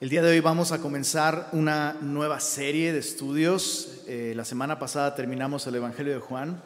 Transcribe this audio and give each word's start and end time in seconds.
El 0.00 0.08
día 0.08 0.22
de 0.22 0.30
hoy 0.30 0.40
vamos 0.40 0.72
a 0.72 0.78
comenzar 0.78 1.50
una 1.52 1.94
nueva 2.00 2.40
serie 2.40 2.90
de 2.94 3.00
estudios. 3.00 4.00
Eh, 4.06 4.32
la 4.34 4.46
semana 4.46 4.78
pasada 4.78 5.14
terminamos 5.14 5.66
el 5.66 5.74
Evangelio 5.74 6.14
de 6.14 6.20
Juan 6.20 6.62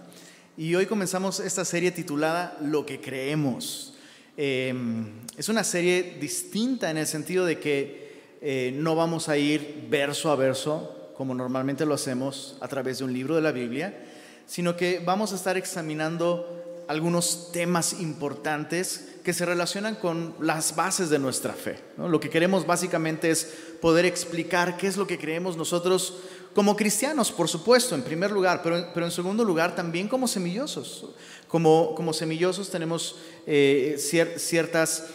y 0.57 0.77
hoy 0.77 0.87
comenzamos 0.87 1.41
esta 1.41 1.65
serie 1.65 1.91
titulada 1.91 2.57
Lo 2.63 2.87
que 2.87 3.01
creemos. 3.01 3.95
Em, 4.37 5.07
es 5.37 5.49
una 5.49 5.65
serie 5.65 6.17
distinta 6.21 6.93
en 6.93 6.97
el 6.97 7.09
sentido 7.09 7.45
de 7.45 7.59
que 7.59 8.39
eh, 8.41 8.73
no 8.77 8.95
vamos 8.95 9.29
a 9.29 9.37
ir 9.37 9.89
verso 9.91 10.31
a 10.31 10.37
verso 10.37 11.11
como 11.17 11.35
normalmente 11.35 11.85
lo 11.85 11.95
hacemos 11.95 12.57
a 12.61 12.69
través 12.69 12.99
de 12.99 13.05
un 13.05 13.13
libro 13.13 13.35
de 13.35 13.43
la 13.43 13.51
Biblia, 13.51 13.99
sino 14.47 14.77
que 14.77 15.03
vamos 15.05 15.33
a 15.33 15.35
estar 15.35 15.57
examinando 15.57 16.64
algunos 16.89 17.53
temas 17.53 18.01
importantes 18.01 19.07
que 19.25 19.33
se 19.33 19.47
relacionan 19.47 19.95
con 19.95 20.35
las 20.41 20.77
bases 20.77 21.09
de 21.11 21.19
nuestra 21.19 21.55
fe. 21.55 21.79
Lo 21.97 22.21
que 22.21 22.31
queremos 22.31 22.67
básicamente 22.67 23.31
es 23.31 23.49
poder 23.81 24.05
explicar 24.05 24.77
qué 24.77 24.87
es 24.87 24.97
lo 24.97 25.07
que 25.07 25.19
creemos 25.19 25.57
nosotros 25.57 26.15
como 26.55 26.77
cristianos, 26.77 27.33
por 27.33 27.49
supuesto, 27.49 27.95
en 27.95 28.03
primer 28.03 28.31
lugar, 28.31 28.63
pero, 28.63 28.91
pero 28.95 29.07
en 29.07 29.13
segundo 29.13 29.45
lugar 29.45 29.75
también 29.75 30.09
como 30.09 30.29
semillosos. 30.29 31.07
Como, 31.49 31.95
como 31.95 32.13
semillosos 32.13 32.71
tenemos 32.71 33.17
eh, 33.47 33.97
ciertas 33.99 35.07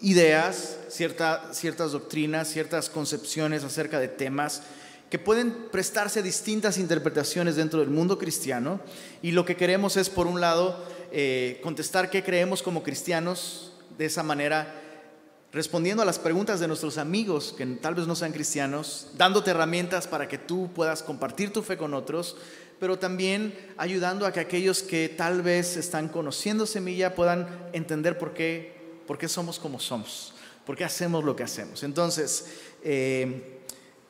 ideas, 0.00 0.78
ciertas 0.88 1.92
doctrinas, 1.92 2.48
ciertas 2.48 2.88
concepciones 2.88 3.64
acerca 3.64 3.98
de 3.98 4.08
temas 4.08 4.62
que 5.10 5.18
pueden 5.18 5.68
prestarse 5.70 6.20
a 6.20 6.22
distintas 6.22 6.78
interpretaciones 6.78 7.56
dentro 7.56 7.80
del 7.80 7.90
mundo 7.90 8.18
cristiano. 8.18 8.80
Y 9.22 9.32
lo 9.32 9.44
que 9.44 9.56
queremos 9.56 9.96
es, 9.96 10.10
por 10.10 10.26
un 10.26 10.40
lado, 10.40 10.84
eh, 11.12 11.60
contestar 11.62 12.10
qué 12.10 12.22
creemos 12.22 12.62
como 12.62 12.82
cristianos, 12.82 13.72
de 13.96 14.06
esa 14.06 14.22
manera 14.22 14.82
respondiendo 15.52 16.02
a 16.02 16.06
las 16.06 16.18
preguntas 16.18 16.60
de 16.60 16.68
nuestros 16.68 16.98
amigos 16.98 17.54
que 17.56 17.64
tal 17.64 17.94
vez 17.94 18.06
no 18.06 18.14
sean 18.14 18.32
cristianos, 18.32 19.08
dándote 19.16 19.52
herramientas 19.52 20.06
para 20.06 20.28
que 20.28 20.36
tú 20.36 20.70
puedas 20.74 21.02
compartir 21.02 21.50
tu 21.50 21.62
fe 21.62 21.78
con 21.78 21.94
otros, 21.94 22.36
pero 22.78 22.98
también 22.98 23.54
ayudando 23.78 24.26
a 24.26 24.32
que 24.32 24.40
aquellos 24.40 24.82
que 24.82 25.08
tal 25.08 25.40
vez 25.40 25.78
están 25.78 26.08
conociendo 26.08 26.66
semilla 26.66 27.14
puedan 27.14 27.48
entender 27.72 28.18
por 28.18 28.34
qué, 28.34 28.74
por 29.06 29.16
qué 29.16 29.28
somos 29.28 29.58
como 29.58 29.80
somos, 29.80 30.34
por 30.66 30.76
qué 30.76 30.84
hacemos 30.84 31.24
lo 31.24 31.34
que 31.34 31.44
hacemos. 31.44 31.82
Entonces, 31.84 32.48
eh, 32.82 33.60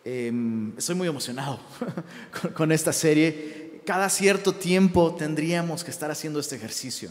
em, 0.05 0.77
estoy 0.77 0.97
muy 0.97 1.06
emocionado 1.06 1.60
con 2.56 2.72
esta 2.72 2.92
serie 2.92 3.66
cada 3.87 4.11
cierto 4.11 4.53
tiempo 4.53 5.15
tendríamos 5.15 5.84
que 5.84 5.92
estar 5.92 6.11
haciendo 6.11 6.41
este 6.41 6.56
ejercicio 6.56 7.09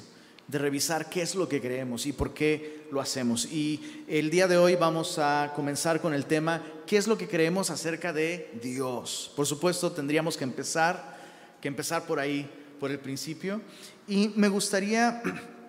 de 0.48 0.59
revisar 0.59 1.09
qué 1.09 1.22
es 1.22 1.34
lo 1.34 1.48
que 1.48 1.62
creemos 1.62 2.06
y 2.06 2.12
por 2.12 2.34
qué 2.34 2.86
lo 2.92 3.00
hacemos. 3.00 3.45
Y 3.45 4.04
el 4.08 4.30
día 4.30 4.48
de 4.48 4.58
hoy 4.58 4.76
vamos 4.76 5.17
a 5.17 5.54
comenzar 5.56 6.02
con 6.02 6.14
el 6.14 6.26
tema, 6.26 6.62
¿qué 6.86 6.98
es 6.98 7.08
lo 7.08 7.17
que 7.17 7.30
creemos 7.30 7.70
acerca 7.70 8.12
de 8.12 8.52
Dios? 8.62 9.32
Por 9.38 9.48
supuesto, 9.48 9.92
tendríamos 9.94 10.36
que 10.38 10.44
empezar, 10.44 11.17
que 11.62 11.70
empezar 11.70 12.06
por 12.06 12.20
ahí, 12.20 12.48
por 12.80 12.92
el 12.92 13.00
principio. 13.00 13.62
Y 14.08 14.34
me 14.36 14.50
gustaría 14.50 15.23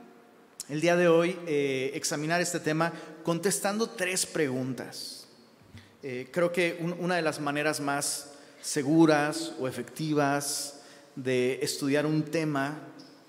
el 0.68 0.80
día 0.80 0.96
de 0.96 1.06
hoy 1.06 1.38
eh, 1.46 1.92
examinar 1.94 2.40
este 2.40 2.58
tema 2.58 2.92
contestando 3.22 3.88
tres 3.90 4.26
preguntas. 4.26 5.28
Eh, 6.02 6.28
creo 6.32 6.52
que 6.52 6.78
una 6.98 7.14
de 7.14 7.22
las 7.22 7.40
maneras 7.40 7.80
más 7.80 8.32
seguras 8.60 9.52
o 9.60 9.68
efectivas 9.68 10.75
de 11.16 11.58
estudiar 11.62 12.06
un 12.06 12.22
tema, 12.22 12.78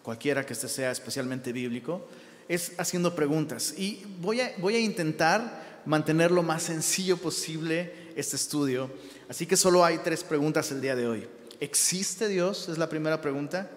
cualquiera 0.04 0.46
que 0.46 0.54
este 0.54 0.68
sea 0.68 0.92
especialmente 0.92 1.52
bíblico, 1.52 2.08
es 2.48 2.74
haciendo 2.78 3.16
preguntas. 3.16 3.74
Y 3.78 4.04
voy 4.20 4.42
a, 4.42 4.54
voy 4.60 4.76
a 4.76 4.80
intentar 4.80 5.82
mantener 5.86 6.32
lo 6.32 6.44
más 6.44 6.64
sencillo 6.64 7.18
posible 7.18 8.12
este 8.16 8.36
estudio. 8.36 8.92
Así 9.30 9.46
que 9.46 9.58
solo 9.58 9.84
hay 9.84 10.00
tres 10.00 10.24
preguntas 10.24 10.72
el 10.72 10.82
día 10.82 10.96
de 10.96 11.08
hoy. 11.08 11.28
¿Existe 11.60 12.28
Dios? 12.28 12.70
Es 12.70 12.78
la 12.78 12.90
primera 12.90 13.22
pregunta. 13.22 13.72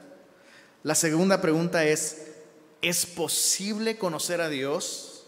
La 0.83 0.95
segunda 0.95 1.41
pregunta 1.41 1.85
es, 1.85 2.27
¿es 2.83 3.07
posible 3.07 3.97
conocer 3.97 4.41
a 4.41 4.49
Dios? 4.49 5.27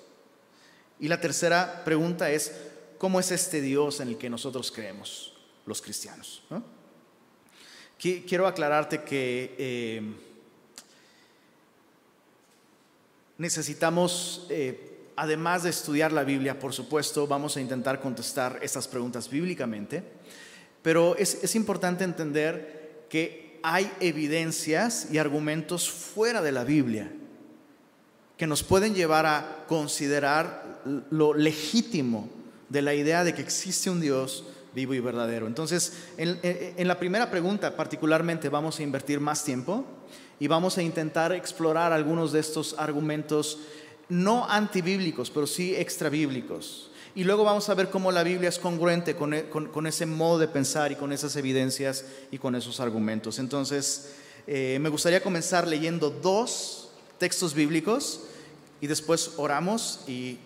Y 0.99 1.09
la 1.09 1.21
tercera 1.21 1.83
pregunta 1.85 2.31
es, 2.31 2.53
¿cómo 2.99 3.21
es 3.21 3.31
este 3.31 3.61
Dios 3.61 4.01
en 4.01 4.09
el 4.09 4.19
que 4.19 4.31
nosotros 4.31 4.71
creemos, 4.71 5.35
los 5.67 5.83
cristianos? 5.83 6.43
Quiero 8.03 8.49
aclararte 8.49 9.05
que 9.05 9.55
eh, 9.57 10.03
necesitamos, 13.39 14.45
eh, 14.51 15.13
además 15.15 15.63
de 15.63 15.71
estudiar 15.71 16.11
la 16.11 16.25
Biblia, 16.25 16.59
por 16.59 16.73
supuesto, 16.73 17.29
vamos 17.29 17.57
a 17.57 17.61
intentar 17.61 18.01
contestar 18.01 18.59
estas 18.61 18.89
preguntas 18.89 19.31
bíblicamente, 19.31 20.03
pero 20.83 21.15
es, 21.17 21.45
es 21.45 21.55
importante 21.55 22.03
entender 22.03 23.07
que 23.09 23.61
hay 23.63 23.89
evidencias 24.01 25.07
y 25.13 25.19
argumentos 25.19 25.89
fuera 25.89 26.43
de 26.43 26.51
la 26.51 26.65
Biblia 26.65 27.09
que 28.37 28.49
nos 28.49 28.65
pueden 28.65 28.97
llevar 28.97 29.27
a 29.27 29.65
considerar 29.69 30.83
lo 31.11 31.35
legítimo 31.35 32.29
de 32.69 32.83
la 32.83 32.95
idea 32.95 33.23
de 33.23 33.33
que 33.33 33.43
existe 33.43 33.91
un 33.91 34.01
Dios 34.01 34.45
vivo 34.75 34.95
y 34.95 35.01
verdadero. 35.01 35.47
Entonces, 35.47 35.93
en, 36.17 36.89
la 36.89 36.99
primera 36.99 37.31
pregunta 37.31 37.77
particularmente 37.77 38.49
vamos 38.49 38.79
a 38.79 38.83
invertir 38.83 39.21
más 39.21 39.45
tiempo 39.45 39.85
y 40.41 40.47
vamos 40.47 40.79
a 40.79 40.83
intentar 40.83 41.33
explorar 41.33 41.93
algunos 41.93 42.33
de 42.33 42.41
estos 42.41 42.75
argumentos 42.79 43.59
no 44.09 44.49
antibíblicos, 44.49 45.31
pero 45.31 45.47
sí 45.47 45.75
extrabíblicos. 45.75 46.91
Y 47.15 47.25
luego 47.25 47.45
vamos 47.45 47.69
a 47.69 47.75
ver 47.75 47.91
cómo 47.91 48.11
la 48.11 48.23
Biblia 48.23 48.49
es 48.49 48.59
congruente 48.59 49.15
con, 49.15 49.35
e, 49.35 49.45
ese 49.87 50.07
modo 50.07 50.39
de 50.39 50.49
pensar 50.49 50.93
y 50.93 50.97
con 50.97 51.13
esas 51.13 51.37
evidencias 51.37 52.07
y 52.31 52.39
con 52.39 52.55
esos 52.55 52.81
argumentos. 52.81 53.39
Entonces, 53.39 54.15
eh, 54.47 54.79
me 54.81 54.89
gustaría 54.89 55.23
comenzar 55.23 55.69
leyendo 55.69 56.11
dos 56.11 56.91
textos 57.19 57.55
bíblicos 57.55 58.23
y 58.81 58.87
después 58.87 59.33
oramos 59.37 60.01
y 60.09 60.39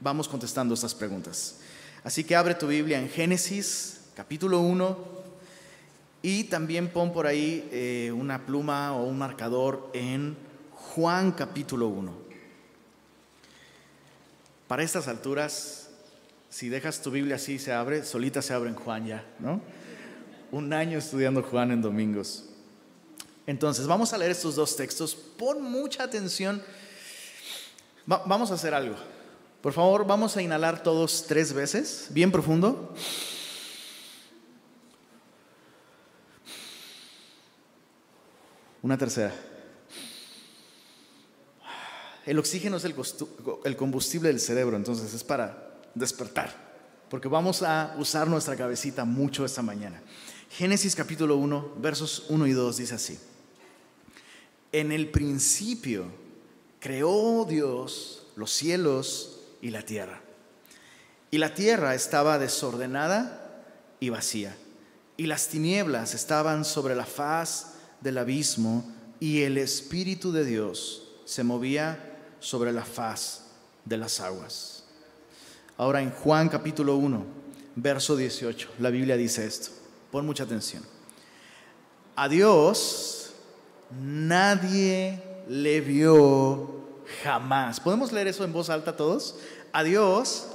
vamos 0.00 0.26
contestando 0.26 0.74
estas 0.74 0.94
preguntas. 0.94 1.59
Así 2.02 2.24
que 2.24 2.34
abre 2.34 2.54
tu 2.54 2.66
Biblia 2.66 2.98
en 2.98 3.10
Génesis, 3.10 4.00
capítulo 4.14 4.60
1, 4.60 4.96
y 6.22 6.44
también 6.44 6.88
pon 6.88 7.12
por 7.12 7.26
ahí 7.26 7.68
eh, 7.72 8.10
una 8.14 8.46
pluma 8.46 8.94
o 8.94 9.04
un 9.04 9.18
marcador 9.18 9.90
en 9.92 10.36
Juan, 10.72 11.32
capítulo 11.32 11.88
1. 11.88 12.12
Para 14.66 14.82
estas 14.82 15.08
alturas, 15.08 15.90
si 16.48 16.68
dejas 16.70 17.02
tu 17.02 17.10
Biblia 17.10 17.36
así, 17.36 17.58
se 17.58 17.72
abre, 17.72 18.02
solita 18.04 18.40
se 18.40 18.54
abre 18.54 18.70
en 18.70 18.76
Juan 18.76 19.06
ya, 19.06 19.24
¿no? 19.38 19.60
Un 20.52 20.72
año 20.72 20.98
estudiando 20.98 21.42
Juan 21.42 21.70
en 21.70 21.82
domingos. 21.82 22.46
Entonces, 23.46 23.86
vamos 23.86 24.12
a 24.12 24.18
leer 24.18 24.30
estos 24.30 24.56
dos 24.56 24.74
textos. 24.74 25.14
Pon 25.14 25.62
mucha 25.62 26.04
atención. 26.04 26.62
vamos 28.06 28.50
a 28.50 28.54
hacer 28.54 28.72
algo. 28.72 28.96
Por 29.62 29.74
favor, 29.74 30.06
vamos 30.06 30.36
a 30.38 30.42
inhalar 30.42 30.82
todos 30.82 31.26
tres 31.26 31.52
veces, 31.52 32.06
bien 32.10 32.32
profundo. 32.32 32.94
Una 38.80 38.96
tercera. 38.96 39.34
El 42.24 42.38
oxígeno 42.38 42.78
es 42.78 42.84
el 42.84 43.76
combustible 43.76 44.28
del 44.28 44.40
cerebro, 44.40 44.76
entonces 44.76 45.12
es 45.12 45.24
para 45.24 45.74
despertar, 45.94 46.54
porque 47.10 47.28
vamos 47.28 47.62
a 47.62 47.94
usar 47.98 48.28
nuestra 48.28 48.56
cabecita 48.56 49.04
mucho 49.04 49.44
esta 49.44 49.60
mañana. 49.60 50.00
Génesis 50.50 50.94
capítulo 50.94 51.36
1, 51.36 51.74
versos 51.76 52.24
1 52.30 52.46
y 52.46 52.52
2 52.52 52.76
dice 52.78 52.94
así. 52.94 53.18
En 54.72 54.90
el 54.90 55.10
principio 55.10 56.06
creó 56.78 57.44
Dios 57.44 58.26
los 58.36 58.50
cielos 58.52 59.39
y 59.62 59.70
la 59.70 59.82
tierra. 59.82 60.20
Y 61.30 61.38
la 61.38 61.54
tierra 61.54 61.94
estaba 61.94 62.38
desordenada 62.38 63.64
y 64.00 64.08
vacía, 64.08 64.56
y 65.16 65.26
las 65.26 65.48
tinieblas 65.48 66.14
estaban 66.14 66.64
sobre 66.64 66.94
la 66.94 67.06
faz 67.06 67.74
del 68.00 68.18
abismo, 68.18 68.84
y 69.20 69.42
el 69.42 69.58
Espíritu 69.58 70.32
de 70.32 70.44
Dios 70.44 71.08
se 71.24 71.44
movía 71.44 72.16
sobre 72.40 72.72
la 72.72 72.84
faz 72.84 73.42
de 73.84 73.98
las 73.98 74.20
aguas. 74.20 74.84
Ahora 75.76 76.00
en 76.00 76.10
Juan 76.10 76.48
capítulo 76.48 76.96
1, 76.96 77.24
verso 77.76 78.16
18, 78.16 78.70
la 78.78 78.90
Biblia 78.90 79.16
dice 79.16 79.46
esto. 79.46 79.70
Pon 80.10 80.26
mucha 80.26 80.44
atención. 80.44 80.82
A 82.16 82.28
Dios 82.28 83.32
nadie 84.02 85.22
le 85.48 85.80
vio 85.80 86.79
jamás. 87.22 87.80
¿Podemos 87.80 88.12
leer 88.12 88.28
eso 88.28 88.44
en 88.44 88.52
voz 88.52 88.70
alta 88.70 88.96
todos? 88.96 89.36
A 89.72 89.82
Dios, 89.82 90.48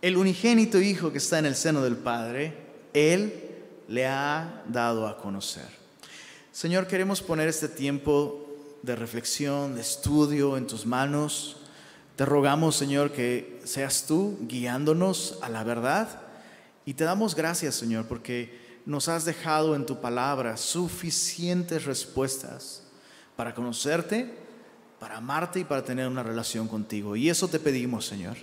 el 0.00 0.16
unigénito 0.16 0.80
Hijo 0.80 1.12
que 1.12 1.18
está 1.18 1.38
en 1.38 1.46
el 1.46 1.56
seno 1.56 1.82
del 1.82 1.96
Padre, 1.96 2.54
Él 2.92 3.48
le 3.88 4.06
ha 4.06 4.62
dado 4.68 5.06
a 5.06 5.18
conocer. 5.18 5.66
Señor, 6.52 6.86
queremos 6.86 7.22
poner 7.22 7.48
este 7.48 7.68
tiempo 7.68 8.46
de 8.82 8.96
reflexión, 8.96 9.74
de 9.74 9.80
estudio 9.80 10.56
en 10.56 10.66
tus 10.66 10.86
manos. 10.86 11.56
Te 12.16 12.24
rogamos, 12.24 12.76
Señor, 12.76 13.12
que 13.12 13.60
seas 13.64 14.04
tú 14.06 14.38
guiándonos 14.42 15.38
a 15.42 15.48
la 15.48 15.64
verdad 15.64 16.22
y 16.84 16.94
te 16.94 17.04
damos 17.04 17.34
gracias, 17.34 17.74
Señor, 17.74 18.06
porque 18.06 18.80
nos 18.86 19.08
has 19.08 19.24
dejado 19.24 19.76
en 19.76 19.84
tu 19.84 20.00
palabra 20.00 20.56
suficientes 20.56 21.84
respuestas 21.84 22.87
para 23.38 23.54
conocerte, 23.54 24.28
para 24.98 25.18
amarte 25.18 25.60
y 25.60 25.64
para 25.64 25.84
tener 25.84 26.08
una 26.08 26.24
relación 26.24 26.66
contigo. 26.66 27.14
Y 27.14 27.30
eso 27.30 27.46
te 27.46 27.60
pedimos, 27.60 28.04
Señor, 28.04 28.36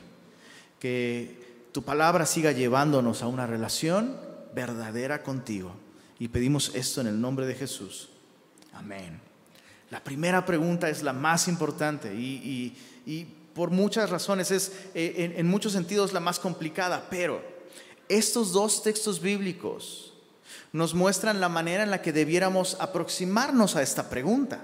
que 0.80 1.68
tu 1.74 1.84
palabra 1.84 2.26
siga 2.26 2.54
llevándonos 2.54 3.22
a 3.22 3.28
una 3.28 3.46
relación 3.46 4.18
verdadera 4.54 5.22
contigo. 5.22 5.76
Y 6.18 6.30
pedimos 6.30 6.74
esto 6.76 7.02
en 7.02 7.08
el 7.08 7.20
nombre 7.20 7.46
de 7.46 7.56
Jesús. 7.56 8.08
Amén. 8.72 9.20
La 9.90 10.02
primera 10.02 10.46
pregunta 10.46 10.90
es 10.90 11.04
la 11.04 11.12
más 11.12 11.50
importante 11.50 12.16
y, 12.16 12.78
por 13.54 13.72
muchas 13.72 14.10
razones 14.10 14.50
es 14.50 14.72
eh, 14.94 15.34
en 15.36 15.48
muchos 15.48 15.74
sentidos 15.74 16.14
la 16.14 16.22
más 16.22 16.40
complicada, 16.40 17.08
pero 17.10 17.42
estos 18.08 18.54
dos 18.54 18.82
textos 18.82 19.20
bíblicos 19.20 20.14
nos 20.72 20.94
muestran 20.94 21.42
la 21.42 21.50
manera 21.50 21.84
en 21.84 21.92
la 21.92 22.02
que 22.02 22.14
debiéramos 22.14 22.78
aproximarnos 22.80 23.76
a 23.76 23.82
esta 23.82 24.10
pregunta. 24.10 24.64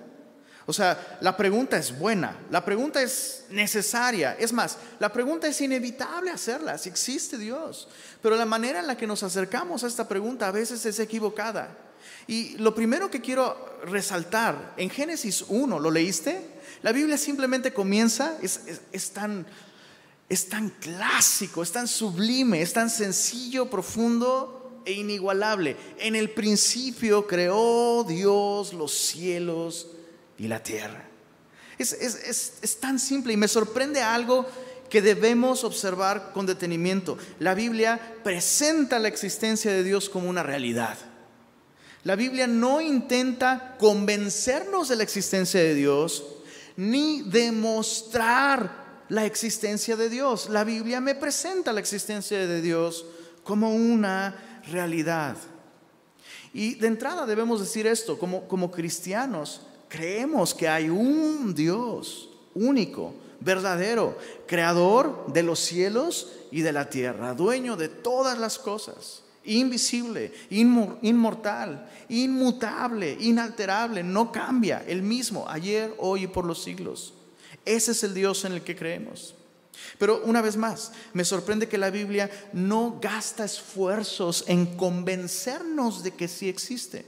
O 0.66 0.74
sea, 0.74 1.18
la 1.22 1.36
pregunta 1.36 1.78
es 1.78 1.98
buena, 1.98 2.38
la 2.52 2.64
pregunta 2.64 3.02
es 3.02 3.46
necesaria, 3.50 4.36
es 4.40 4.54
más, 4.54 4.78
la 5.00 5.12
pregunta 5.12 5.48
es 5.48 5.60
inevitable 5.60 6.30
hacerla, 6.30 6.78
si 6.78 6.90
existe 6.90 7.38
Dios, 7.38 7.88
pero 8.22 8.36
la 8.36 8.46
manera 8.46 8.80
en 8.80 8.88
la 8.88 8.96
que 8.96 9.08
nos 9.08 9.24
acercamos 9.24 9.84
a 9.84 9.88
esta 9.88 10.08
pregunta 10.08 10.48
a 10.48 10.52
veces 10.52 10.86
es 10.86 11.00
equivocada. 11.00 11.76
Y 12.28 12.58
lo 12.58 12.76
primero 12.76 13.10
que 13.10 13.22
quiero 13.22 13.80
resaltar, 13.86 14.74
en 14.78 14.90
Génesis 14.90 15.46
1, 15.48 15.80
¿lo 15.80 15.90
leíste? 15.92 16.46
La 16.84 16.92
Biblia 16.92 17.18
simplemente 17.18 17.74
comienza, 17.74 18.38
es, 18.42 18.62
es 18.92 19.12
tan 19.12 19.46
es 20.30 20.48
tan 20.48 20.70
clásico, 20.70 21.62
es 21.62 21.74
tan 21.74 21.90
sublime, 21.90 22.62
es 22.62 22.72
tan 22.72 22.90
sencillo, 22.90 23.70
profundo 23.70 24.82
e 24.86 24.94
inigualable. 24.94 25.76
En 26.00 26.16
el 26.16 26.30
principio 26.30 27.28
creó 27.28 28.06
Dios 28.06 28.72
los 28.72 28.94
cielos 28.94 29.90
y 30.42 30.48
la 30.48 30.62
tierra. 30.62 31.06
Es, 31.78 32.78
tan 32.80 33.00
simple 33.00 33.34
y 33.34 33.38
me 33.38 33.48
sorprende 33.48 34.02
algo 34.02 34.48
que 34.90 35.02
debemos 35.02 35.64
observar 35.64 36.32
con 36.34 36.48
detenimiento. 36.48 37.18
La 37.40 37.54
Biblia 37.54 38.00
presenta 38.24 38.98
la 38.98 39.08
existencia 39.08 39.72
de 39.72 39.84
Dios 39.84 40.10
como 40.10 40.28
una 40.28 40.44
realidad. 40.44 40.98
La 42.04 42.16
Biblia 42.16 42.48
no 42.48 42.82
intenta 42.82 43.76
convencernos 43.78 44.90
de 44.90 44.96
la 44.96 45.04
existencia 45.04 45.60
de 45.60 45.76
Dios 45.76 46.26
ni 46.76 47.22
demostrar 47.22 49.04
la 49.10 49.26
existencia 49.26 49.96
de 49.96 50.10
Dios. 50.10 50.50
La 50.50 50.64
Biblia 50.64 51.00
me 51.00 51.14
presenta 51.14 51.72
la 51.72 51.80
existencia 51.80 52.40
de 52.48 52.62
Dios 52.62 53.06
como 53.44 53.76
una 53.76 54.62
realidad. 54.68 55.38
Y 56.52 56.76
de 56.76 56.88
entrada 56.88 57.28
debemos 57.28 57.60
decir 57.60 57.86
esto, 57.86 58.18
como, 58.18 58.48
como 58.48 58.72
cristianos, 58.72 59.62
creemos 59.92 60.56
que 60.56 60.70
hay 60.70 60.90
un 60.90 61.54
Dios 61.54 62.30
único, 62.56 63.14
verdadero, 63.42 64.18
creador 64.48 65.26
de 65.34 65.44
los 65.44 65.60
cielos 65.60 66.32
y 66.50 66.62
de 66.62 66.72
la 66.72 66.90
tierra, 66.90 67.34
dueño 67.34 67.76
de 67.76 67.90
todas 67.90 68.40
las 68.40 68.58
cosas, 68.58 69.22
invisible, 69.44 70.32
inmortal, 70.50 71.90
inmutable, 72.08 73.18
inalterable, 73.20 74.02
no 74.02 74.32
cambia, 74.32 74.84
el 74.88 75.02
mismo, 75.02 75.46
ayer, 75.50 75.94
hoy 75.98 76.24
y 76.24 76.28
por 76.28 76.46
los 76.46 76.64
siglos. 76.64 77.14
Ese 77.66 77.92
es 77.92 78.04
el 78.04 78.14
Dios 78.14 78.46
en 78.46 78.54
el 78.54 78.62
que 78.62 78.78
creemos. 78.78 79.36
Pero 79.98 80.22
una 80.24 80.42
vez 80.42 80.56
más, 80.56 80.94
me 81.12 81.26
sorprende 81.26 81.68
que 81.68 81.78
la 81.78 81.90
Biblia 81.90 82.30
no 82.54 82.98
gasta 83.02 83.44
esfuerzos 83.44 84.46
en 84.48 84.78
convencernos 84.78 86.02
de 86.02 86.12
que 86.12 86.30
sí 86.30 86.48
existe. 86.48 87.06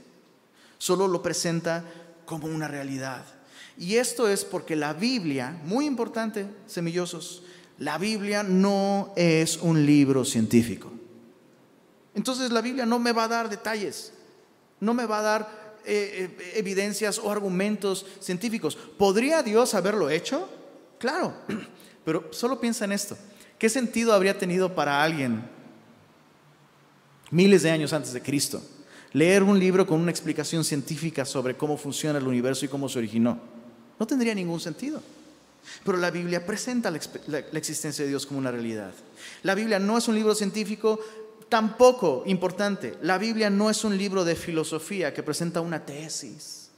Solo 0.76 1.08
lo 1.08 1.22
presenta 1.22 1.84
como 2.24 2.46
una 2.46 2.68
realidad. 2.68 3.24
Y 3.76 3.96
esto 3.96 4.28
es 4.28 4.44
porque 4.44 4.76
la 4.76 4.92
Biblia, 4.92 5.60
muy 5.64 5.86
importante, 5.86 6.46
semillosos, 6.66 7.42
la 7.78 7.98
Biblia 7.98 8.42
no 8.42 9.12
es 9.16 9.56
un 9.56 9.84
libro 9.84 10.24
científico. 10.24 10.92
Entonces 12.14 12.52
la 12.52 12.60
Biblia 12.60 12.86
no 12.86 12.98
me 12.98 13.12
va 13.12 13.24
a 13.24 13.28
dar 13.28 13.48
detalles, 13.48 14.12
no 14.78 14.94
me 14.94 15.06
va 15.06 15.18
a 15.18 15.22
dar 15.22 15.64
eh, 15.84 16.36
eh, 16.38 16.52
evidencias 16.54 17.18
o 17.18 17.30
argumentos 17.30 18.06
científicos. 18.20 18.76
¿Podría 18.76 19.42
Dios 19.42 19.74
haberlo 19.74 20.08
hecho? 20.08 20.48
Claro, 20.98 21.34
pero 22.04 22.32
solo 22.32 22.60
piensa 22.60 22.84
en 22.84 22.92
esto. 22.92 23.18
¿Qué 23.58 23.68
sentido 23.68 24.12
habría 24.12 24.38
tenido 24.38 24.74
para 24.74 25.02
alguien 25.02 25.42
miles 27.30 27.62
de 27.62 27.70
años 27.70 27.92
antes 27.92 28.12
de 28.12 28.22
Cristo 28.22 28.62
leer 29.14 29.42
un 29.42 29.58
libro 29.58 29.86
con 29.86 30.00
una 30.00 30.10
explicación 30.10 30.62
científica 30.62 31.24
sobre 31.24 31.56
cómo 31.56 31.78
funciona 31.78 32.18
el 32.18 32.26
universo 32.26 32.66
y 32.66 32.68
cómo 32.68 32.88
se 32.88 32.98
originó? 32.98 33.38
No 33.98 34.06
tendría 34.06 34.34
ningún 34.34 34.60
sentido. 34.60 35.00
Pero 35.82 35.96
la 35.96 36.10
Biblia 36.10 36.44
presenta 36.44 36.90
la, 36.90 37.38
existencia 37.38 38.04
de 38.04 38.10
Dios 38.10 38.26
como 38.26 38.38
una 38.38 38.50
realidad. 38.50 38.92
La 39.42 39.54
Biblia 39.54 39.78
no 39.78 39.96
es 39.96 40.08
un 40.08 40.14
libro 40.14 40.34
científico, 40.34 41.00
Tampoco, 41.48 42.24
importante, 42.26 42.96
la 43.02 43.16
Biblia 43.16 43.48
no 43.50 43.70
es 43.70 43.84
un 43.84 43.96
libro 43.96 44.24
de 44.24 44.34
filosofía 44.34 45.14
que 45.14 45.22
presenta 45.22 45.60
una 45.60 45.84
tesis, 45.84 46.70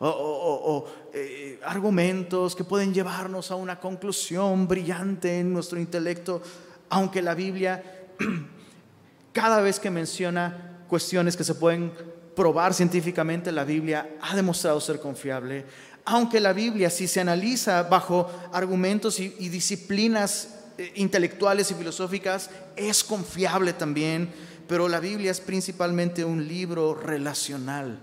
o, 0.00 0.86
eh, 1.12 1.60
argumentos 1.64 2.56
que 2.56 2.64
pueden 2.64 2.92
llevarnos 2.92 3.50
a 3.50 3.56
una 3.56 3.78
conclusión 3.78 4.66
brillante 4.66 5.38
en 5.38 5.52
nuestro 5.52 5.78
intelecto, 5.78 6.42
aunque 6.88 7.22
la 7.22 7.34
Biblia, 7.34 8.08
cada 9.32 9.60
vez 9.60 9.78
que 9.78 9.90
menciona 9.90 10.77
cuestiones 10.88 11.36
que 11.36 11.44
se 11.44 11.54
pueden 11.54 11.92
probar 12.34 12.74
científicamente, 12.74 13.52
la 13.52 13.64
Biblia 13.64 14.16
ha 14.20 14.34
demostrado 14.34 14.80
ser 14.80 15.00
confiable, 15.00 15.64
aunque 16.04 16.40
la 16.40 16.52
Biblia, 16.52 16.88
si 16.88 17.06
se 17.06 17.20
analiza 17.20 17.82
bajo 17.82 18.30
argumentos 18.52 19.20
y, 19.20 19.28
disciplinas 19.48 20.54
eh, 20.78 20.92
intelectuales 20.96 21.70
y 21.70 21.74
filosóficas, 21.74 22.48
es 22.76 23.04
confiable 23.04 23.72
también, 23.74 24.32
pero 24.66 24.88
la 24.88 25.00
Biblia 25.00 25.30
es 25.30 25.40
principalmente 25.40 26.24
un 26.24 26.48
libro 26.48 26.94
relacional 26.94 28.00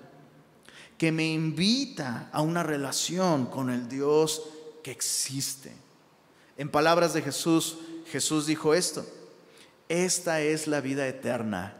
que 0.97 1.11
me 1.11 1.25
invita 1.25 2.29
a 2.31 2.41
una 2.41 2.61
relación 2.61 3.47
con 3.47 3.69
el 3.69 3.87
Dios 3.87 4.43
que 4.83 4.91
existe. 4.91 5.73
En 6.57 6.69
palabras 6.69 7.13
de 7.13 7.21
Jesús, 7.21 7.77
Jesús 8.11 8.45
dijo 8.45 8.73
esto, 8.73 9.05
esta 9.89 10.41
es 10.41 10.67
la 10.67 10.81
vida 10.81 11.07
eterna, 11.07 11.75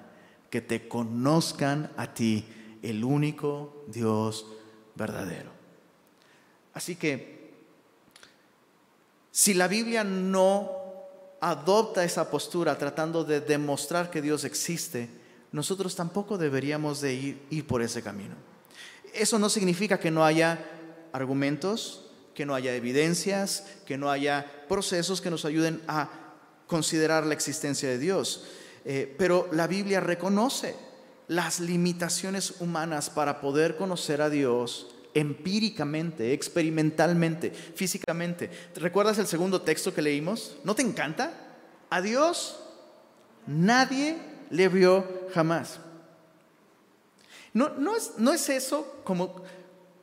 que 0.56 0.62
te 0.62 0.88
conozcan 0.88 1.92
a 1.98 2.14
ti, 2.14 2.46
el 2.82 3.04
único 3.04 3.84
Dios 3.88 4.46
verdadero. 4.96 5.52
Así 6.74 6.96
que, 6.96 7.52
si 9.34 9.54
la 9.54 9.68
Biblia 9.68 10.06
no 10.06 10.72
adopta 11.42 12.06
esa 12.06 12.32
postura 12.32 12.78
tratando 12.78 13.26
de 13.26 13.42
demostrar 13.42 14.10
que 14.10 14.22
Dios 14.22 14.46
existe, 14.46 15.10
nosotros 15.52 15.94
tampoco 15.94 16.38
deberíamos 16.38 17.02
de 17.02 17.14
ir, 17.14 17.42
ir 17.50 17.68
por 17.68 17.82
ese 17.82 18.02
camino. 18.02 18.36
Eso 19.14 19.38
no 19.38 19.50
significa 19.50 20.00
que 20.00 20.10
no 20.10 20.24
haya 20.24 20.66
argumentos, 21.12 22.12
que 22.34 22.46
no 22.46 22.56
haya 22.56 22.74
evidencias, 22.74 23.66
que 23.86 23.98
no 23.98 24.10
haya 24.10 24.50
procesos 24.70 25.20
que 25.20 25.30
nos 25.30 25.44
ayuden 25.44 25.82
a 25.90 26.10
considerar 26.66 27.26
la 27.26 27.34
existencia 27.34 27.90
de 27.90 27.98
Dios. 27.98 28.46
Eh, 28.86 29.14
pero 29.18 29.50
la 29.52 29.68
Biblia 29.68 30.00
reconoce 30.00 30.76
las 31.28 31.60
limitaciones 31.60 32.62
humanas 32.62 33.10
para 33.10 33.42
poder 33.42 33.78
conocer 33.78 34.22
a 34.22 34.30
Dios 34.30 34.96
empíricamente, 35.16 36.34
experimentalmente, 36.34 37.50
físicamente. 37.50 38.52
¿Recuerdas 38.76 39.18
el 39.18 39.28
segundo 39.28 39.62
texto 39.62 39.94
que 39.94 40.02
leímos? 40.02 40.58
¿No 40.64 40.76
te 40.76 40.84
encanta? 40.84 41.34
A 41.90 42.02
Dios 42.02 42.60
nadie 43.48 44.18
le 44.52 44.68
vio 44.68 45.04
jamás. 45.34 45.80
No, 47.54 47.70
no, 47.70 47.96
es, 47.96 48.14
no 48.18 48.34
es 48.34 48.50
eso 48.50 49.02
como, 49.04 49.42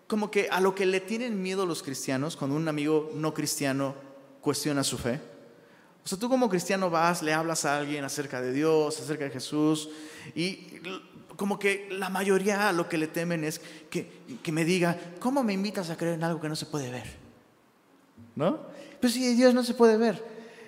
como 0.06 0.30
que 0.30 0.48
a 0.50 0.60
lo 0.60 0.74
que 0.74 0.86
le 0.86 1.00
tienen 1.00 1.42
miedo 1.42 1.66
los 1.66 1.82
cristianos 1.82 2.34
cuando 2.34 2.56
un 2.56 2.66
amigo 2.66 3.10
no 3.14 3.34
cristiano 3.34 3.94
cuestiona 4.40 4.82
su 4.82 4.98
fe. 4.98 5.20
O 6.04 6.08
sea, 6.08 6.18
tú 6.18 6.28
como 6.28 6.48
cristiano 6.48 6.90
vas, 6.90 7.22
le 7.22 7.32
hablas 7.32 7.64
a 7.64 7.78
alguien 7.78 8.04
acerca 8.04 8.40
de 8.40 8.52
Dios, 8.52 9.00
acerca 9.00 9.24
de 9.24 9.30
Jesús, 9.30 9.88
y 10.34 10.80
como 11.36 11.58
que 11.58 11.88
la 11.90 12.08
mayoría 12.08 12.72
lo 12.72 12.88
que 12.88 12.98
le 12.98 13.06
temen 13.06 13.44
es 13.44 13.60
que, 13.88 14.10
me 14.52 14.64
diga, 14.64 14.98
¿cómo 15.20 15.42
me 15.42 15.52
invitas 15.52 15.90
a 15.90 15.96
creer 15.96 16.14
en 16.14 16.24
algo 16.24 16.40
que 16.40 16.48
no 16.48 16.56
se 16.56 16.66
puede 16.66 16.90
ver? 16.90 17.16
¿No? 18.34 18.60
Pues 19.00 19.12
si 19.14 19.34
Dios 19.34 19.54
no 19.54 19.62
se 19.62 19.74
puede 19.74 19.96
ver. 19.96 20.24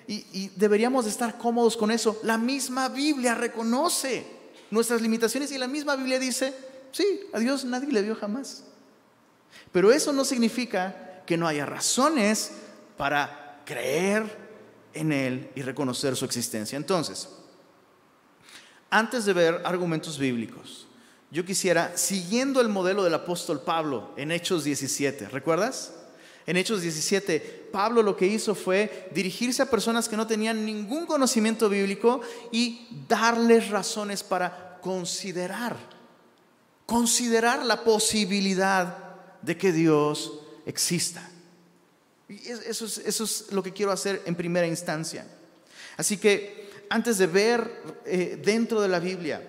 Y, 0.07 0.25
y 0.33 0.51
deberíamos 0.55 1.05
estar 1.07 1.37
cómodos 1.37 1.75
con 1.75 1.91
eso. 1.91 2.19
La 2.23 2.37
misma 2.37 2.89
Biblia 2.89 3.35
reconoce 3.35 4.25
nuestras 4.71 5.01
limitaciones 5.01 5.51
y 5.51 5.57
la 5.57 5.67
misma 5.67 5.95
Biblia 5.95 6.19
dice, 6.19 6.53
sí, 6.91 7.21
a 7.33 7.39
Dios 7.39 7.65
nadie 7.65 7.91
le 7.91 8.01
vio 8.01 8.15
jamás. 8.15 8.63
Pero 9.71 9.91
eso 9.91 10.13
no 10.13 10.25
significa 10.25 11.23
que 11.25 11.37
no 11.37 11.47
haya 11.47 11.65
razones 11.65 12.51
para 12.97 13.61
creer 13.65 14.44
en 14.95 15.11
Él 15.11 15.51
y 15.55 15.61
reconocer 15.61 16.15
su 16.15 16.25
existencia. 16.25 16.77
Entonces, 16.77 17.29
antes 18.89 19.25
de 19.25 19.33
ver 19.33 19.61
argumentos 19.65 20.17
bíblicos, 20.17 20.87
yo 21.31 21.45
quisiera, 21.45 21.97
siguiendo 21.97 22.61
el 22.61 22.69
modelo 22.69 23.03
del 23.03 23.13
apóstol 23.13 23.61
Pablo 23.61 24.13
en 24.15 24.31
Hechos 24.31 24.63
17, 24.63 25.29
¿recuerdas? 25.29 25.93
En 26.45 26.57
Hechos 26.57 26.81
17, 26.81 27.69
Pablo 27.71 28.03
lo 28.03 28.15
que 28.15 28.27
hizo 28.27 28.55
fue 28.55 29.09
dirigirse 29.13 29.61
a 29.61 29.69
personas 29.69 30.07
que 30.07 30.15
no 30.15 30.27
tenían 30.27 30.65
ningún 30.65 31.05
conocimiento 31.05 31.67
bíblico 31.67 32.21
y 32.51 32.87
darles 33.07 33.69
razones 33.69 34.23
para 34.23 34.79
considerar, 34.81 35.75
considerar 36.85 37.65
la 37.65 37.83
posibilidad 37.83 38.97
de 39.41 39.57
que 39.57 39.71
Dios 39.71 40.39
exista. 40.65 41.29
Eso 42.27 42.85
es, 42.85 42.97
eso 42.99 43.23
es 43.23 43.51
lo 43.51 43.61
que 43.61 43.73
quiero 43.73 43.91
hacer 43.91 44.21
en 44.25 44.35
primera 44.35 44.67
instancia. 44.67 45.27
Así 45.97 46.17
que 46.17 46.69
antes 46.89 47.17
de 47.17 47.27
ver 47.27 47.83
eh, 48.05 48.39
dentro 48.43 48.81
de 48.81 48.87
la 48.87 48.99
Biblia 48.99 49.41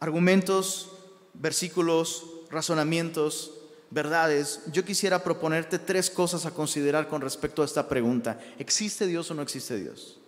argumentos, 0.00 0.90
versículos, 1.34 2.24
razonamientos, 2.50 3.52
verdades, 3.90 4.60
yo 4.72 4.84
quisiera 4.84 5.22
proponerte 5.22 5.78
tres 5.78 6.10
cosas 6.10 6.44
a 6.44 6.50
considerar 6.50 7.08
con 7.08 7.20
respecto 7.20 7.62
a 7.62 7.64
esta 7.64 7.88
pregunta. 7.88 8.40
¿Existe 8.58 9.06
Dios 9.06 9.30
o 9.30 9.34
no 9.34 9.42
existe 9.42 9.76
Dios? 9.76 10.18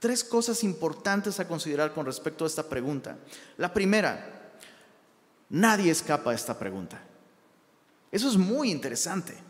Tres 0.00 0.24
cosas 0.24 0.64
importantes 0.64 1.38
a 1.38 1.46
considerar 1.46 1.92
con 1.92 2.06
respecto 2.06 2.44
a 2.44 2.48
esta 2.48 2.68
pregunta. 2.68 3.18
La 3.56 3.72
primera, 3.72 4.52
nadie 5.50 5.90
escapa 5.90 6.32
a 6.32 6.34
esta 6.34 6.58
pregunta. 6.58 7.00
Eso 8.10 8.28
es 8.28 8.36
muy 8.36 8.70
interesante. 8.70 9.47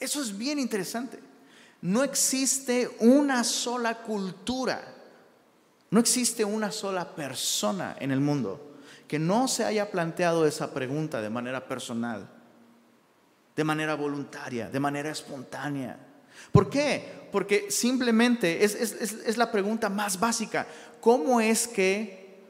Eso 0.00 0.22
es 0.22 0.36
bien 0.36 0.58
interesante. 0.58 1.20
No 1.82 2.02
existe 2.02 2.90
una 3.00 3.44
sola 3.44 3.98
cultura, 3.98 4.82
no 5.90 6.00
existe 6.00 6.44
una 6.44 6.72
sola 6.72 7.14
persona 7.14 7.96
en 8.00 8.10
el 8.10 8.20
mundo 8.20 8.68
que 9.06 9.18
no 9.18 9.48
se 9.48 9.64
haya 9.64 9.90
planteado 9.90 10.46
esa 10.46 10.72
pregunta 10.72 11.20
de 11.20 11.30
manera 11.30 11.66
personal, 11.66 12.28
de 13.56 13.64
manera 13.64 13.94
voluntaria, 13.94 14.70
de 14.70 14.78
manera 14.78 15.10
espontánea. 15.10 15.98
¿Por 16.52 16.70
qué? 16.70 17.28
Porque 17.32 17.70
simplemente 17.70 18.64
es, 18.64 18.74
es 18.74 19.36
la 19.36 19.50
pregunta 19.50 19.88
más 19.88 20.20
básica. 20.20 20.66
¿Cómo 21.00 21.40
es 21.40 21.66
que, 21.66 22.40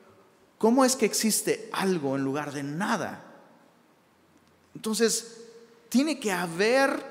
cómo 0.59 0.85
es 0.85 0.97
que 0.97 1.07
existe 1.07 1.71
algo 1.73 2.15
en 2.15 2.25
lugar 2.25 2.53
de 2.53 2.63
nada? 2.63 3.25
Entonces, 4.75 5.47
tiene 5.89 6.21
que 6.21 6.31
haber 6.31 7.10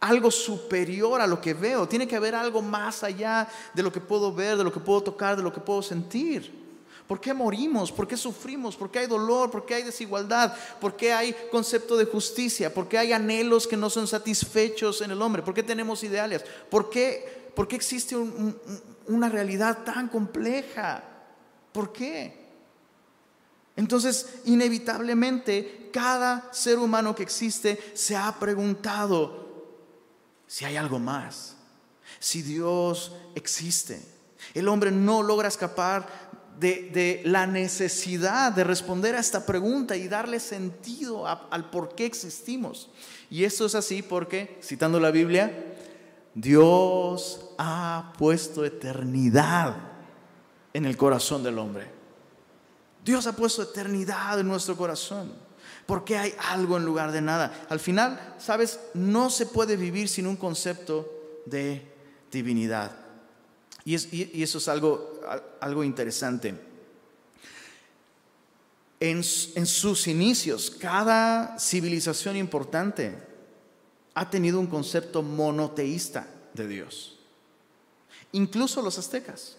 algo 0.00 0.30
superior 0.30 1.20
a 1.20 1.26
lo 1.26 1.40
que 1.40 1.54
veo, 1.54 1.86
tiene 1.86 2.08
que 2.08 2.16
haber 2.16 2.34
algo 2.34 2.62
más 2.62 3.04
allá 3.04 3.46
de 3.74 3.82
lo 3.82 3.92
que 3.92 4.00
puedo 4.00 4.32
ver, 4.32 4.56
de 4.56 4.64
lo 4.64 4.72
que 4.72 4.80
puedo 4.80 5.02
tocar, 5.02 5.36
de 5.36 5.42
lo 5.42 5.52
que 5.52 5.60
puedo 5.60 5.82
sentir. 5.82 6.58
¿Por 7.06 7.20
qué 7.20 7.34
morimos? 7.34 7.90
¿Por 7.90 8.06
qué 8.06 8.16
sufrimos? 8.16 8.76
¿Por 8.76 8.90
qué 8.90 9.00
hay 9.00 9.06
dolor? 9.08 9.50
¿Por 9.50 9.66
qué 9.66 9.74
hay 9.74 9.82
desigualdad? 9.82 10.54
¿Por 10.80 10.94
qué 10.94 11.12
hay 11.12 11.34
concepto 11.50 11.96
de 11.96 12.04
justicia? 12.04 12.72
¿Por 12.72 12.88
qué 12.88 12.98
hay 12.98 13.12
anhelos 13.12 13.66
que 13.66 13.76
no 13.76 13.90
son 13.90 14.06
satisfechos 14.06 15.00
en 15.00 15.10
el 15.10 15.20
hombre? 15.20 15.42
¿Por 15.42 15.52
qué 15.52 15.64
tenemos 15.64 16.04
ideales? 16.04 16.44
¿Por 16.70 16.88
qué, 16.88 17.50
por 17.56 17.66
qué 17.66 17.74
existe 17.74 18.16
una 18.16 19.28
realidad 19.28 19.78
tan 19.84 20.06
compleja? 20.06 21.02
¿Por 21.72 21.92
qué? 21.92 22.40
Entonces, 23.74 24.36
inevitablemente, 24.44 25.90
cada 25.92 26.48
ser 26.52 26.78
humano 26.78 27.16
que 27.16 27.24
existe 27.24 27.92
se 27.94 28.14
ha 28.14 28.38
preguntado, 28.38 29.49
si 30.50 30.64
hay 30.64 30.76
algo 30.76 30.98
más, 30.98 31.54
si 32.18 32.42
Dios 32.42 33.12
existe. 33.36 34.02
El 34.52 34.66
hombre 34.66 34.90
no 34.90 35.22
logra 35.22 35.46
escapar 35.46 36.08
de, 36.58 37.22
la 37.24 37.46
necesidad 37.46 38.50
de 38.50 38.64
responder 38.64 39.14
a 39.14 39.20
esta 39.20 39.46
pregunta 39.46 39.94
y 39.94 40.08
darle 40.08 40.40
sentido 40.40 41.24
al 41.24 41.70
por 41.70 41.94
qué 41.94 42.04
existimos. 42.04 42.90
Y 43.30 43.44
esto 43.44 43.66
es 43.66 43.76
así 43.76 44.02
porque, 44.02 44.58
citando 44.60 44.98
la 44.98 45.12
Biblia, 45.12 45.76
Dios 46.34 47.52
ha 47.56 48.12
puesto 48.18 48.64
eternidad 48.64 49.76
en 50.74 50.84
el 50.84 50.96
corazón 50.96 51.44
del 51.44 51.60
hombre. 51.60 51.86
Dios 53.04 53.24
ha 53.28 53.36
puesto 53.36 53.62
eternidad 53.62 54.40
en 54.40 54.48
nuestro 54.48 54.76
corazón 54.76 55.32
porque 55.90 56.16
hay 56.16 56.32
algo 56.38 56.76
en 56.76 56.84
lugar 56.84 57.10
de 57.10 57.20
nada. 57.20 57.66
Al 57.68 57.80
final, 57.80 58.36
sabes, 58.38 58.78
no 58.94 59.28
se 59.28 59.44
puede 59.44 59.76
vivir 59.76 60.08
sin 60.08 60.28
un 60.28 60.36
concepto 60.36 61.42
de 61.46 61.82
divinidad. 62.30 62.92
Y, 63.84 64.40
eso 64.40 64.58
es 64.58 64.68
algo, 64.68 65.20
algo 65.60 65.82
interesante. 65.82 66.54
En, 69.00 69.16
en 69.16 69.66
sus 69.66 70.06
inicios, 70.06 70.70
cada 70.70 71.58
civilización 71.58 72.36
importante 72.36 73.18
ha 74.14 74.30
tenido 74.30 74.60
un 74.60 74.68
concepto 74.68 75.24
monoteísta 75.24 76.28
de 76.54 76.68
Dios. 76.68 77.18
Incluso 78.30 78.80
los 78.80 78.96
aztecas. 78.96 79.56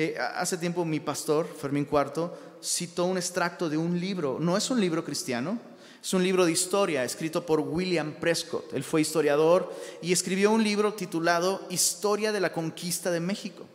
Eh, 0.00 0.16
hace 0.16 0.56
tiempo 0.56 0.84
mi 0.84 1.00
pastor, 1.00 1.48
Fermín 1.60 1.84
Cuarto, 1.84 2.38
citó 2.62 3.06
un 3.06 3.16
extracto 3.16 3.68
de 3.68 3.76
un 3.76 3.98
libro, 3.98 4.38
no 4.38 4.56
es 4.56 4.70
un 4.70 4.80
libro 4.80 5.04
cristiano, 5.04 5.58
es 6.00 6.14
un 6.14 6.22
libro 6.22 6.46
de 6.46 6.52
historia 6.52 7.02
escrito 7.02 7.44
por 7.44 7.58
William 7.58 8.12
Prescott. 8.12 8.72
Él 8.74 8.84
fue 8.84 9.00
historiador 9.00 9.74
y 10.00 10.12
escribió 10.12 10.52
un 10.52 10.62
libro 10.62 10.94
titulado 10.94 11.66
Historia 11.68 12.30
de 12.30 12.38
la 12.38 12.52
Conquista 12.52 13.10
de 13.10 13.18
México. 13.18 13.66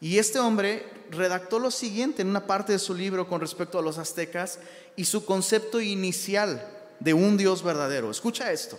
Y 0.00 0.18
este 0.18 0.38
hombre 0.38 0.86
redactó 1.10 1.58
lo 1.58 1.72
siguiente 1.72 2.22
en 2.22 2.28
una 2.28 2.46
parte 2.46 2.70
de 2.70 2.78
su 2.78 2.94
libro 2.94 3.26
con 3.26 3.40
respecto 3.40 3.80
a 3.80 3.82
los 3.82 3.98
aztecas 3.98 4.60
y 4.94 5.06
su 5.06 5.24
concepto 5.24 5.80
inicial 5.80 6.64
de 7.00 7.14
un 7.14 7.36
Dios 7.36 7.64
verdadero. 7.64 8.12
Escucha 8.12 8.52
esto. 8.52 8.78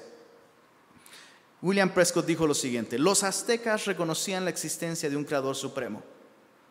William 1.61 1.89
Prescott 1.89 2.25
dijo 2.25 2.47
lo 2.47 2.53
siguiente, 2.53 2.97
los 2.97 3.23
aztecas 3.25 3.83
reconocían 3.83 4.45
la 4.45 4.49
existencia 4.49 5.09
de 5.09 5.17
un 5.17 5.25
creador 5.25 5.57
supremo 5.57 6.01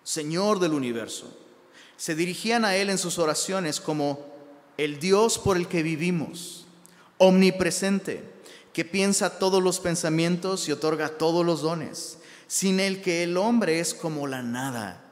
Señor 0.09 0.59
del 0.59 0.73
universo. 0.73 1.31
Se 1.99 2.15
dirigían 2.15 2.65
a 2.65 2.75
Él 2.75 2.89
en 2.89 2.97
sus 2.97 3.19
oraciones 3.19 3.79
como 3.79 4.25
el 4.79 4.99
Dios 5.01 5.39
por 5.39 5.59
el 5.59 5.69
que 5.69 5.83
vivimos, 5.83 6.65
omnipresente, 7.19 8.25
que 8.73 8.87
piensa 8.87 9.39
todos 9.39 9.63
los 9.63 9.81
pensamientos 9.81 10.67
y 10.67 10.73
otorga 10.73 11.19
todos 11.19 11.45
los 11.45 11.61
dones, 11.61 12.17
sin 12.47 12.81
el 12.81 13.03
que 13.03 13.23
el 13.23 13.37
hombre 13.37 13.81
es 13.81 13.93
como 13.93 14.27
la 14.27 14.43
nada, 14.43 15.05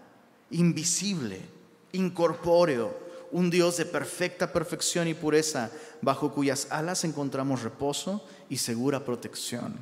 invisible, 0.50 1.43
incorpóreo, 1.93 2.99
un 3.33 3.50
Dios 3.50 3.76
de 3.76 3.85
perfecta 3.85 4.50
perfección 4.50 5.09
y 5.09 5.12
pureza, 5.12 5.71
bajo 6.00 6.33
cuyas 6.33 6.69
alas 6.71 7.05
encontramos 7.05 7.61
reposo 7.61 8.25
y 8.49 8.57
segura 8.57 9.05
protección. 9.05 9.79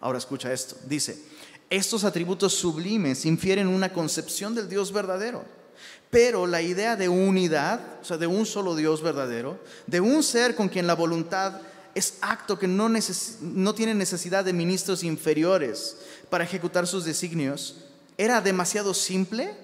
Ahora 0.00 0.18
escucha 0.18 0.52
esto, 0.52 0.74
dice, 0.86 1.22
estos 1.70 2.04
atributos 2.04 2.54
sublimes 2.54 3.26
infieren 3.26 3.68
una 3.68 3.92
concepción 3.92 4.54
del 4.54 4.68
Dios 4.68 4.92
verdadero. 4.92 5.44
Pero 6.10 6.46
la 6.46 6.62
idea 6.62 6.96
de 6.96 7.08
unidad, 7.08 7.80
o 8.00 8.04
sea, 8.04 8.16
de 8.16 8.26
un 8.26 8.46
solo 8.46 8.74
Dios 8.74 9.02
verdadero, 9.02 9.58
de 9.86 10.00
un 10.00 10.22
ser 10.22 10.54
con 10.54 10.68
quien 10.68 10.86
la 10.86 10.94
voluntad 10.94 11.60
es 11.94 12.14
acto 12.22 12.58
que 12.58 12.66
no, 12.66 13.74
tiene 13.74 13.94
necesidad 13.94 14.44
de 14.44 14.52
ministros 14.52 15.04
inferiores 15.04 15.98
para 16.30 16.44
ejecutar 16.44 16.86
sus 16.86 17.04
designios, 17.04 17.84
era 18.16 18.40
demasiado 18.40 18.94
simple 18.94 19.54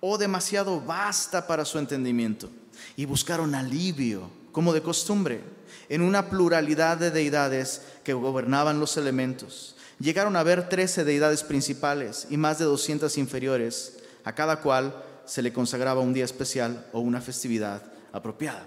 o 0.00 0.18
demasiado 0.18 0.80
vasta 0.80 1.46
para 1.46 1.64
su 1.64 1.78
entendimiento. 1.78 2.50
Y 2.96 3.04
buscaron 3.04 3.54
alivio, 3.54 4.28
como 4.50 4.72
de 4.72 4.82
costumbre, 4.82 5.40
en 5.88 6.02
una 6.02 6.28
pluralidad 6.28 6.96
de 6.96 7.12
deidades 7.12 7.82
que 8.02 8.12
gobernaban 8.12 8.80
los 8.80 8.96
elementos 8.96 9.74
Llegaron 9.98 10.36
a 10.36 10.40
haber 10.40 10.68
13 10.68 11.04
deidades 11.04 11.42
principales 11.42 12.26
y 12.30 12.36
más 12.36 12.58
de 12.58 12.64
200 12.64 13.16
inferiores, 13.18 13.98
a 14.24 14.34
cada 14.34 14.60
cual 14.60 15.02
se 15.24 15.42
le 15.42 15.52
consagraba 15.52 16.00
un 16.00 16.12
día 16.12 16.24
especial 16.24 16.86
o 16.92 17.00
una 17.00 17.20
festividad 17.20 17.82
apropiada. 18.12 18.66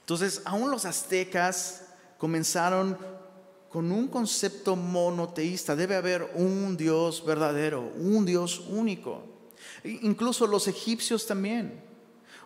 Entonces, 0.00 0.42
aún 0.44 0.70
los 0.70 0.84
aztecas 0.84 1.82
comenzaron 2.16 2.96
con 3.68 3.92
un 3.92 4.08
concepto 4.08 4.74
monoteísta. 4.76 5.76
Debe 5.76 5.96
haber 5.96 6.30
un 6.34 6.76
Dios 6.76 7.24
verdadero, 7.24 7.92
un 7.96 8.24
Dios 8.24 8.60
único. 8.60 9.22
Incluso 9.84 10.46
los 10.46 10.66
egipcios 10.68 11.26
también. 11.26 11.86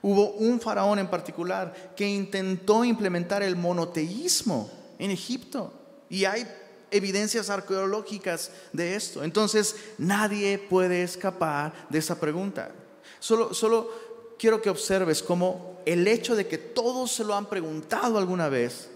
Hubo 0.02 0.32
un 0.32 0.60
faraón 0.60 0.98
en 0.98 1.08
particular 1.08 1.94
que 1.96 2.08
intentó 2.08 2.84
implementar 2.84 3.42
el 3.42 3.54
monoteísmo 3.54 4.68
en 4.98 5.12
Egipto. 5.12 5.72
Y 6.10 6.24
hay 6.24 6.44
evidencias 6.92 7.50
arqueológicas 7.50 8.50
de 8.72 8.94
esto. 8.94 9.24
Entonces, 9.24 9.76
nadie 9.98 10.58
puede 10.58 11.02
escapar 11.02 11.72
de 11.88 11.98
esa 11.98 12.20
pregunta. 12.20 12.70
Solo, 13.18 13.54
solo 13.54 13.90
quiero 14.38 14.60
que 14.60 14.70
observes 14.70 15.22
cómo 15.22 15.80
el 15.86 16.06
hecho 16.06 16.36
de 16.36 16.46
que 16.46 16.58
todos 16.58 17.12
se 17.12 17.24
lo 17.24 17.34
han 17.34 17.46
preguntado 17.46 18.18
alguna 18.18 18.48
vez 18.48 18.88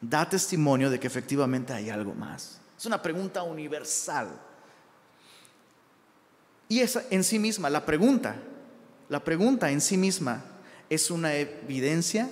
da 0.00 0.28
testimonio 0.28 0.90
de 0.90 1.00
que 1.00 1.06
efectivamente 1.06 1.72
hay 1.72 1.90
algo 1.90 2.14
más. 2.14 2.60
Es 2.78 2.86
una 2.86 3.00
pregunta 3.00 3.42
universal. 3.42 4.28
Y 6.68 6.80
esa 6.80 7.04
en 7.10 7.24
sí 7.24 7.38
misma, 7.38 7.70
la 7.70 7.86
pregunta, 7.86 8.36
la 9.08 9.22
pregunta 9.22 9.70
en 9.70 9.80
sí 9.80 9.96
misma 9.96 10.44
es 10.90 11.10
una 11.10 11.34
evidencia 11.34 12.28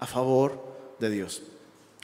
a 0.00 0.06
favor 0.06 0.96
de 0.98 1.10
Dios. 1.10 1.42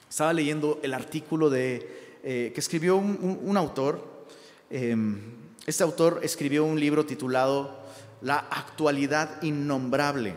Estaba 0.08 0.32
leyendo 0.32 0.80
el 0.82 0.94
artículo 0.94 1.50
de, 1.50 1.99
eh, 2.22 2.52
que 2.54 2.60
escribió 2.60 2.96
un, 2.96 3.56
autor. 3.56 4.26
Em, 4.70 5.20
este 5.66 5.82
autor 5.82 6.20
escribió 6.22 6.64
un 6.64 6.78
libro 6.78 7.04
titulado 7.06 7.80
La 8.22 8.38
actualidad 8.38 9.42
innombrable. 9.42 10.34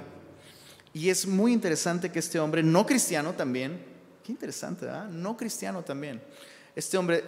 Y 0.93 1.09
es 1.09 1.27
muy 1.27 1.53
interesante 1.53 2.11
que 2.11 2.19
este 2.19 2.39
hombre, 2.39 2.61
no 2.63 2.85
cristiano 2.85 3.33
también, 3.33 3.83
qué 4.23 4.31
interesante, 4.31 4.85
¿verdad? 4.85 5.09
No 5.09 5.35
cristiano 5.35 5.83
también, 5.83 6.21
este 6.75 6.97
hombre 6.97 7.23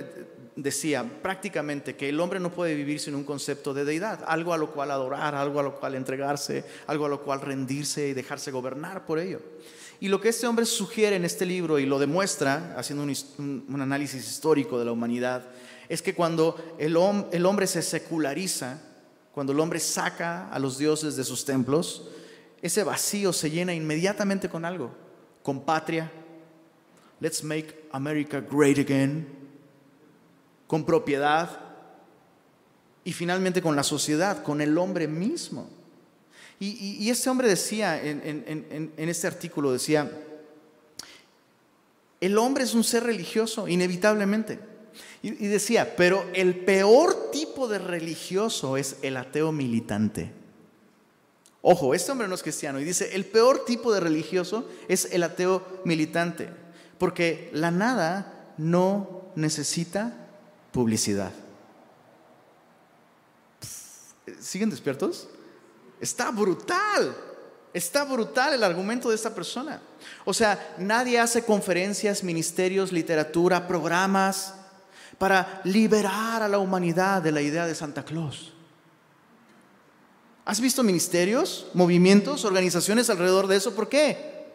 decía 0.55 1.05
prácticamente 1.21 1.95
que 1.95 2.09
el 2.09 2.19
hombre 2.19 2.39
no 2.39 2.51
puede 2.51 2.73
vivir 2.73 2.99
sin 2.99 3.13
un 3.13 3.23
concepto 3.23 3.75
de 3.75 3.85
deidad, 3.85 4.23
algo 4.25 4.53
a 4.53 4.57
lo 4.57 4.71
cual 4.71 4.89
adorar, 4.89 5.35
algo 5.35 5.59
a 5.59 5.63
lo 5.63 5.75
cual 5.75 5.93
entregarse, 5.93 6.63
algo 6.87 7.05
a 7.05 7.09
lo 7.09 7.21
cual 7.21 7.41
rendirse 7.41 8.07
y 8.07 8.13
dejarse 8.13 8.49
gobernar 8.49 9.05
por 9.05 9.19
ello. 9.19 9.39
Y 9.99 10.07
lo 10.09 10.19
que 10.19 10.29
este 10.29 10.47
hombre 10.47 10.65
sugiere 10.65 11.15
en 11.15 11.25
este 11.25 11.45
libro 11.45 11.79
y 11.79 11.85
lo 11.85 11.99
demuestra 11.99 12.75
haciendo 12.77 13.03
un, 13.03 13.81
análisis 13.81 14.27
histórico 14.27 14.77
de 14.77 14.85
la 14.85 14.91
humanidad, 14.91 15.47
es 15.87 16.01
que 16.01 16.13
cuando 16.13 16.75
el, 16.77 16.97
el 17.31 17.45
hombre 17.45 17.67
se 17.67 17.81
seculariza, 17.81 18.81
cuando 19.31 19.53
el 19.53 19.59
hombre 19.59 19.79
saca 19.79 20.49
a 20.49 20.59
los 20.59 20.77
dioses 20.77 21.15
de 21.15 21.23
sus 21.23 21.45
templos, 21.45 22.09
ese 22.61 22.83
vacío 22.83 23.31
se 23.31 23.51
llena 23.51 23.73
inmediatamente 23.73 24.49
con 24.49 24.65
algo, 24.65 24.91
con 25.43 25.61
patria, 25.61 26.11
let's 27.19 27.43
make 27.43 27.87
America 27.91 28.41
great 28.41 28.79
again, 28.79 29.27
con 30.67 30.85
propiedad. 30.85 31.61
Y 33.03 33.13
finalmente 33.13 33.61
con 33.61 33.75
la 33.75 33.83
sociedad, 33.83 34.41
con 34.41 34.61
el 34.61 34.77
hombre 34.77 35.07
mismo. 35.07 35.69
Y, 36.59 37.09
este 37.09 37.29
hombre 37.29 37.47
decía 37.47 38.01
en, 38.01 38.93
este 38.97 39.27
artículo, 39.27 39.73
decía, 39.73 40.09
el 42.21 42.37
hombre 42.37 42.63
es 42.63 42.73
un 42.73 42.83
ser 42.83 43.03
religioso, 43.03 43.67
inevitablemente. 43.67 44.59
Y, 45.21 45.45
y 45.45 45.47
decía, 45.47 45.95
pero 45.95 46.25
el 46.33 46.55
peor 46.55 47.31
tipo 47.31 47.67
de 47.67 47.79
religioso 47.79 48.77
es 48.77 48.97
el 49.01 49.17
ateo 49.17 49.51
militante. 49.51 50.31
Ojo, 51.61 51.93
este 51.93 52.11
hombre 52.11 52.27
no 52.27 52.35
es 52.35 52.43
cristiano 52.43 52.79
y 52.79 52.83
dice, 52.83 53.15
el 53.15 53.25
peor 53.25 53.65
tipo 53.65 53.91
de 53.91 53.99
religioso 53.99 54.69
es 54.87 55.09
el 55.11 55.23
ateo 55.23 55.81
militante, 55.83 56.49
porque 56.99 57.49
la 57.53 57.71
nada 57.71 58.53
no 58.57 59.23
necesita 59.35 60.27
publicidad. 60.71 61.31
¿Siguen 64.39 64.69
despiertos? 64.69 65.27
Está 65.99 66.31
brutal. 66.31 67.15
Está 67.73 68.05
brutal 68.05 68.53
el 68.53 68.63
argumento 68.63 69.09
de 69.09 69.15
esta 69.15 69.35
persona. 69.35 69.81
O 70.23 70.33
sea, 70.33 70.75
nadie 70.77 71.19
hace 71.19 71.43
conferencias, 71.43 72.23
ministerios, 72.23 72.91
literatura, 72.91 73.67
programas 73.67 74.53
para 75.17 75.61
liberar 75.65 76.41
a 76.41 76.47
la 76.47 76.59
humanidad 76.59 77.21
de 77.21 77.31
la 77.31 77.41
idea 77.41 77.65
de 77.65 77.75
Santa 77.75 78.03
Claus. 78.03 78.53
¿Has 80.45 80.61
visto 80.61 80.83
ministerios, 80.83 81.67
movimientos, 81.73 82.45
organizaciones 82.45 83.09
alrededor 83.09 83.47
de 83.47 83.57
eso? 83.57 83.75
¿Por 83.75 83.89
qué? 83.89 84.45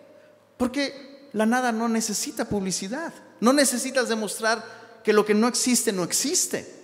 Porque 0.57 1.29
la 1.33 1.47
nada 1.47 1.73
no 1.73 1.89
necesita 1.89 2.49
publicidad. 2.49 3.13
No 3.41 3.53
necesitas 3.53 4.09
demostrar 4.09 4.65
que 5.03 5.13
lo 5.13 5.25
que 5.25 5.35
no 5.35 5.49
existe 5.49 5.93
no 5.93 6.05
existe. 6.05 6.81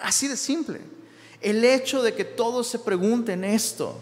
Así 0.00 0.26
de 0.26 0.36
simple. 0.36 0.80
El 1.40 1.64
hecho 1.64 2.02
de 2.02 2.14
que 2.14 2.24
todos 2.24 2.66
se 2.66 2.80
pregunten 2.80 3.44
esto 3.44 3.98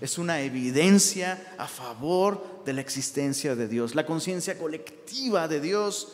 es 0.00 0.16
una 0.18 0.40
evidencia 0.40 1.54
a 1.58 1.66
favor 1.66 2.62
de 2.64 2.72
la 2.72 2.80
existencia 2.80 3.56
de 3.56 3.66
Dios. 3.66 3.94
La 3.94 4.06
conciencia 4.06 4.56
colectiva 4.56 5.48
de 5.48 5.60
Dios, 5.60 6.12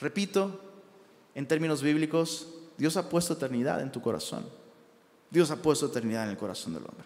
repito, 0.00 0.60
en 1.34 1.46
términos 1.46 1.82
bíblicos, 1.82 2.48
Dios 2.76 2.96
ha 2.96 3.08
puesto 3.08 3.34
eternidad 3.34 3.80
en 3.82 3.92
tu 3.92 4.00
corazón. 4.00 4.44
Dios 5.30 5.50
ha 5.52 5.56
puesto 5.62 5.86
eternidad 5.86 6.24
en 6.24 6.30
el 6.30 6.36
corazón 6.36 6.74
del 6.74 6.82
hombre. 6.82 7.04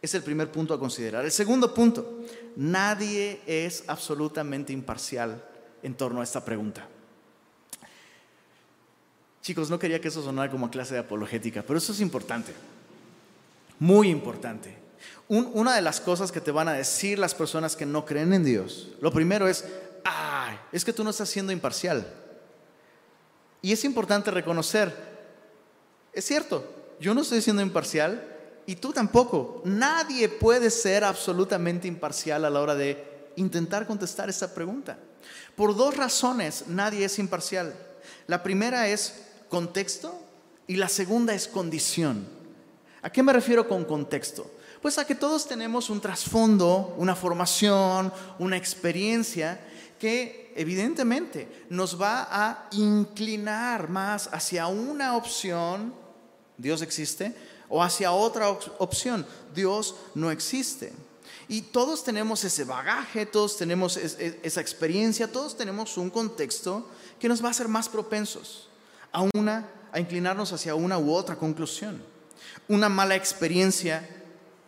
Es 0.00 0.14
el 0.14 0.22
primer 0.22 0.52
punto 0.52 0.72
a 0.74 0.78
considerar. 0.78 1.24
El 1.24 1.32
segundo 1.32 1.74
punto, 1.74 2.20
nadie 2.54 3.40
es 3.46 3.82
absolutamente 3.88 4.72
imparcial 4.72 5.44
en 5.82 5.94
torno 5.96 6.20
a 6.20 6.24
esta 6.24 6.44
pregunta. 6.44 6.86
Chicos, 9.42 9.70
no 9.70 9.78
quería 9.78 10.00
que 10.00 10.08
eso 10.08 10.22
sonara 10.22 10.50
como 10.50 10.70
clase 10.70 10.94
de 10.94 11.00
apologética, 11.00 11.62
pero 11.66 11.78
eso 11.78 11.92
es 11.92 12.00
importante. 12.00 12.52
Muy 13.78 14.08
importante. 14.08 14.76
una 15.28 15.74
de 15.74 15.82
las 15.82 16.00
cosas 16.00 16.32
que 16.32 16.40
te 16.40 16.50
van 16.50 16.68
a 16.68 16.72
decir 16.72 17.18
las 17.18 17.34
personas 17.34 17.76
que 17.76 17.86
no 17.86 18.04
creen 18.04 18.32
en 18.32 18.44
Dios, 18.44 18.88
lo 19.00 19.12
primero 19.12 19.46
es, 19.46 19.64
ay, 20.04 20.58
es 20.72 20.84
que 20.84 20.92
tú 20.92 21.04
no 21.04 21.10
estás 21.10 21.28
siendo 21.28 21.52
imparcial. 21.52 22.06
Y 23.60 23.72
es 23.72 23.84
importante 23.84 24.30
reconocer, 24.30 24.94
es 26.12 26.24
cierto, 26.24 26.64
yo 27.00 27.14
no 27.14 27.20
estoy 27.20 27.42
siendo 27.42 27.62
imparcial 27.62 28.36
y 28.66 28.76
tú 28.76 28.92
tampoco. 28.92 29.62
Nadie 29.64 30.28
puede 30.28 30.70
ser 30.70 31.04
absolutamente 31.04 31.88
imparcial 31.88 32.44
a 32.44 32.50
la 32.50 32.60
hora 32.60 32.74
de 32.74 33.30
intentar 33.36 33.86
contestar 33.86 34.28
esta 34.28 34.52
pregunta. 34.52 34.98
Por 35.56 35.76
dos 35.76 35.96
razones 35.96 36.64
nadie 36.68 37.04
es 37.04 37.18
imparcial. 37.18 37.74
La 38.26 38.42
primera 38.42 38.88
es 38.88 39.27
contexto 39.48 40.18
y 40.66 40.76
la 40.76 40.88
segunda 40.88 41.34
es 41.34 41.48
condición. 41.48 42.26
¿A 43.02 43.10
qué 43.10 43.22
me 43.22 43.32
refiero 43.32 43.66
con 43.66 43.84
contexto? 43.84 44.50
Pues 44.82 44.98
a 44.98 45.06
que 45.06 45.14
todos 45.14 45.48
tenemos 45.48 45.90
un 45.90 46.00
trasfondo, 46.00 46.94
una 46.98 47.16
formación, 47.16 48.12
una 48.38 48.56
experiencia 48.56 49.60
que 49.98 50.52
evidentemente 50.54 51.66
nos 51.70 52.00
va 52.00 52.28
a 52.30 52.68
inclinar 52.72 53.88
más 53.88 54.28
hacia 54.32 54.68
una 54.68 55.16
opción, 55.16 55.94
Dios 56.56 56.82
existe, 56.82 57.34
o 57.68 57.82
hacia 57.82 58.12
otra 58.12 58.50
opción, 58.78 59.26
Dios 59.54 59.96
no 60.14 60.30
existe. 60.30 60.92
Y 61.48 61.62
todos 61.62 62.04
tenemos 62.04 62.44
ese 62.44 62.64
bagaje, 62.64 63.26
todos 63.26 63.56
tenemos 63.56 63.96
esa 63.96 64.60
experiencia, 64.60 65.32
todos 65.32 65.56
tenemos 65.56 65.96
un 65.96 66.10
contexto 66.10 66.86
que 67.18 67.28
nos 67.28 67.42
va 67.42 67.48
a 67.48 67.50
hacer 67.52 67.68
más 67.68 67.88
propensos 67.88 68.67
a 69.12 69.22
una 69.34 69.68
a 69.92 70.00
inclinarnos 70.00 70.52
hacia 70.52 70.74
una 70.74 70.98
u 70.98 71.12
otra 71.12 71.36
conclusión. 71.36 72.02
Una 72.68 72.88
mala 72.88 73.16
experiencia 73.16 74.06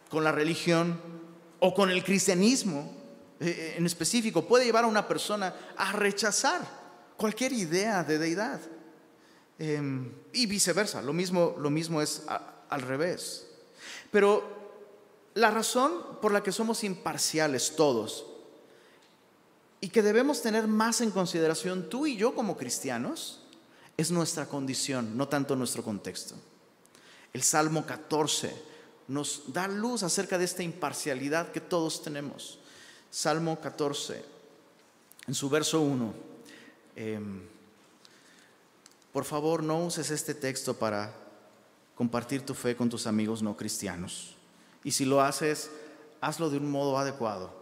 con 0.08 0.24
la 0.24 0.32
religión 0.32 1.00
o 1.60 1.74
con 1.74 1.90
el 1.90 2.02
cristianismo 2.02 2.90
eh, 3.38 3.48
eh, 3.48 3.74
en 3.76 3.86
específico 3.86 4.46
puede 4.46 4.64
llevar 4.64 4.84
a 4.84 4.88
una 4.88 5.06
persona 5.06 5.54
a 5.76 5.92
rechazar 5.92 6.60
cualquier 7.16 7.52
idea 7.52 8.02
de 8.02 8.18
deidad. 8.18 8.60
Em, 9.58 10.12
y 10.32 10.46
viceversa, 10.46 11.02
lo 11.02 11.12
mismo, 11.12 11.54
lo 11.58 11.68
mismo 11.68 12.00
es 12.00 12.22
al 12.70 12.82
revés. 12.82 13.46
Pero 14.10 14.58
la 15.34 15.50
razón 15.50 15.92
por 16.20 16.32
la 16.32 16.42
que 16.42 16.52
somos 16.52 16.82
imparciales 16.82 17.76
todos 17.76 18.26
y 19.80 19.88
que 19.88 20.02
debemos 20.02 20.42
tener 20.42 20.66
más 20.66 21.00
en 21.00 21.10
consideración 21.10 21.88
tú 21.88 22.06
y 22.06 22.16
yo 22.16 22.34
como 22.34 22.56
cristianos 22.56 23.39
es 24.00 24.10
nuestra 24.10 24.46
condición, 24.46 25.16
no 25.16 25.28
tanto 25.28 25.56
nuestro 25.56 25.82
contexto. 25.82 26.34
El 27.32 27.42
Salmo 27.42 27.84
14 27.86 28.54
nos 29.08 29.52
da 29.52 29.68
luz 29.68 30.02
acerca 30.02 30.38
de 30.38 30.44
esta 30.44 30.62
imparcialidad 30.62 31.52
que 31.52 31.60
todos 31.60 32.02
tenemos. 32.02 32.58
Salmo 33.10 33.60
14, 33.60 34.24
en 35.26 35.34
su 35.34 35.50
verso 35.50 35.80
1. 35.80 36.14
Em, 36.96 37.42
por 39.12 39.24
favor, 39.24 39.62
no 39.62 39.84
uses 39.84 40.10
este 40.10 40.34
texto 40.34 40.74
para 40.74 41.12
compartir 41.94 42.46
tu 42.46 42.54
fe 42.54 42.76
con 42.76 42.88
tus 42.88 43.06
amigos 43.06 43.42
no 43.42 43.56
cristianos. 43.56 44.36
Y 44.84 44.92
si 44.92 45.04
lo 45.04 45.20
haces, 45.20 45.70
hazlo 46.20 46.48
de 46.48 46.56
un 46.56 46.70
modo 46.70 46.98
adecuado. 46.98 47.52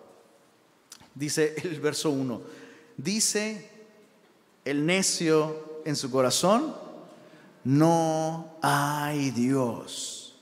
Dice 1.14 1.56
el 1.64 1.80
verso 1.80 2.10
1, 2.10 2.40
dice 2.96 3.70
el 4.64 4.86
necio 4.86 5.67
en 5.88 5.96
su 5.96 6.10
corazón, 6.10 6.74
no 7.64 8.58
hay 8.60 9.30
Dios. 9.30 10.36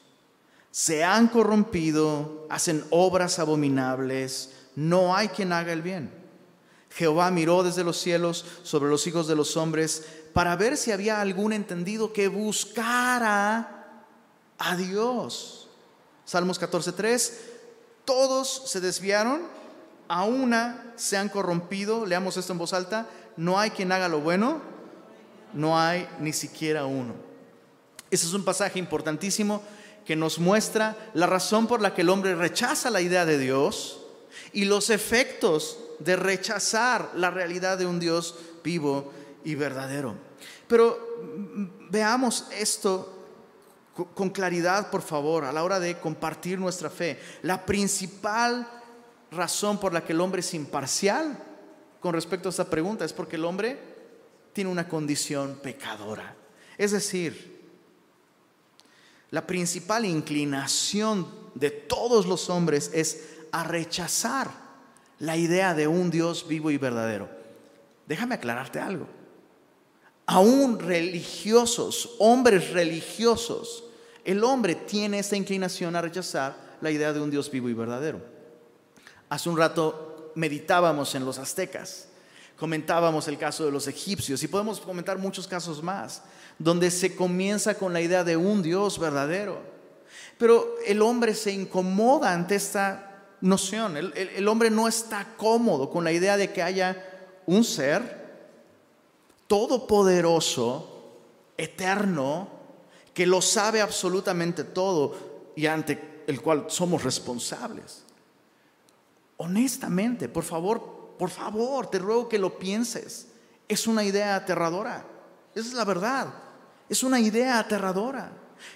Se 0.72 1.04
han 1.04 1.28
corrompido, 1.28 2.46
hacen 2.50 2.84
obras 2.90 3.38
abominables, 3.38 4.50
no 4.74 5.14
hay 5.14 5.28
quien 5.28 5.52
haga 5.52 5.72
el 5.72 5.82
bien. 5.82 6.10
Jehová 6.90 7.30
miró 7.30 7.62
desde 7.62 7.84
los 7.84 7.96
cielos 7.96 8.44
sobre 8.64 8.90
los 8.90 9.06
hijos 9.06 9.28
de 9.28 9.36
los 9.36 9.56
hombres 9.56 10.04
para 10.32 10.56
ver 10.56 10.76
si 10.76 10.90
había 10.90 11.20
algún 11.20 11.52
entendido 11.52 12.12
que 12.12 12.26
buscara 12.26 14.02
a 14.58 14.76
Dios. 14.76 15.68
Salmos 16.24 16.60
14:3, 16.60 17.32
todos 18.04 18.62
se 18.66 18.80
desviaron, 18.80 19.42
a 20.08 20.24
una 20.24 20.92
se 20.96 21.16
han 21.16 21.28
corrompido, 21.28 22.04
leamos 22.04 22.36
esto 22.36 22.52
en 22.52 22.58
voz 22.58 22.72
alta, 22.72 23.06
no 23.36 23.60
hay 23.60 23.70
quien 23.70 23.92
haga 23.92 24.08
lo 24.08 24.20
bueno, 24.20 24.75
no 25.52 25.78
hay 25.78 26.08
ni 26.20 26.32
siquiera 26.32 26.86
uno. 26.86 27.14
Ese 28.10 28.26
es 28.26 28.34
un 28.34 28.44
pasaje 28.44 28.78
importantísimo 28.78 29.62
que 30.04 30.16
nos 30.16 30.38
muestra 30.38 30.96
la 31.14 31.26
razón 31.26 31.66
por 31.66 31.80
la 31.80 31.94
que 31.94 32.02
el 32.02 32.10
hombre 32.10 32.34
rechaza 32.34 32.90
la 32.90 33.00
idea 33.00 33.26
de 33.26 33.38
Dios 33.38 34.00
y 34.52 34.64
los 34.64 34.90
efectos 34.90 35.78
de 35.98 36.16
rechazar 36.16 37.10
la 37.14 37.30
realidad 37.30 37.78
de 37.78 37.86
un 37.86 37.98
Dios 37.98 38.36
vivo 38.62 39.12
y 39.44 39.54
verdadero. 39.54 40.14
Pero 40.68 40.98
mm, 41.22 41.90
veamos 41.90 42.46
esto 42.52 43.12
con 44.14 44.28
claridad, 44.28 44.90
por 44.90 45.00
favor, 45.00 45.44
a 45.44 45.52
la 45.52 45.64
hora 45.64 45.80
de 45.80 45.98
compartir 45.98 46.58
nuestra 46.58 46.90
fe. 46.90 47.18
La 47.42 47.64
principal 47.64 48.68
razón 49.30 49.78
por 49.80 49.92
la 49.92 50.04
que 50.04 50.12
el 50.12 50.20
hombre 50.20 50.40
es 50.40 50.54
imparcial 50.54 51.38
con 52.00 52.12
respecto 52.12 52.48
a 52.48 52.50
esta 52.50 52.68
pregunta 52.68 53.04
es 53.04 53.12
porque 53.12 53.36
el 53.36 53.44
hombre 53.44 53.95
tiene 54.56 54.70
una 54.70 54.88
condición 54.88 55.60
pecadora. 55.62 56.34
Es 56.78 56.92
decir, 56.92 57.60
la 59.30 59.46
principal 59.46 60.06
inclinación 60.06 61.28
de 61.54 61.70
todos 61.70 62.24
los 62.24 62.48
hombres 62.48 62.90
es 62.94 63.36
a 63.52 63.64
rechazar 63.64 64.50
la 65.18 65.36
idea 65.36 65.74
de 65.74 65.86
un 65.86 66.10
Dios 66.10 66.48
vivo 66.48 66.70
y 66.70 66.78
verdadero. 66.78 67.28
Déjame 68.06 68.36
aclararte 68.36 68.80
algo. 68.80 69.06
Aún 70.24 70.78
religiosos, 70.78 72.16
hombres 72.18 72.70
religiosos, 72.70 73.84
el 74.24 74.42
hombre 74.42 74.74
tiene 74.74 75.18
esta 75.18 75.36
inclinación 75.36 75.94
a 75.96 76.00
rechazar 76.00 76.56
la 76.80 76.90
idea 76.90 77.12
de 77.12 77.20
un 77.20 77.30
Dios 77.30 77.50
vivo 77.50 77.68
y 77.68 77.74
verdadero. 77.74 78.22
Hace 79.28 79.50
un 79.50 79.58
rato 79.58 80.32
meditábamos 80.34 81.14
en 81.14 81.26
los 81.26 81.36
aztecas, 81.36 82.05
comentábamos 82.56 83.28
el 83.28 83.38
caso 83.38 83.64
de 83.64 83.70
los 83.70 83.86
egipcios 83.86 84.42
y 84.42 84.48
podemos 84.48 84.80
comentar 84.80 85.18
muchos 85.18 85.46
casos 85.46 85.82
más, 85.82 86.22
donde 86.58 86.90
se 86.90 87.14
comienza 87.14 87.74
con 87.74 87.92
la 87.92 88.00
idea 88.00 88.24
de 88.24 88.36
un 88.36 88.62
Dios 88.62 88.98
verdadero. 88.98 89.60
Pero 90.38 90.74
el 90.86 91.02
hombre 91.02 91.34
se 91.34 91.52
incomoda 91.52 92.32
ante 92.32 92.54
esta 92.54 93.06
noción, 93.40 93.96
el, 93.96 94.48
hombre 94.48 94.70
no 94.70 94.88
está 94.88 95.34
cómodo 95.36 95.90
con 95.90 96.04
la 96.04 96.12
idea 96.12 96.36
de 96.36 96.52
que 96.52 96.62
haya 96.62 96.96
un 97.44 97.64
ser 97.64 98.24
todopoderoso, 99.46 100.92
eterno, 101.56 102.48
que 103.14 103.26
lo 103.26 103.40
sabe 103.40 103.80
absolutamente 103.80 104.64
todo 104.64 105.52
y 105.54 105.66
ante 105.66 106.24
el 106.26 106.40
cual 106.40 106.66
somos 106.68 107.02
responsables. 107.02 108.04
Honestamente, 109.38 110.28
por 110.28 110.44
favor, 110.44 110.95
por 111.18 111.30
favor, 111.30 111.88
te 111.88 111.98
ruego 111.98 112.28
que 112.28 112.38
lo 112.38 112.58
pienses. 112.58 113.28
Es 113.68 113.86
una 113.86 114.04
idea 114.04 114.36
aterradora. 114.36 115.04
Esa 115.54 115.68
es 115.68 115.74
la 115.74 115.84
verdad. 115.84 116.28
Es 116.88 117.02
una 117.02 117.20
idea 117.20 117.58
aterradora. 117.58 118.32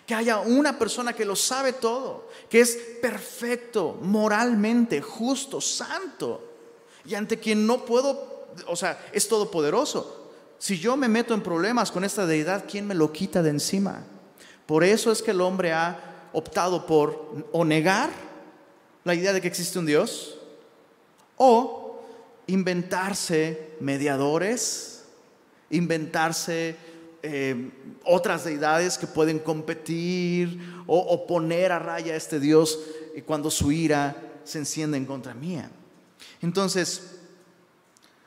Que 0.07 0.15
haya 0.15 0.41
una 0.41 0.79
persona 0.79 1.15
que 1.15 1.25
lo 1.25 1.35
sabe 1.35 1.73
todo, 1.73 2.29
que 2.51 2.61
es 2.61 2.77
perfecto, 3.01 3.99
moralmente, 4.03 5.01
justo, 5.01 5.59
santo, 5.61 6.51
y 7.05 7.15
ante 7.15 7.39
quien 7.39 7.67
no 7.67 7.85
puedo, 7.87 8.49
o 8.67 8.77
sea, 8.77 9.07
es 9.13 9.27
todopoderoso. 9.27 10.31
Si 10.59 10.79
yo 10.79 10.97
me 10.99 11.09
meto 11.09 11.33
en 11.33 11.43
problemas 11.43 11.91
con 11.91 12.05
esta 12.05 12.27
deidad, 12.27 12.65
¿quién 12.69 12.87
me 12.87 12.95
lo 12.95 13.11
quita 13.11 13.43
de 13.43 13.51
encima? 13.51 14.05
Por 14.67 14.85
eso 14.85 15.11
es 15.11 15.23
que 15.23 15.31
el 15.31 15.41
hombre 15.41 15.73
ha 15.73 16.29
optado 16.33 16.87
por 16.87 17.47
o 17.53 17.65
negar 17.65 18.11
la 19.05 19.15
idea 19.15 19.33
de 19.33 19.41
que 19.41 19.49
existe 19.49 19.79
un 19.79 19.87
Dios 19.87 20.39
o 21.37 21.80
inventarse 22.51 23.77
mediadores, 23.81 25.05
inventarse 25.71 26.77
eh, 27.23 27.71
otras 28.05 28.45
deidades 28.45 28.99
que 28.99 29.07
pueden 29.07 29.39
competir 29.39 30.59
o, 30.87 31.27
poner 31.27 31.71
a 31.71 31.79
raya 31.79 32.15
a 32.15 32.17
este 32.17 32.41
Dios 32.41 32.79
cuando 33.27 33.51
su 33.51 33.71
ira 33.71 34.17
se 34.45 34.59
enciende 34.59 34.97
en 34.97 35.07
contra 35.07 35.35
mía. 35.35 35.71
Entonces, 36.43 37.19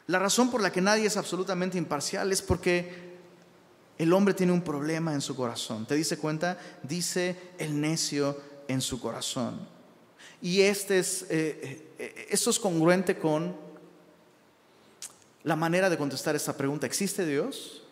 la 0.08 0.20
razón 0.20 0.50
por 0.52 0.62
la 0.62 0.72
que 0.72 0.82
nadie 0.82 1.08
es 1.08 1.18
absolutamente 1.18 1.78
imparcial 1.78 2.32
es 2.32 2.42
porque 2.42 3.14
el 3.98 4.14
hombre 4.14 4.34
tiene 4.34 4.54
un 4.54 4.62
problema 4.62 5.14
en 5.14 5.22
su 5.22 5.36
corazón. 5.36 5.86
¿Te 5.86 5.96
dice 5.96 6.18
cuenta? 6.18 6.58
Dice 6.84 7.36
el 7.58 7.80
necio 7.80 8.40
en 8.68 8.82
su 8.82 9.00
corazón. 9.00 9.68
Y 10.42 10.62
este 10.62 11.00
es, 11.00 11.24
eh, 11.30 11.90
eh, 12.00 12.28
esto 12.30 12.50
es 12.50 12.60
congruente 12.60 13.18
con 13.18 13.73
la 15.44 15.56
manera 15.56 15.90
de 15.90 15.98
contestar 15.98 16.36
esta 16.36 16.56
pregunta. 16.56 16.86
¿Existe 16.86 17.26
Dios? 17.26 17.84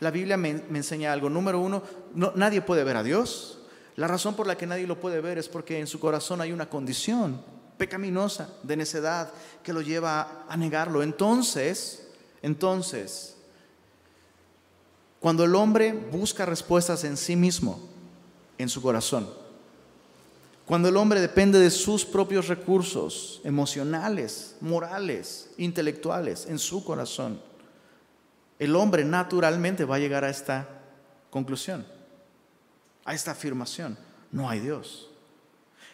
La 0.00 0.10
Biblia 0.10 0.36
me, 0.36 0.50
enseña 0.50 1.12
algo. 1.12 1.30
Número 1.30 1.60
uno, 1.60 1.82
nadie 2.34 2.60
puede 2.60 2.84
ver 2.84 2.96
a 2.96 3.02
Dios. 3.02 3.58
La 3.96 4.06
razón 4.06 4.34
por 4.34 4.46
la 4.46 4.56
que 4.56 4.66
nadie 4.66 4.86
lo 4.86 5.00
puede 5.00 5.20
ver 5.20 5.38
es 5.38 5.48
porque 5.48 5.78
en 5.78 5.86
su 5.86 5.98
corazón 5.98 6.40
hay 6.40 6.52
una 6.52 6.68
condición 6.68 7.40
pecaminosa 7.78 8.50
de 8.62 8.76
necedad 8.76 9.32
que 9.62 9.72
lo 9.72 9.80
lleva 9.80 10.44
a 10.48 10.56
negarlo. 10.56 11.02
Entonces, 11.02 12.08
entonces, 12.42 13.36
cuando 15.18 15.44
el 15.44 15.54
hombre 15.54 15.92
busca 15.92 16.44
respuestas 16.44 17.04
en 17.04 17.16
sí 17.16 17.36
mismo, 17.36 17.80
en 18.58 18.68
su 18.68 18.82
corazón, 18.82 19.28
cuando 20.66 20.88
el 20.88 20.96
hombre 20.96 21.20
depende 21.20 21.60
de 21.60 21.70
sus 21.70 22.04
propios 22.04 22.48
recursos 22.48 23.40
emocionales, 23.44 24.56
morales, 24.60 25.50
intelectuales, 25.58 26.46
en 26.46 26.58
su 26.58 26.84
corazón, 26.84 27.40
el 28.58 28.74
hombre 28.74 29.04
naturalmente 29.04 29.84
va 29.84 29.94
a 29.94 30.00
llegar 30.00 30.24
a 30.24 30.28
esta 30.28 30.68
conclusión, 31.30 31.86
a 33.04 33.14
esta 33.14 33.30
afirmación. 33.30 33.96
No 34.32 34.50
hay 34.50 34.58
Dios. 34.58 35.08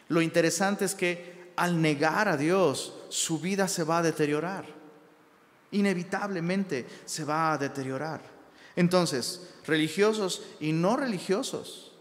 Lo 0.09 0.23
interesante 0.23 0.87
es 0.87 0.95
que 0.95 1.53
al 1.55 1.83
negar 1.83 2.29
a 2.29 2.39
Dios, 2.39 2.95
su 3.11 3.39
vida 3.39 3.69
se 3.69 3.85
va 3.85 3.99
a 3.99 4.03
deteriorar. 4.03 4.65
Inevitablemente 5.73 6.87
se 7.05 7.25
va 7.25 7.53
a 7.53 7.59
deteriorar. 7.59 8.23
Entonces, 8.75 9.51
religiosos 9.67 10.43
y 10.61 10.73
no 10.73 10.97
religiosos 10.97 11.92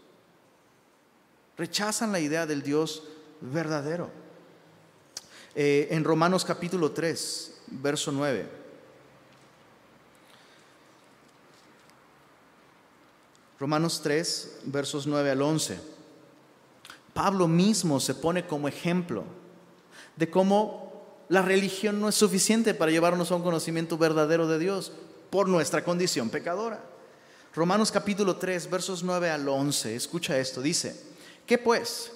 rechazan 1.62 2.10
la 2.10 2.18
idea 2.18 2.44
del 2.44 2.60
Dios 2.60 3.04
verdadero. 3.40 4.10
Eh, 5.54 5.86
en 5.92 6.02
Romanos 6.02 6.44
capítulo 6.44 6.90
3, 6.90 7.54
verso 7.68 8.10
9. 8.10 8.48
Romanos 13.60 14.00
3, 14.02 14.58
versos 14.64 15.06
9 15.06 15.30
al 15.30 15.40
11. 15.40 15.78
Pablo 17.14 17.46
mismo 17.46 18.00
se 18.00 18.16
pone 18.16 18.44
como 18.44 18.66
ejemplo 18.66 19.22
de 20.16 20.28
cómo 20.28 21.04
la 21.28 21.42
religión 21.42 22.00
no 22.00 22.08
es 22.08 22.16
suficiente 22.16 22.74
para 22.74 22.90
llevarnos 22.90 23.30
a 23.30 23.36
un 23.36 23.44
conocimiento 23.44 23.96
verdadero 23.96 24.48
de 24.48 24.58
Dios 24.58 24.90
por 25.30 25.48
nuestra 25.48 25.84
condición 25.84 26.28
pecadora. 26.28 26.82
Romanos 27.54 27.92
capítulo 27.92 28.36
3, 28.36 28.68
versos 28.68 29.04
9 29.04 29.30
al 29.30 29.48
11, 29.48 29.94
escucha 29.94 30.36
esto, 30.38 30.60
dice, 30.60 31.11
¿qué 31.46 31.58
pues? 31.58 32.12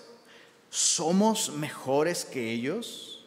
¿Somos 0.70 1.50
mejores 1.50 2.24
que 2.24 2.52
ellos? 2.52 3.24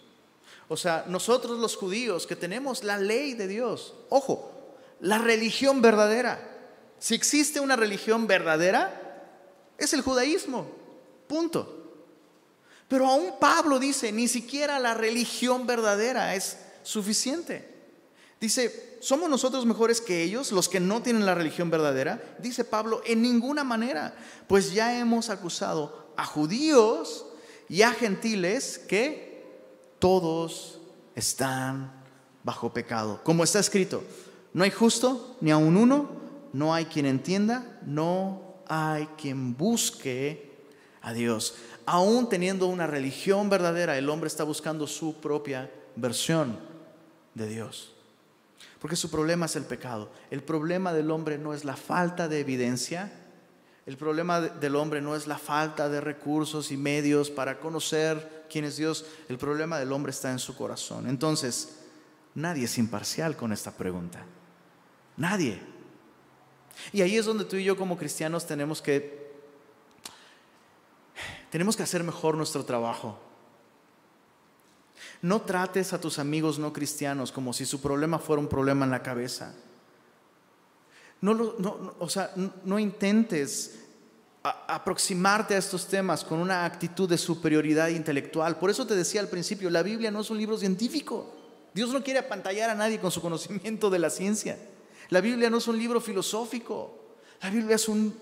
O 0.68 0.78
sea, 0.78 1.06
nosotros 1.08 1.60
los 1.60 1.76
judíos 1.76 2.28
que 2.28 2.36
tenemos 2.36 2.84
la 2.84 2.98
ley 2.98 3.34
de 3.34 3.48
Dios, 3.48 3.96
ojo, 4.10 4.78
la 5.00 5.18
religión 5.18 5.82
verdadera. 5.82 6.40
Si 7.00 7.16
existe 7.16 7.60
una 7.60 7.76
religión 7.76 8.28
verdadera, 8.28 9.26
es 9.78 9.94
el 9.94 10.02
judaísmo, 10.02 10.68
punto. 11.28 11.76
Pero 12.88 13.08
aún 13.08 13.36
Pablo 13.40 13.80
dice, 13.80 14.12
ni 14.12 14.28
siquiera 14.28 14.80
la 14.80 14.94
religión 14.94 15.66
verdadera 15.66 16.36
es 16.36 16.58
suficiente. 16.84 17.68
Dice, 18.40 18.89
¿somos 19.00 19.30
nosotros 19.30 19.66
mejores 19.66 20.02
que 20.02 20.24
ellos, 20.24 20.52
los 20.52 20.70
que 20.70 20.80
no 20.80 21.02
tienen 21.02 21.26
la 21.26 21.36
religión 21.36 21.70
verdadera? 21.70 22.22
Dice 22.40 22.64
Pablo, 22.64 23.02
en 23.06 23.22
ninguna 23.22 23.64
manera, 23.64 24.16
pues 24.48 24.74
ya 24.74 25.00
hemos 25.00 25.30
acusado 25.30 26.14
a 26.18 26.26
judíos 26.26 27.26
y 27.68 27.82
a 27.82 27.92
gentiles 27.92 28.78
que 28.78 29.46
todos 30.00 30.80
están 31.16 31.92
bajo 32.44 32.74
pecado. 32.74 33.22
Como 33.24 33.44
está 33.44 33.60
escrito, 33.60 34.04
no 34.54 34.64
hay 34.64 34.72
justo 34.72 35.38
ni 35.42 35.52
aun 35.52 35.78
uno, 35.78 36.10
no 36.54 36.74
hay 36.74 36.86
quien 36.86 37.06
entienda, 37.06 37.80
no 37.86 38.56
hay 38.68 39.08
quien 39.18 39.56
busque 39.56 40.50
a 41.02 41.14
Dios. 41.14 41.56
Aún 41.86 42.30
teniendo 42.30 42.68
una 42.68 42.88
religión 42.88 43.50
verdadera, 43.50 43.98
el 43.98 44.10
hombre 44.10 44.28
está 44.28 44.44
buscando 44.44 44.88
su 44.88 45.16
propia 45.16 45.72
versión 45.96 46.58
de 47.34 47.48
Dios. 47.48 47.94
Porque 48.80 48.96
su 48.96 49.12
problema 49.12 49.46
es 49.46 49.56
el 49.56 49.66
pecado. 49.66 50.12
El 50.32 50.42
problema 50.42 50.94
del 50.94 51.12
hombre 51.12 51.38
no 51.38 51.54
es 51.54 51.66
la 51.66 51.76
falta 51.76 52.28
de 52.28 52.40
evidencia. 52.40 53.12
El 53.86 53.98
problema 53.98 54.40
del 54.40 54.76
hombre 54.76 55.02
no 55.02 55.16
es 55.16 55.28
la 55.28 55.38
falta 55.38 55.90
de 55.90 56.00
recursos 56.00 56.72
y 56.72 56.78
medios 56.78 57.30
para 57.30 57.60
conocer 57.60 58.46
quién 58.50 58.66
es 58.66 58.78
Dios. 58.78 59.06
El 59.28 59.38
problema 59.38 59.80
del 59.80 59.92
hombre 59.92 60.12
está 60.12 60.32
en 60.32 60.40
su 60.40 60.56
corazón. 60.56 61.10
Entonces, 61.10 61.80
nadie 62.36 62.66
es 62.66 62.78
imparcial 62.78 63.36
con 63.36 63.52
esta 63.52 63.72
pregunta. 63.72 64.24
Nadie. 65.18 65.60
Y 66.94 67.02
ahí 67.02 67.18
es 67.18 67.26
donde 67.26 67.46
tú 67.46 67.58
y 67.58 67.64
yo 67.66 67.76
como 67.76 67.98
cristianos 67.98 68.46
tenemos 68.46 68.82
que 68.82 69.20
tenemos 71.50 71.76
que 71.76 71.84
hacer 71.84 72.04
mejor 72.04 72.36
nuestro 72.36 72.64
trabajo. 72.64 73.20
No 75.22 75.42
trates 75.42 75.94
a 75.94 76.00
tus 76.00 76.20
amigos 76.20 76.60
no 76.60 76.72
cristianos 76.72 77.32
como 77.32 77.54
si 77.54 77.66
su 77.66 77.82
problema 77.82 78.20
fuera 78.20 78.42
un 78.42 78.48
problema 78.48 78.86
en 78.86 78.92
la 78.92 79.04
cabeza. 79.04 79.54
No, 81.22 81.34
no, 81.34 81.96
o 82.00 82.10
sea, 82.10 82.32
no 82.64 82.80
intentes 82.80 83.80
aproximarte 84.42 85.56
a 85.56 85.58
estos 85.58 85.88
temas 85.88 86.24
con 86.24 86.40
una 86.40 86.64
actitud 86.64 87.10
de 87.10 87.18
superioridad 87.18 87.90
intelectual. 87.90 88.58
Por 88.58 88.70
eso 88.70 88.88
te 88.88 88.96
decía 88.96 89.20
al 89.22 89.28
principio, 89.28 89.70
la 89.70 89.84
Biblia 89.84 90.12
no 90.12 90.22
es 90.22 90.30
un 90.30 90.38
libro 90.38 90.58
científico. 90.58 91.34
Dios 91.74 91.92
no 91.92 92.04
quiere 92.04 92.20
apantallar 92.20 92.70
a 92.70 92.76
nadie 92.76 93.00
con 93.00 93.12
su 93.12 93.22
conocimiento 93.22 93.90
de 93.90 94.00
la 94.00 94.10
ciencia. 94.10 94.58
La 95.10 95.22
Biblia 95.22 95.50
no 95.50 95.58
es 95.58 95.68
un 95.68 95.78
libro 95.78 96.00
filosófico. 96.00 96.99
La 97.42 97.50
Biblia 97.50 97.78
es 97.78 97.88
un, 97.88 98.14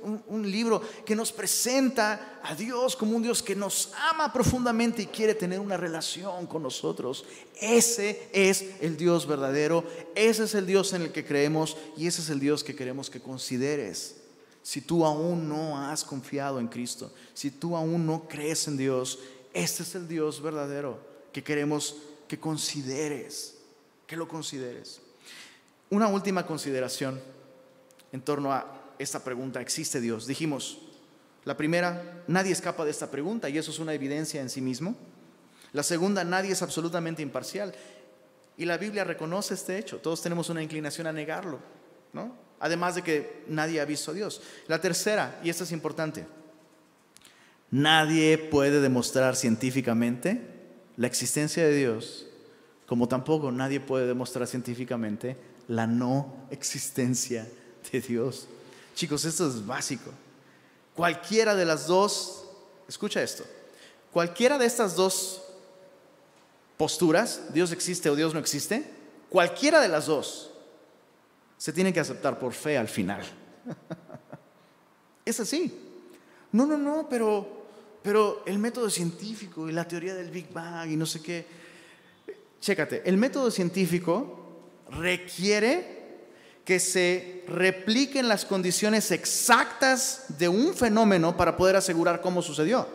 libro 0.45 0.79
que 1.03 1.15
nos 1.15 1.31
presenta 1.31 2.39
a 2.43 2.53
Dios 2.53 2.95
como 2.95 3.15
un 3.15 3.23
Dios 3.23 3.41
que 3.41 3.55
nos 3.55 3.91
ama 4.11 4.31
profundamente 4.31 5.01
y 5.01 5.07
quiere 5.07 5.33
tener 5.33 5.59
una 5.59 5.75
relación 5.75 6.45
con 6.45 6.61
nosotros. 6.61 7.25
Ese 7.59 8.29
es 8.31 8.63
el 8.79 8.95
Dios 8.95 9.25
verdadero, 9.25 9.83
ese 10.13 10.43
es 10.43 10.53
el 10.53 10.67
Dios 10.67 10.93
en 10.93 11.01
el 11.03 11.11
que 11.11 11.25
creemos 11.25 11.77
y 11.97 12.05
ese 12.05 12.21
es 12.21 12.29
el 12.29 12.39
Dios 12.39 12.63
que 12.63 12.75
queremos 12.75 13.09
que 13.09 13.19
consideres. 13.19 14.17
Si 14.61 14.81
tú 14.81 15.03
aún 15.03 15.49
no 15.49 15.81
has 15.81 16.03
confiado 16.03 16.59
en 16.59 16.67
Cristo, 16.67 17.11
si 17.33 17.49
tú 17.49 17.75
aún 17.75 18.05
no 18.05 18.27
crees 18.27 18.67
en 18.67 18.77
Dios, 18.77 19.17
este 19.51 19.81
es 19.81 19.95
el 19.95 20.07
Dios 20.07 20.41
verdadero 20.43 20.99
que 21.31 21.43
queremos 21.43 21.95
que 22.27 22.39
consideres, 22.39 23.55
que 24.05 24.15
lo 24.15 24.27
consideres. 24.27 25.01
Una 25.89 26.07
última 26.07 26.45
consideración 26.45 27.19
en 28.11 28.21
torno 28.21 28.53
a 28.53 28.76
esta 28.99 29.23
pregunta, 29.23 29.61
¿existe 29.61 30.01
Dios? 30.01 30.27
Dijimos, 30.27 30.79
la 31.45 31.55
primera, 31.55 32.23
nadie 32.27 32.51
escapa 32.51 32.83
de 32.83 32.91
esta 32.91 33.09
pregunta 33.09 33.49
y 33.49 33.57
eso 33.57 33.71
es 33.71 33.79
una 33.79 33.93
evidencia 33.93 34.41
en 34.41 34.49
sí 34.49 34.61
mismo. 34.61 34.95
La 35.73 35.83
segunda, 35.83 36.23
nadie 36.23 36.51
es 36.51 36.61
absolutamente 36.61 37.21
imparcial. 37.21 37.73
Y 38.57 38.65
la 38.65 38.77
Biblia 38.77 39.03
reconoce 39.03 39.53
este 39.53 39.77
hecho. 39.77 39.97
Todos 39.97 40.21
tenemos 40.21 40.49
una 40.49 40.63
inclinación 40.63 41.07
a 41.07 41.13
negarlo, 41.13 41.59
¿no? 42.11 42.35
Además 42.59 42.95
de 42.95 43.03
que 43.03 43.43
nadie 43.47 43.79
ha 43.79 43.85
visto 43.85 44.11
a 44.11 44.13
Dios. 44.13 44.41
La 44.67 44.81
tercera, 44.81 45.39
y 45.43 45.49
esta 45.49 45.63
es 45.63 45.71
importante, 45.71 46.25
nadie 47.69 48.37
puede 48.37 48.81
demostrar 48.81 49.35
científicamente 49.35 50.41
la 50.95 51.07
existencia 51.07 51.63
de 51.63 51.75
Dios, 51.75 52.25
como 52.87 53.07
tampoco 53.07 53.51
nadie 53.51 53.79
puede 53.79 54.07
demostrar 54.07 54.47
científicamente 54.47 55.37
la 55.67 55.85
no 55.85 56.47
existencia 56.49 57.47
de 57.91 58.01
Dios. 58.01 58.47
Chicos, 58.97 59.25
esto 59.25 59.47
es 59.47 59.63
básico. 59.63 60.09
Cualquiera 60.95 61.53
de 61.53 61.65
las 61.65 61.85
dos, 61.85 62.45
escucha 62.87 63.21
esto, 63.21 63.45
cualquiera 64.11 64.57
de 64.57 64.65
estas 64.65 64.95
dos 64.95 65.43
posturas, 66.77 67.53
Dios 67.53 67.71
existe 67.71 68.09
o 68.09 68.15
Dios 68.15 68.33
no 68.33 68.39
existe, 68.39 68.89
cualquiera 69.29 69.81
de 69.81 69.87
las 69.87 70.07
dos 70.07 70.49
se 71.59 71.71
tiene 71.71 71.93
que 71.93 71.99
aceptar 71.99 72.39
por 72.39 72.53
fe 72.53 72.75
al 72.75 72.87
final. 72.87 73.21
es 75.25 75.39
así. 75.39 75.79
No, 76.51 76.65
no, 76.65 76.75
no, 76.75 77.07
pero, 77.07 77.67
pero 78.01 78.41
el 78.47 78.57
método 78.57 78.89
científico 78.89 79.69
y 79.69 79.73
la 79.73 79.87
teoría 79.87 80.15
del 80.15 80.31
Big 80.31 80.51
Bang 80.51 80.89
y 80.89 80.95
no 80.95 81.05
sé 81.05 81.21
qué. 81.21 81.45
Chécate, 82.59 83.03
el 83.05 83.17
método 83.17 83.51
científico 83.51 84.63
requiere 84.89 85.96
que 86.67 86.81
se 86.81 87.45
repliquen 87.47 88.27
las 88.27 88.43
condiciones 88.43 89.11
exactas 89.11 90.25
de 90.37 90.49
un 90.49 90.73
fenómeno 90.73 91.37
para 91.37 91.55
poder 91.55 91.77
asegurar 91.77 92.19
cómo 92.19 92.41
sucedió. 92.41 92.85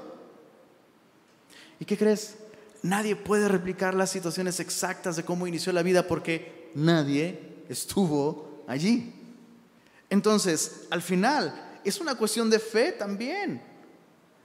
¿Y 1.81 1.87
qué 1.87 1.97
crees? 1.97 2.35
Nadie 2.83 3.17
puede 3.17 3.49
replicar 3.49 3.95
las 3.95 4.11
situaciones 4.11 4.61
exactas 4.61 5.17
de 5.17 5.25
cómo 5.25 5.47
inició 5.47 5.73
la 5.73 5.83
vida 5.83 6.07
porque 6.07 6.71
nadie 6.75 7.65
estuvo 7.71 8.63
allí. 8.69 9.11
Entonces, 10.11 10.83
al 10.91 11.01
final, 11.01 11.79
es 11.83 11.99
una 11.99 12.15
cuestión 12.15 12.51
de 12.51 12.59
fe 12.59 12.93
también. 12.93 13.63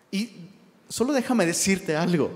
Y 0.10 0.48
solo 0.88 1.12
déjame 1.12 1.46
decirte 1.46 1.98
algo. 1.98 2.32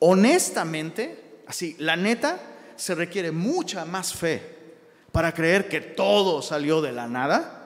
Honestamente, 0.00 1.42
así, 1.46 1.76
la 1.78 1.94
neta, 1.94 2.40
se 2.74 2.96
requiere 2.96 3.30
mucha 3.30 3.84
más 3.84 4.12
fe 4.12 4.61
para 5.12 5.32
creer 5.32 5.68
que 5.68 5.80
todo 5.80 6.42
salió 6.42 6.80
de 6.80 6.92
la 6.92 7.06
nada 7.06 7.58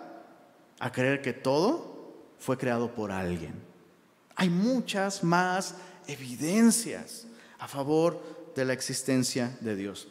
a 0.80 0.92
creer 0.92 1.22
que 1.22 1.32
todo 1.32 2.12
fue 2.38 2.59
creado 2.59 2.92
por 2.92 3.12
alguien. 3.12 3.54
Hay 4.35 4.50
muchas 4.50 5.24
más 5.24 5.76
evidencias 6.06 7.26
a 7.59 7.68
favor 7.68 8.20
de 8.54 8.64
la 8.64 8.72
existencia 8.72 9.56
de 9.61 9.76
Dios. 9.76 10.09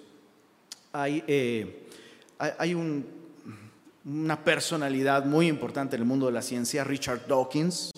Hay, 0.93 1.23
eh, 1.27 1.87
una 4.05 4.43
personalidad 4.43 5.25
muy 5.25 5.47
importante 5.47 5.95
en 5.95 6.03
el 6.03 6.07
mundo 6.07 6.27
de 6.27 6.31
la 6.31 6.41
ciencia, 6.41 6.83
Richard 6.83 7.27
Dawkins, 7.27 7.91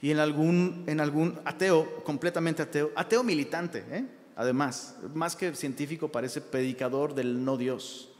y 0.00 0.10
en 0.10 0.18
algún, 0.18 0.84
en 0.86 1.00
algún 1.00 1.40
ateo, 1.44 2.04
completamente 2.04 2.62
ateo, 2.62 2.92
ateo 2.94 3.24
militante, 3.24 3.84
¿eh? 3.90 4.04
Además, 4.36 4.94
más 5.14 5.34
que 5.34 5.54
científico, 5.54 6.08
parece 6.08 6.40
predicador 6.40 7.14
del 7.14 7.44
no 7.44 7.56
Dios. 7.56 8.10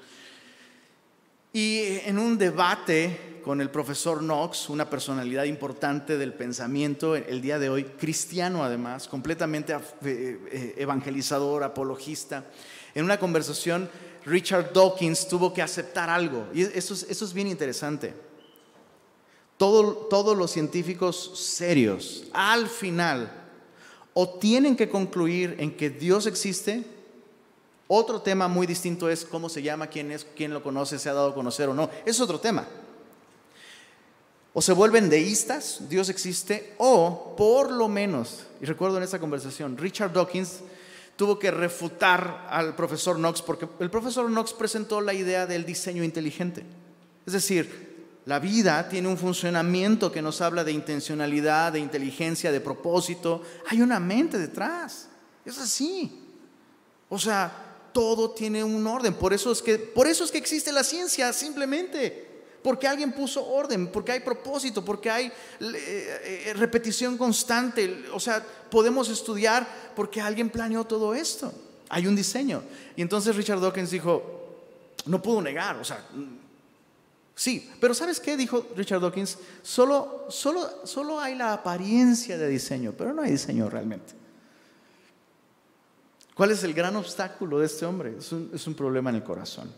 Y 1.53 2.01
en 2.05 2.19
un 2.19 2.37
debate 2.37 3.41
con 3.43 3.61
el 3.61 3.71
profesor 3.71 4.19
Knox, 4.19 4.69
una 4.69 4.91
personalidad 4.91 5.45
importante 5.45 6.19
del 6.19 6.35
pensamiento 6.35 7.15
el 7.17 7.41
día 7.41 7.59
de 7.59 7.71
hoy, 7.71 7.85
cristiano 7.85 8.65
además, 8.65 9.09
completamente 9.09 9.73
eh, 9.73 9.79
eh, 10.03 10.75
evangelizador, 10.77 11.63
apologista, 11.63 12.45
en 12.95 13.05
una 13.05 13.19
conversación 13.19 13.89
Richard 14.25 14.73
Dawkins 14.73 15.29
tuvo 15.29 15.55
que 15.55 15.63
aceptar 15.63 16.11
algo, 16.11 16.47
y 16.53 16.63
eso 16.63 16.93
es, 16.93 17.07
eso 17.09 17.25
es 17.25 17.33
bien 17.33 17.47
interesante. 17.47 18.13
todos 19.57 20.37
los 20.37 20.51
científicos 20.51 21.39
serios, 21.39 22.25
al 22.33 22.69
final, 22.69 23.46
o 24.19 24.27
tienen 24.27 24.77
que 24.77 24.89
concluir 24.89 25.57
en 25.59 25.77
que 25.77 25.91
Dios 25.91 26.27
existe. 26.27 26.83
Otro 27.87 28.23
tema 28.23 28.49
muy 28.49 28.67
distinto 28.67 29.11
es 29.11 29.27
cómo 29.27 29.51
se 29.51 29.61
llama, 29.61 29.89
quién 29.89 30.11
es, 30.11 30.27
quién 30.35 30.55
lo 30.55 30.63
conoce, 30.63 30.99
se 30.99 31.11
ha 31.11 31.13
dado 31.13 31.29
a 31.29 31.35
conocer 31.35 31.69
o 31.69 31.75
no. 31.75 31.91
Es 32.07 32.19
otro 32.19 32.41
tema. 32.41 32.67
O 34.55 34.63
se 34.63 34.73
vuelven 34.73 35.11
deístas, 35.11 35.83
Dios 35.91 36.09
existe, 36.09 36.73
o 36.79 37.35
por 37.37 37.71
lo 37.71 37.89
menos, 37.89 38.47
y 38.63 38.65
recuerdo 38.65 38.97
en 38.97 39.03
esta 39.03 39.21
conversación, 39.21 39.77
Richard 39.77 40.15
Dawkins 40.15 40.61
tuvo 41.17 41.39
que 41.39 41.51
refutar 41.51 42.47
al 42.49 42.75
profesor 42.75 43.17
Knox 43.17 43.43
porque 43.43 43.69
el 43.81 43.91
profesor 43.91 44.29
Knox 44.29 44.55
presentó 44.55 45.03
la 45.03 45.13
idea 45.13 45.45
del 45.45 45.67
diseño 45.67 46.03
inteligente. 46.03 46.65
Es 47.27 47.35
decir, 47.35 47.86
la 48.27 48.41
vida 48.41 48.89
tiene 48.89 49.07
un 49.07 49.17
funcionamiento 49.17 50.11
que 50.11 50.21
nos 50.21 50.41
habla 50.41 50.65
de 50.65 50.73
intencionalidad, 50.73 51.73
de 51.73 51.79
inteligencia, 51.79 52.51
de 52.51 52.61
propósito. 52.61 53.43
Hay 53.69 53.81
una 53.81 54.01
mente 54.01 54.37
detrás. 54.37 55.09
Es 55.45 55.59
así. 55.59 56.25
O 57.09 57.21
sea, 57.21 57.89
todo 57.93 58.33
tiene 58.33 58.65
un 58.65 58.85
orden. 58.85 59.15
Por 59.15 59.33
eso 59.33 59.53
es 59.53 59.63
que, 59.63 59.79
por 59.79 60.09
eso 60.09 60.25
es 60.25 60.33
que 60.33 60.39
existe 60.39 60.73
la 60.73 60.83
ciencia, 60.83 61.33
simplemente. 61.33 62.27
Porque 62.65 62.89
alguien 62.89 63.13
puso 63.13 63.47
orden, 63.47 63.93
porque 63.93 64.11
hay 64.11 64.21
propósito, 64.21 64.85
porque 64.85 65.09
hay 65.09 65.27
eh, 65.27 65.33
eh, 65.61 66.53
repetición 66.57 67.17
constante. 67.17 68.07
O 68.13 68.19
sea, 68.19 68.45
podemos 68.69 69.09
estudiar 69.09 69.93
porque 69.95 70.21
alguien 70.21 70.51
planeó 70.51 70.83
todo 70.83 71.15
esto. 71.15 71.53
Hay 71.89 72.09
un 72.09 72.17
diseño. 72.17 72.65
Y 72.97 73.03
entonces 73.03 73.37
Richard 73.37 73.61
Dawkins 73.61 73.93
dijo, 73.93 74.49
no 75.05 75.23
pudo 75.23 75.41
negar, 75.41 75.77
o 75.77 75.85
sea, 75.85 76.05
Sí, 77.39 77.71
pero 77.81 77.93
¿sabes 77.93 78.19
qué? 78.19 78.35
Dijo 78.35 78.67
Richard 78.75 79.03
Dawkins, 79.03 79.37
solo, 79.63 80.25
solo, 80.31 80.87
solo 80.87 81.21
hay 81.21 81.35
la 81.35 81.53
apariencia 81.53 82.39
de 82.39 82.49
diseño, 82.49 82.95
pero 82.97 83.13
no 83.13 83.21
hay 83.21 83.33
diseño 83.33 83.69
realmente. 83.69 84.15
¿Cuál 86.35 86.53
es 86.53 86.65
el 86.65 86.73
gran 86.73 86.97
obstáculo 86.97 87.59
de 87.59 87.67
este 87.67 87.85
hombre? 87.85 88.17
Es 88.19 88.33
un, 88.33 88.51
es 88.55 88.67
un 88.67 88.75
problema 88.75 89.11
en 89.11 89.17
el 89.17 89.23
corazón, 89.23 89.71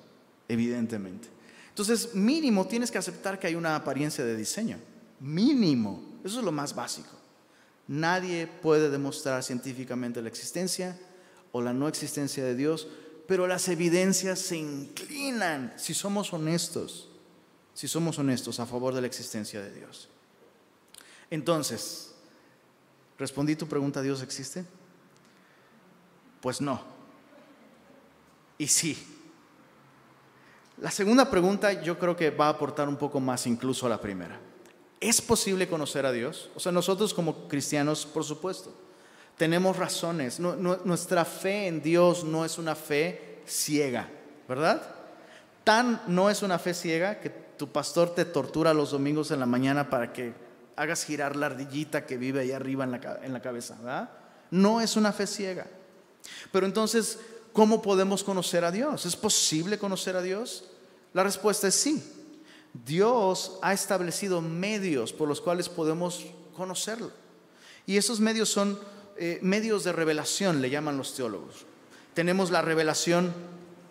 evidentemente. 0.47 1.27
Entonces, 1.71 2.15
mínimo 2.15 2.65
tienes 2.69 2.93
que 2.93 2.99
aceptar 2.99 3.41
que 3.41 3.49
hay 3.49 3.57
una 3.57 3.75
apariencia 3.75 4.25
de 4.25 4.37
diseño. 4.37 4.79
Mínimo. 5.19 6.21
Eso 6.25 6.39
es 6.39 6.45
lo 6.45 6.53
más 6.53 6.77
básico. 6.77 7.11
Nadie 7.89 8.47
puede 8.47 8.89
demostrar 8.89 9.43
científicamente 9.43 10.23
la 10.23 10.29
existencia 10.29 10.97
o 11.51 11.61
la 11.61 11.73
no 11.73 11.89
existencia 11.89 12.45
de 12.45 12.55
Dios, 12.55 12.87
pero 13.27 13.49
las 13.49 13.67
evidencias 13.69 14.39
se 14.39 14.59
inclinan, 14.59 15.75
si 15.77 15.93
somos 15.93 16.33
honestos, 16.33 17.09
si 17.79 17.87
somos 17.87 18.19
honestos, 18.19 18.59
a 18.59 18.67
favor 18.67 18.93
de 18.93 19.03
la 19.03 19.07
existencia 19.07 19.63
de 19.63 19.73
Dios. 19.73 20.09
Entonces, 21.31 22.09
¿Respondí 23.19 23.57
tu 23.57 23.67
pregunta, 23.67 24.01
¿Dios 24.01 24.23
existe? 24.23 24.65
Pues 26.41 26.61
no. 26.61 26.81
Y 28.57 28.69
sí. 28.69 28.97
La 30.81 30.93
segunda 30.93 31.29
pregunta 31.29 31.83
yo 31.83 31.99
creo 31.99 32.15
que 32.15 32.31
va 32.31 32.47
a 32.47 32.51
aportar 32.51 32.89
un 32.89 32.97
poco 32.97 33.19
más 33.19 33.47
incluso 33.49 33.87
a 33.87 33.89
la 33.89 34.01
primera. 34.01 34.39
¿Es 35.01 35.21
posible 35.21 35.69
conocer 35.69 36.07
a 36.07 36.13
Dios? 36.13 36.51
O 36.55 36.61
sea, 36.61 36.71
nosotros 36.71 37.13
como 37.13 37.49
cristianos, 37.49 38.07
por 38.07 38.23
supuesto, 38.23 38.73
tenemos 39.37 39.77
razones. 39.77 40.39
nuestra 40.39 41.25
fe 41.25 41.67
en 41.67 41.83
Dios 41.83 42.23
no 42.23 42.45
es 42.45 42.57
una 42.57 42.77
fe 42.77 43.43
ciega, 43.47 44.09
¿verdad? 44.49 44.95
Tan 45.65 46.03
no 46.07 46.31
es 46.31 46.43
una 46.43 46.59
fe 46.61 46.73
ciega 46.73 47.19
que 47.19 47.48
tu 47.59 47.69
pastor 47.69 48.15
te 48.15 48.25
tortura 48.25 48.73
los 48.73 48.93
domingos 48.93 49.31
en 49.31 49.41
la 49.41 49.47
mañana 49.47 49.91
para 49.91 50.13
que 50.13 50.33
hagas 50.77 51.05
girar 51.05 51.37
la 51.37 51.47
ardillita 51.47 52.07
que 52.07 52.17
vive 52.17 52.41
ahí 52.41 52.53
arriba 52.53 52.85
en 52.85 52.93
la, 52.93 53.21
en 53.23 53.33
la 53.33 53.43
cabeza, 53.43 53.77
¿verdad? 53.79 54.11
No 54.51 54.81
es 54.81 54.97
una 54.97 55.13
fe 55.13 55.27
ciega. 55.27 55.67
Pero 56.53 56.67
entonces, 56.67 57.19
¿cómo 57.53 57.83
podemos 57.83 58.25
conocer 58.25 58.65
a 58.65 58.71
Dios? 58.71 59.05
¿Es 59.05 59.17
posible 59.17 59.79
conocer 59.79 60.17
a 60.17 60.23
Dios? 60.23 60.65
La 61.13 61.25
respuesta 61.25 61.69
es 61.69 61.75
sí. 61.75 62.03
Dios 62.73 63.59
ha 63.63 63.73
establecido 63.73 64.41
medios 64.41 65.13
por 65.13 65.29
los 65.29 65.41
cuales 65.41 65.69
podemos 65.69 66.27
conocerlo. 66.57 67.11
Y 67.87 67.97
esos 67.97 68.21
medios 68.21 68.49
son 68.49 68.79
eh, 69.17 69.39
medios 69.43 69.85
de 69.85 69.93
revelación, 69.93 70.61
le 70.61 70.71
llaman 70.71 70.99
los 70.99 71.15
teólogos. 71.15 71.65
Tenemos 72.15 72.51
la 72.51 72.63
revelación 72.63 73.33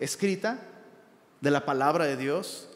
escrita 0.00 0.60
de 1.40 1.50
la 1.50 1.64
palabra 1.66 2.04
de 2.04 2.16
Dios. 2.16 2.67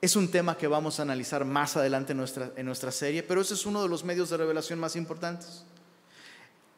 Es 0.00 0.16
un 0.16 0.30
tema 0.30 0.56
que 0.56 0.66
vamos 0.66 0.98
a 0.98 1.02
analizar 1.02 1.44
más 1.44 1.76
adelante 1.76 2.12
en 2.12 2.18
nuestra, 2.18 2.52
en 2.56 2.64
nuestra 2.64 2.90
serie, 2.90 3.22
pero 3.22 3.42
ese 3.42 3.54
es 3.54 3.66
uno 3.66 3.82
de 3.82 3.88
los 3.88 4.02
medios 4.02 4.30
de 4.30 4.38
revelación 4.38 4.78
más 4.78 4.96
importantes. 4.96 5.64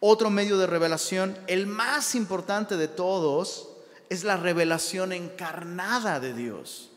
Otro 0.00 0.30
medio 0.30 0.58
de 0.58 0.66
revelación, 0.66 1.38
el 1.46 1.68
más 1.68 2.16
importante 2.16 2.76
de 2.76 2.88
todos, 2.88 3.68
es 4.08 4.24
la 4.24 4.36
revelación 4.36 5.12
encarnada 5.12 6.18
de 6.18 6.34
Dios. 6.34 6.90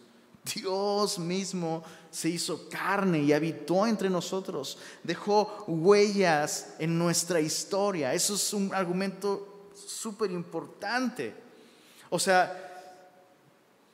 Dios 0.55 1.19
mismo 1.19 1.83
se 2.09 2.29
hizo 2.29 2.69
carne 2.69 3.19
y 3.19 3.33
habitó 3.33 3.85
entre 3.85 4.09
nosotros, 4.09 4.77
dejó 5.03 5.63
huellas 5.67 6.73
en 6.79 6.97
nuestra 6.97 7.39
historia. 7.39 8.13
Eso 8.13 8.33
es 8.33 8.53
un 8.53 8.73
argumento 8.73 9.69
súper 9.87 10.31
importante. 10.31 11.33
O 12.09 12.19
sea, 12.19 12.61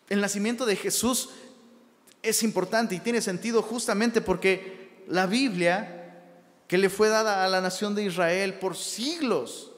el 0.10 0.22
nacimiento 0.22 0.65
de 0.65 0.76
Jesús 0.76 1.30
es 2.21 2.43
importante 2.43 2.95
y 2.95 2.99
tiene 2.99 3.21
sentido 3.21 3.62
justamente 3.62 4.21
porque 4.21 5.03
la 5.07 5.25
Biblia 5.25 5.97
que 6.71 6.77
le 6.77 6.89
fue 6.89 7.10
dada 7.10 7.43
a 7.43 7.49
la 7.49 7.60
nación 7.60 7.95
de 7.95 8.05
Israel 8.05 8.53
por 8.53 8.77
siglos. 8.77 9.73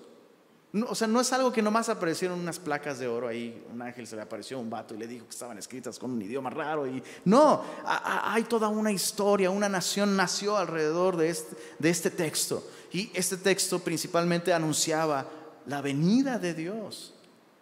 o 0.87 0.93
sea, 0.93 1.07
no 1.07 1.21
es 1.21 1.33
algo 1.33 1.51
que 1.51 1.63
nomás 1.63 1.89
aparecieron 1.89 2.39
unas 2.39 2.59
placas 2.59 2.99
de 2.99 3.07
oro 3.07 3.27
ahí, 3.27 3.65
un 3.73 3.81
ángel 3.81 4.05
se 4.05 4.15
le 4.15 4.21
apareció 4.21 4.59
un 4.59 4.69
vato 4.69 4.93
y 4.93 4.99
le 4.99 5.07
dijo 5.07 5.25
que 5.25 5.31
estaban 5.31 5.57
escritas 5.57 5.97
con 5.97 6.11
un 6.11 6.21
idioma 6.21 6.51
raro. 6.51 6.85
Y, 6.85 7.01
no, 7.25 7.63
hay 7.83 8.43
toda 8.43 8.67
una 8.67 8.91
historia, 8.91 9.49
una 9.49 9.67
nación 9.67 10.15
nació 10.15 10.55
alrededor 10.55 11.17
de 11.17 11.29
este, 11.29 11.55
de 11.79 11.89
este 11.89 12.11
texto. 12.11 12.63
Y 12.91 13.09
este 13.15 13.37
texto 13.37 13.79
principalmente 13.79 14.53
anunciaba 14.53 15.25
la 15.65 15.81
venida 15.81 16.37
de 16.37 16.53
Dios, 16.53 17.15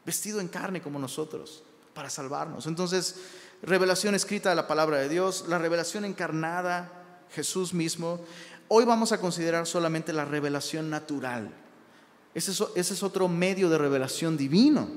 vestido 0.06 0.42
en 0.42 0.50
carne 0.50 0.82
como 0.82 1.00
nosotros, 1.00 1.64
para 1.94 2.10
salvarnos. 2.10 2.68
Entonces, 2.68 3.16
revelación 3.64 4.16
escrita 4.16 4.50
de 4.50 4.56
la 4.56 4.68
palabra 4.68 4.98
de 4.98 5.10
Dios, 5.10 5.46
la 5.48 5.58
revelación 5.58 6.06
encarnada, 6.06 6.92
Jesús 7.32 7.74
mismo, 7.74 8.20
Hoy 8.74 8.86
vamos 8.86 9.12
a 9.12 9.18
considerar 9.18 9.68
solamente 9.68 10.14
la 10.14 10.24
revelación 10.24 10.90
natural. 10.90 11.52
Ese 12.34 12.52
es, 12.76 13.04
otro 13.04 13.28
medio 13.28 13.70
de 13.70 13.78
revelación 13.78 14.38
divino, 14.38 14.88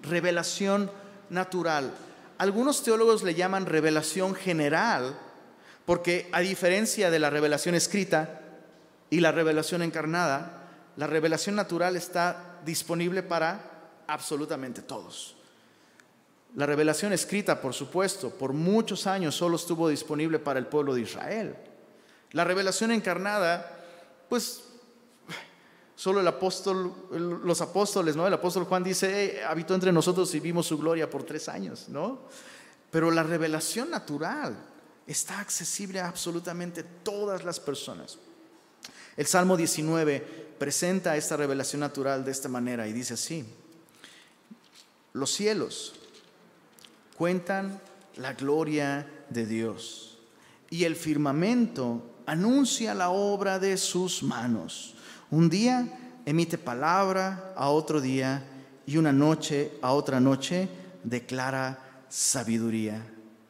revelación 0.00 0.92
natural. 1.28 1.92
Algunos 2.38 2.84
teólogos 2.84 3.24
le 3.24 3.34
llaman 3.34 3.66
revelación 3.66 4.36
general, 4.36 5.18
porque 5.86 6.28
a 6.30 6.38
diferencia 6.38 7.10
de 7.10 7.18
la 7.18 7.28
revelación 7.28 7.74
escrita 7.74 8.42
y 9.10 9.18
la 9.18 9.32
revelación 9.32 9.82
encarnada, 9.82 10.68
la 10.96 11.08
revelación 11.08 11.56
natural 11.56 11.96
está 11.96 12.60
disponible 12.64 13.24
para 13.24 14.04
absolutamente 14.06 14.82
todos. 14.82 15.35
La 16.54 16.64
revelación 16.64 17.12
escrita, 17.12 17.60
por 17.60 17.74
supuesto, 17.74 18.30
por 18.30 18.52
muchos 18.52 19.06
años 19.06 19.34
solo 19.34 19.56
estuvo 19.56 19.88
disponible 19.88 20.38
para 20.38 20.58
el 20.58 20.66
pueblo 20.66 20.94
de 20.94 21.02
Israel. 21.02 21.56
La 22.32 22.44
revelación 22.44 22.92
encarnada, 22.92 23.84
pues 24.28 24.62
solo 25.94 26.20
el 26.20 26.28
apóstol, 26.28 26.94
los 27.10 27.60
apóstoles, 27.60 28.16
¿no? 28.16 28.26
El 28.26 28.34
apóstol 28.34 28.64
Juan 28.64 28.84
dice, 28.84 29.42
habitó 29.44 29.74
entre 29.74 29.92
nosotros 29.92 30.34
y 30.34 30.40
vimos 30.40 30.66
su 30.66 30.78
gloria 30.78 31.10
por 31.10 31.24
tres 31.24 31.48
años, 31.48 31.88
¿no? 31.88 32.20
Pero 32.90 33.10
la 33.10 33.22
revelación 33.22 33.90
natural 33.90 34.56
está 35.06 35.40
accesible 35.40 36.00
a 36.00 36.08
absolutamente 36.08 36.82
todas 36.82 37.44
las 37.44 37.60
personas. 37.60 38.18
El 39.16 39.26
Salmo 39.26 39.56
19 39.56 40.54
presenta 40.58 41.16
esta 41.16 41.36
revelación 41.36 41.80
natural 41.80 42.24
de 42.24 42.30
esta 42.30 42.48
manera 42.48 42.86
y 42.86 42.92
dice 42.92 43.14
así, 43.14 43.44
los 45.12 45.30
cielos 45.32 45.94
cuentan 47.16 47.80
la 48.16 48.34
gloria 48.34 49.06
de 49.30 49.46
Dios 49.46 50.18
y 50.70 50.84
el 50.84 50.96
firmamento 50.96 52.02
anuncia 52.26 52.94
la 52.94 53.10
obra 53.10 53.58
de 53.58 53.76
sus 53.76 54.22
manos. 54.22 54.94
Un 55.30 55.48
día 55.48 56.20
emite 56.26 56.58
palabra 56.58 57.52
a 57.56 57.70
otro 57.70 58.00
día 58.00 58.44
y 58.86 58.96
una 58.96 59.12
noche 59.12 59.72
a 59.80 59.92
otra 59.92 60.20
noche 60.20 60.68
declara 61.04 62.04
sabiduría. 62.08 63.04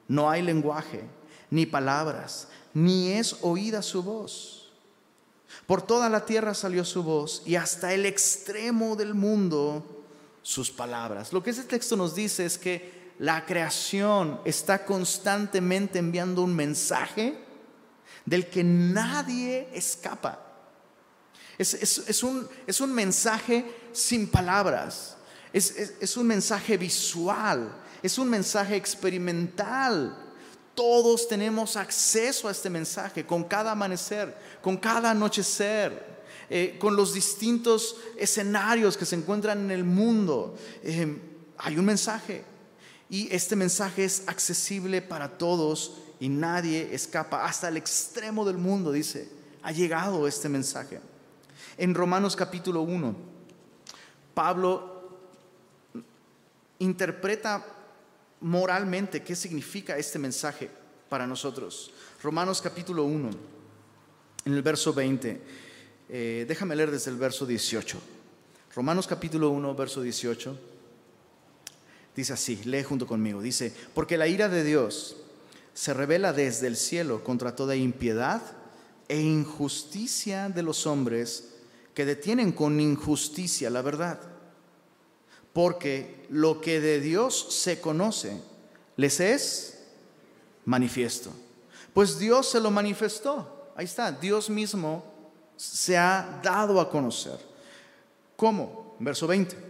No 0.08 0.30
hay 0.30 0.42
lenguaje, 0.42 1.02
ni 1.50 1.66
palabras, 1.66 2.48
ni 2.74 3.12
es 3.12 3.36
oída 3.42 3.82
su 3.82 4.02
voz. 4.02 4.72
Por 5.66 5.82
toda 5.82 6.08
la 6.08 6.24
tierra 6.24 6.54
salió 6.54 6.84
su 6.84 7.02
voz 7.02 7.42
y 7.46 7.56
hasta 7.56 7.92
el 7.92 8.06
extremo 8.06 8.94
del 8.94 9.14
mundo 9.14 10.04
sus 10.42 10.70
palabras. 10.70 11.32
Lo 11.32 11.42
que 11.42 11.50
ese 11.50 11.64
texto 11.64 11.96
nos 11.96 12.14
dice 12.14 12.44
es 12.44 12.56
que 12.56 12.95
la 13.18 13.44
creación 13.46 14.40
está 14.44 14.84
constantemente 14.84 15.98
enviando 15.98 16.42
un 16.42 16.54
mensaje 16.54 17.38
del 18.24 18.48
que 18.48 18.62
nadie 18.62 19.68
escapa. 19.72 20.42
Es, 21.58 22.22
un, 22.22 22.46
es 22.66 22.80
un, 22.82 22.92
mensaje 22.92 23.64
sin 23.92 24.28
palabras, 24.28 25.16
es 25.52 26.16
un 26.18 26.26
mensaje 26.26 26.76
visual, 26.76 27.74
es 28.02 28.18
un 28.18 28.28
mensaje 28.28 28.76
experimental. 28.76 30.24
Todos 30.74 31.26
tenemos 31.26 31.76
acceso 31.76 32.48
a 32.48 32.50
este 32.50 32.68
mensaje 32.68 33.24
con 33.24 33.44
cada 33.44 33.72
amanecer, 33.72 34.36
con 34.60 34.76
cada 34.76 35.12
anochecer. 35.12 36.16
Eh, 36.48 36.76
con 36.78 36.94
los 36.94 37.12
distintos 37.12 37.96
escenarios 38.16 38.96
que 38.96 39.04
se 39.04 39.16
encuentran 39.16 39.58
en 39.64 39.72
el 39.72 39.82
mundo. 39.82 40.56
Eh, 40.84 41.18
hay 41.58 41.76
un 41.76 41.84
mensaje 41.84 42.44
y 43.08 43.32
este 43.34 43.56
mensaje 43.56 44.04
es 44.04 44.24
accesible 44.26 45.00
para 45.02 45.38
todos 45.38 45.98
y 46.18 46.28
nadie 46.28 46.94
escapa. 46.94 47.44
Hasta 47.44 47.68
el 47.68 47.76
extremo 47.76 48.44
del 48.44 48.58
mundo, 48.58 48.90
dice, 48.92 49.28
ha 49.62 49.72
llegado 49.72 50.26
este 50.26 50.48
mensaje. 50.48 51.00
En 51.78 51.94
Romanos 51.94 52.34
capítulo 52.34 52.82
1, 52.82 53.14
Pablo 54.34 55.18
interpreta 56.78 57.64
moralmente 58.40 59.22
qué 59.22 59.34
significa 59.34 59.96
este 59.96 60.18
mensaje 60.18 60.70
para 61.08 61.26
nosotros. 61.26 61.92
Romanos 62.22 62.60
capítulo 62.60 63.04
1, 63.04 63.30
en 64.44 64.52
el 64.52 64.62
verso 64.62 64.92
20. 64.92 65.40
Eh, 66.08 66.44
déjame 66.48 66.76
leer 66.76 66.90
desde 66.90 67.10
el 67.10 67.16
verso 67.16 67.46
18. 67.46 67.98
Romanos 68.74 69.06
capítulo 69.06 69.50
1, 69.50 69.74
verso 69.74 70.02
18. 70.02 70.75
Dice 72.16 72.32
así, 72.32 72.56
lee 72.64 72.82
junto 72.82 73.06
conmigo. 73.06 73.42
Dice, 73.42 73.72
porque 73.94 74.16
la 74.16 74.26
ira 74.26 74.48
de 74.48 74.64
Dios 74.64 75.16
se 75.74 75.92
revela 75.92 76.32
desde 76.32 76.66
el 76.66 76.76
cielo 76.76 77.22
contra 77.22 77.54
toda 77.54 77.76
impiedad 77.76 78.40
e 79.08 79.20
injusticia 79.20 80.48
de 80.48 80.62
los 80.62 80.86
hombres 80.86 81.52
que 81.94 82.06
detienen 82.06 82.52
con 82.52 82.80
injusticia 82.80 83.68
la 83.68 83.82
verdad. 83.82 84.18
Porque 85.52 86.26
lo 86.30 86.60
que 86.62 86.80
de 86.80 87.00
Dios 87.00 87.54
se 87.54 87.80
conoce 87.80 88.40
les 88.96 89.20
es 89.20 89.78
manifiesto. 90.64 91.30
Pues 91.92 92.18
Dios 92.18 92.50
se 92.50 92.60
lo 92.60 92.70
manifestó. 92.70 93.70
Ahí 93.76 93.84
está, 93.84 94.10
Dios 94.10 94.48
mismo 94.48 95.04
se 95.56 95.96
ha 95.96 96.40
dado 96.42 96.80
a 96.80 96.90
conocer. 96.90 97.38
¿Cómo? 98.36 98.96
Verso 98.98 99.26
20. 99.26 99.65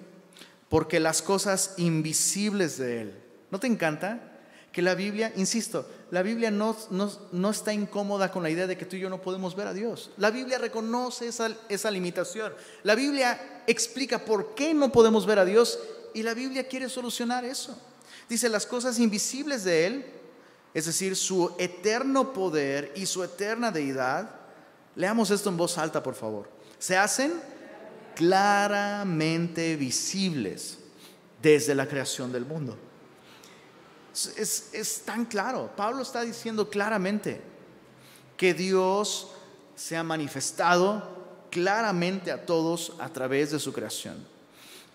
Porque 0.68 1.00
las 1.00 1.22
cosas 1.22 1.74
invisibles 1.76 2.78
de 2.78 3.02
Él. 3.02 3.22
¿No 3.50 3.60
te 3.60 3.66
encanta? 3.66 4.32
que 4.76 4.82
la 4.82 4.94
Biblia, 4.94 5.32
insisto, 5.36 5.88
la 6.10 6.20
Biblia 6.20 6.50
no, 6.50 6.76
no, 6.90 7.50
está 7.50 7.72
incómoda 7.72 8.30
con 8.30 8.42
la 8.42 8.50
idea 8.50 8.66
de 8.66 8.76
que 8.76 8.84
tú 8.84 8.96
y 8.96 9.00
yo 9.00 9.08
no 9.08 9.22
podemos 9.22 9.56
ver 9.56 9.68
a 9.68 9.72
Dios. 9.72 10.10
La 10.18 10.30
Biblia 10.30 10.58
reconoce 10.58 11.28
esa, 11.28 11.50
esa 11.70 11.90
limitación. 11.90 12.52
La 12.82 12.94
Biblia 12.94 13.62
explica 13.66 14.22
por 14.22 14.54
qué 14.54 14.74
no 14.74 14.92
podemos 14.92 15.24
ver 15.24 15.38
a 15.38 15.46
Dios 15.46 15.78
y 16.12 16.22
la 16.22 16.34
Biblia 16.34 16.68
quiere 16.68 16.90
solucionar 16.90 17.42
eso. 17.46 17.74
Dice 18.28 18.50
las 18.50 18.66
cosas 18.66 18.98
invisibles 18.98 19.64
de 19.64 19.86
Él, 19.86 20.06
es 20.74 20.84
decir, 20.84 21.16
su 21.16 21.54
eterno 21.56 22.34
poder 22.34 22.92
y 22.96 23.06
su 23.06 23.24
eterna 23.24 23.70
deidad. 23.70 24.28
Leamos 24.94 25.30
esto 25.30 25.48
en 25.48 25.56
voz 25.56 25.78
alta, 25.78 26.02
por 26.02 26.16
favor. 26.16 26.50
Se 26.78 26.98
hacen 26.98 27.32
claramente 28.16 29.76
visibles 29.76 30.78
desde 31.40 31.74
la 31.74 31.86
creación 31.86 32.32
del 32.32 32.44
mundo. 32.44 32.76
Es, 34.36 35.02
tan 35.04 35.26
claro. 35.26 35.70
Pablo 35.76 36.02
está 36.02 36.22
diciendo 36.22 36.70
claramente 36.70 37.40
que 38.36 38.54
Dios 38.54 39.30
se 39.76 39.96
ha 39.96 40.02
manifestado 40.02 41.14
claramente 41.50 42.32
a 42.32 42.44
todos 42.46 42.94
a 42.98 43.10
través 43.10 43.50
de 43.52 43.60
su 43.60 43.72
creación. 43.72 44.26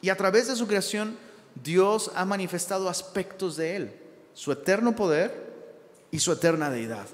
Y 0.01 0.09
a 0.09 0.17
través 0.17 0.47
de 0.47 0.55
su 0.55 0.67
creación, 0.67 1.17
Dios 1.63 2.11
ha 2.15 2.25
manifestado 2.25 2.89
aspectos 2.89 3.55
de 3.55 3.75
Él, 3.75 3.95
su 4.33 4.51
eterno 4.51 4.95
poder 4.95 5.53
y 6.09 6.19
su 6.19 6.31
eterna 6.31 6.71
deidad. 6.71 7.07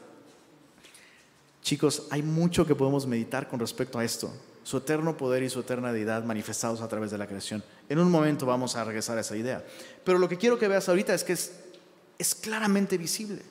Chicos, 1.62 2.08
hay 2.10 2.24
mucho 2.24 2.66
que 2.66 2.76
podemos 2.76 3.06
meditar 3.06 3.50
con 3.50 3.60
respecto 3.60 4.00
a 4.00 4.06
esto, 4.06 4.32
su 4.68 4.76
eterno 4.76 5.16
poder 5.16 5.44
y 5.44 5.50
su 5.50 5.62
eterna 5.62 5.94
deidad 5.94 6.26
manifestados 6.26 6.82
a 6.82 6.90
través 6.90 7.10
de 7.10 7.18
la 7.18 7.26
creación. 7.26 7.64
En 7.88 8.00
un 8.00 8.12
momento 8.12 8.46
vamos 8.46 8.76
a 8.76 8.84
regresar 8.84 9.18
a 9.18 9.22
esa 9.22 9.38
idea. 9.38 9.66
Pero 10.04 10.20
lo 10.20 10.28
que 10.28 10.38
quiero 10.38 10.60
que 10.60 10.68
veas 10.68 10.90
ahorita 10.90 11.14
es 11.14 11.24
que 11.24 11.32
es 11.32 12.36
claramente 12.36 12.98
visible. 12.98 13.42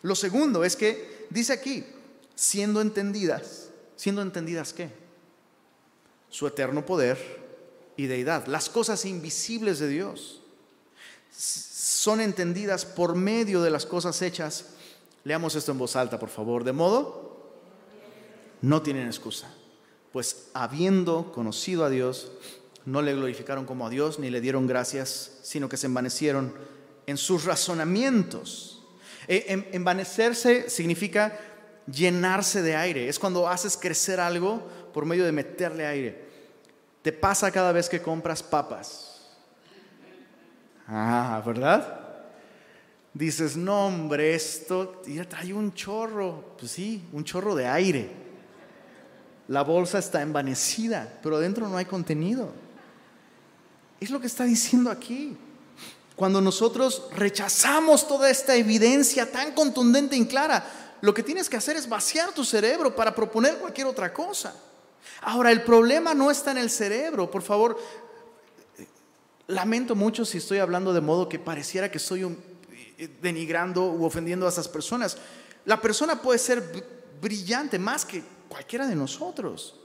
Lo 0.00 0.14
segundo 0.14 0.64
es 0.64 0.76
que 0.76 1.26
dice 1.28 1.52
aquí, 1.52 1.84
siendo 2.34 2.80
entendidas, 2.80 3.68
siendo 3.96 4.22
entendidas 4.22 4.72
qué? 4.72 4.88
Su 6.30 6.46
eterno 6.46 6.86
poder 6.86 7.18
y 7.98 8.06
deidad. 8.06 8.46
Las 8.46 8.70
cosas 8.70 9.04
invisibles 9.04 9.78
de 9.78 9.88
Dios 9.88 10.40
son 11.30 12.22
entendidas 12.22 12.86
por 12.86 13.14
medio 13.14 13.60
de 13.60 13.70
las 13.70 13.84
cosas 13.84 14.22
hechas. 14.22 14.68
Leamos 15.22 15.54
esto 15.54 15.72
en 15.72 15.76
voz 15.76 15.96
alta, 15.96 16.18
por 16.18 16.30
favor. 16.30 16.64
De 16.64 16.72
modo, 16.72 17.60
no 18.62 18.80
tienen 18.80 19.06
excusa. 19.06 19.54
Pues 20.12 20.48
habiendo 20.54 21.32
conocido 21.32 21.84
a 21.84 21.90
Dios, 21.90 22.32
no 22.84 23.02
le 23.02 23.14
glorificaron 23.14 23.66
como 23.66 23.86
a 23.86 23.90
Dios, 23.90 24.18
ni 24.18 24.30
le 24.30 24.40
dieron 24.40 24.66
gracias, 24.66 25.38
sino 25.42 25.68
que 25.68 25.76
se 25.76 25.86
envanecieron 25.86 26.52
en 27.06 27.16
sus 27.16 27.44
razonamientos. 27.44 28.82
E, 29.28 29.68
envanecerse 29.72 30.68
significa 30.68 31.38
llenarse 31.86 32.62
de 32.62 32.76
aire. 32.76 33.08
Es 33.08 33.18
cuando 33.18 33.48
haces 33.48 33.76
crecer 33.76 34.20
algo 34.20 34.66
por 34.92 35.04
medio 35.04 35.24
de 35.24 35.32
meterle 35.32 35.86
aire. 35.86 36.24
Te 37.02 37.12
pasa 37.12 37.50
cada 37.50 37.72
vez 37.72 37.88
que 37.88 38.02
compras 38.02 38.42
papas. 38.42 39.28
Ah, 40.86 41.42
¿verdad? 41.46 42.00
Dices, 43.14 43.56
no, 43.56 43.86
hombre, 43.86 44.34
esto 44.34 45.02
ya 45.06 45.28
trae 45.28 45.52
un 45.52 45.72
chorro. 45.74 46.56
Pues 46.58 46.72
sí, 46.72 47.08
un 47.12 47.24
chorro 47.24 47.54
de 47.54 47.66
aire. 47.66 48.10
La 49.50 49.62
bolsa 49.62 49.98
está 49.98 50.22
envanecida, 50.22 51.18
pero 51.24 51.40
dentro 51.40 51.68
no 51.68 51.76
hay 51.76 51.84
contenido. 51.84 52.52
Es 53.98 54.08
lo 54.10 54.20
que 54.20 54.28
está 54.28 54.44
diciendo 54.44 54.92
aquí. 54.92 55.36
Cuando 56.14 56.40
nosotros 56.40 57.08
rechazamos 57.16 58.06
toda 58.06 58.30
esta 58.30 58.54
evidencia 58.54 59.28
tan 59.32 59.52
contundente 59.52 60.14
y 60.14 60.24
clara, 60.26 60.64
lo 61.00 61.12
que 61.12 61.24
tienes 61.24 61.48
que 61.48 61.56
hacer 61.56 61.76
es 61.76 61.88
vaciar 61.88 62.32
tu 62.32 62.44
cerebro 62.44 62.94
para 62.94 63.12
proponer 63.12 63.56
cualquier 63.56 63.88
otra 63.88 64.14
cosa. 64.14 64.54
Ahora, 65.22 65.50
el 65.50 65.64
problema 65.64 66.14
no 66.14 66.30
está 66.30 66.52
en 66.52 66.58
el 66.58 66.70
cerebro, 66.70 67.28
por 67.28 67.42
favor. 67.42 67.76
Lamento 69.48 69.96
mucho 69.96 70.24
si 70.24 70.38
estoy 70.38 70.58
hablando 70.58 70.92
de 70.92 71.00
modo 71.00 71.28
que 71.28 71.40
pareciera 71.40 71.90
que 71.90 71.98
estoy 71.98 72.22
eh, 72.98 73.18
denigrando 73.20 73.90
u 73.90 74.04
ofendiendo 74.04 74.46
a 74.46 74.50
esas 74.50 74.68
personas. 74.68 75.16
La 75.64 75.80
persona 75.80 76.22
puede 76.22 76.38
ser 76.38 76.99
brillante 77.20 77.78
más 77.78 78.04
que 78.04 78.22
cualquiera 78.48 78.86
de 78.86 78.96
nosotros, 78.96 79.76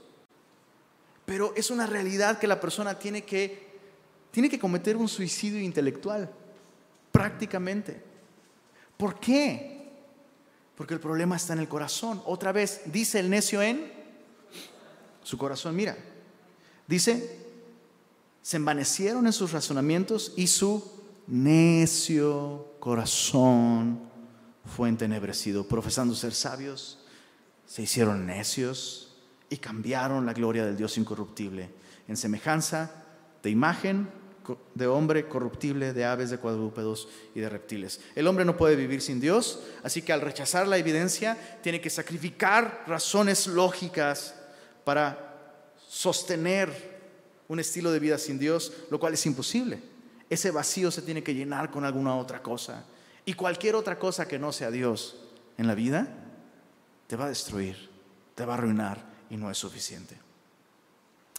pero 1.24 1.52
es 1.56 1.70
una 1.70 1.86
realidad 1.86 2.38
que 2.38 2.46
la 2.46 2.60
persona 2.60 2.98
tiene 2.98 3.24
que 3.24 3.66
tiene 4.36 4.50
que 4.50 4.58
cometer 4.58 4.98
un 4.98 5.08
suicidio 5.08 5.60
intelectual, 5.60 6.30
prácticamente. 7.10 8.02
¿Por 8.98 9.18
qué? 9.18 9.88
Porque 10.76 10.92
el 10.92 11.00
problema 11.00 11.36
está 11.36 11.54
en 11.54 11.60
el 11.60 11.68
corazón. 11.68 12.20
Otra 12.26 12.52
vez, 12.52 12.82
dice 12.84 13.18
el 13.18 13.30
necio 13.30 13.62
en 13.62 13.90
su 15.22 15.38
corazón, 15.38 15.74
mira, 15.74 15.96
dice, 16.86 17.46
se 18.42 18.58
envanecieron 18.58 19.26
en 19.26 19.32
sus 19.32 19.52
razonamientos 19.52 20.34
y 20.36 20.48
su 20.48 20.84
necio 21.26 22.74
corazón 22.78 24.00
fue 24.76 24.90
entenebrecido. 24.90 25.66
Profesando 25.66 26.14
ser 26.14 26.34
sabios, 26.34 26.98
se 27.66 27.82
hicieron 27.82 28.26
necios 28.26 29.14
y 29.50 29.58
cambiaron 29.58 30.26
la 30.26 30.32
gloria 30.32 30.64
del 30.64 30.76
Dios 30.76 30.96
incorruptible 30.98 31.70
en 32.08 32.16
semejanza 32.16 32.90
de 33.42 33.50
imagen 33.50 34.08
de 34.74 34.86
hombre 34.86 35.26
corruptible, 35.26 35.92
de 35.92 36.04
aves, 36.04 36.30
de 36.30 36.38
cuadrúpedos 36.38 37.08
y 37.34 37.40
de 37.40 37.48
reptiles. 37.48 38.00
El 38.14 38.28
hombre 38.28 38.44
no 38.44 38.56
puede 38.56 38.76
vivir 38.76 39.02
sin 39.02 39.20
Dios, 39.20 39.60
así 39.82 40.02
que 40.02 40.12
al 40.12 40.20
rechazar 40.20 40.68
la 40.68 40.78
evidencia 40.78 41.36
tiene 41.62 41.80
que 41.80 41.90
sacrificar 41.90 42.84
razones 42.86 43.48
lógicas 43.48 44.36
para 44.84 45.74
sostener 45.88 46.96
un 47.48 47.58
estilo 47.58 47.90
de 47.90 47.98
vida 47.98 48.18
sin 48.18 48.38
Dios, 48.38 48.72
lo 48.90 49.00
cual 49.00 49.14
es 49.14 49.26
imposible. 49.26 49.80
Ese 50.30 50.52
vacío 50.52 50.92
se 50.92 51.02
tiene 51.02 51.22
que 51.24 51.34
llenar 51.34 51.70
con 51.70 51.84
alguna 51.84 52.16
otra 52.16 52.40
cosa. 52.42 52.84
Y 53.24 53.34
cualquier 53.34 53.74
otra 53.74 53.98
cosa 53.98 54.28
que 54.28 54.38
no 54.38 54.52
sea 54.52 54.70
Dios 54.70 55.16
en 55.58 55.66
la 55.66 55.74
vida 55.74 56.25
te 57.06 57.16
va 57.16 57.26
a 57.26 57.28
destruir, 57.28 57.90
te 58.34 58.44
va 58.44 58.54
a 58.54 58.56
arruinar 58.58 59.04
y 59.30 59.36
no 59.36 59.50
es 59.50 59.58
suficiente. 59.58 60.16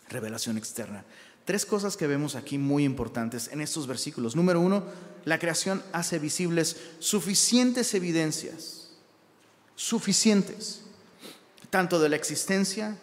Revelación 0.09 0.57
externa. 0.57 1.03
Tres 1.45 1.65
cosas 1.65 1.95
que 1.95 2.07
vemos 2.07 2.35
aquí 2.35 2.57
muy 2.57 2.83
importantes 2.83 3.49
en 3.51 3.61
estos 3.61 3.87
versículos. 3.87 4.35
Número 4.35 4.59
uno, 4.59 4.83
la 5.25 5.39
creación 5.39 5.81
hace 5.93 6.19
visibles 6.19 6.77
suficientes 6.99 7.93
evidencias, 7.93 8.89
suficientes, 9.75 10.81
tanto 11.69 11.99
de 11.99 12.09
la 12.09 12.15
existencia 12.15 12.97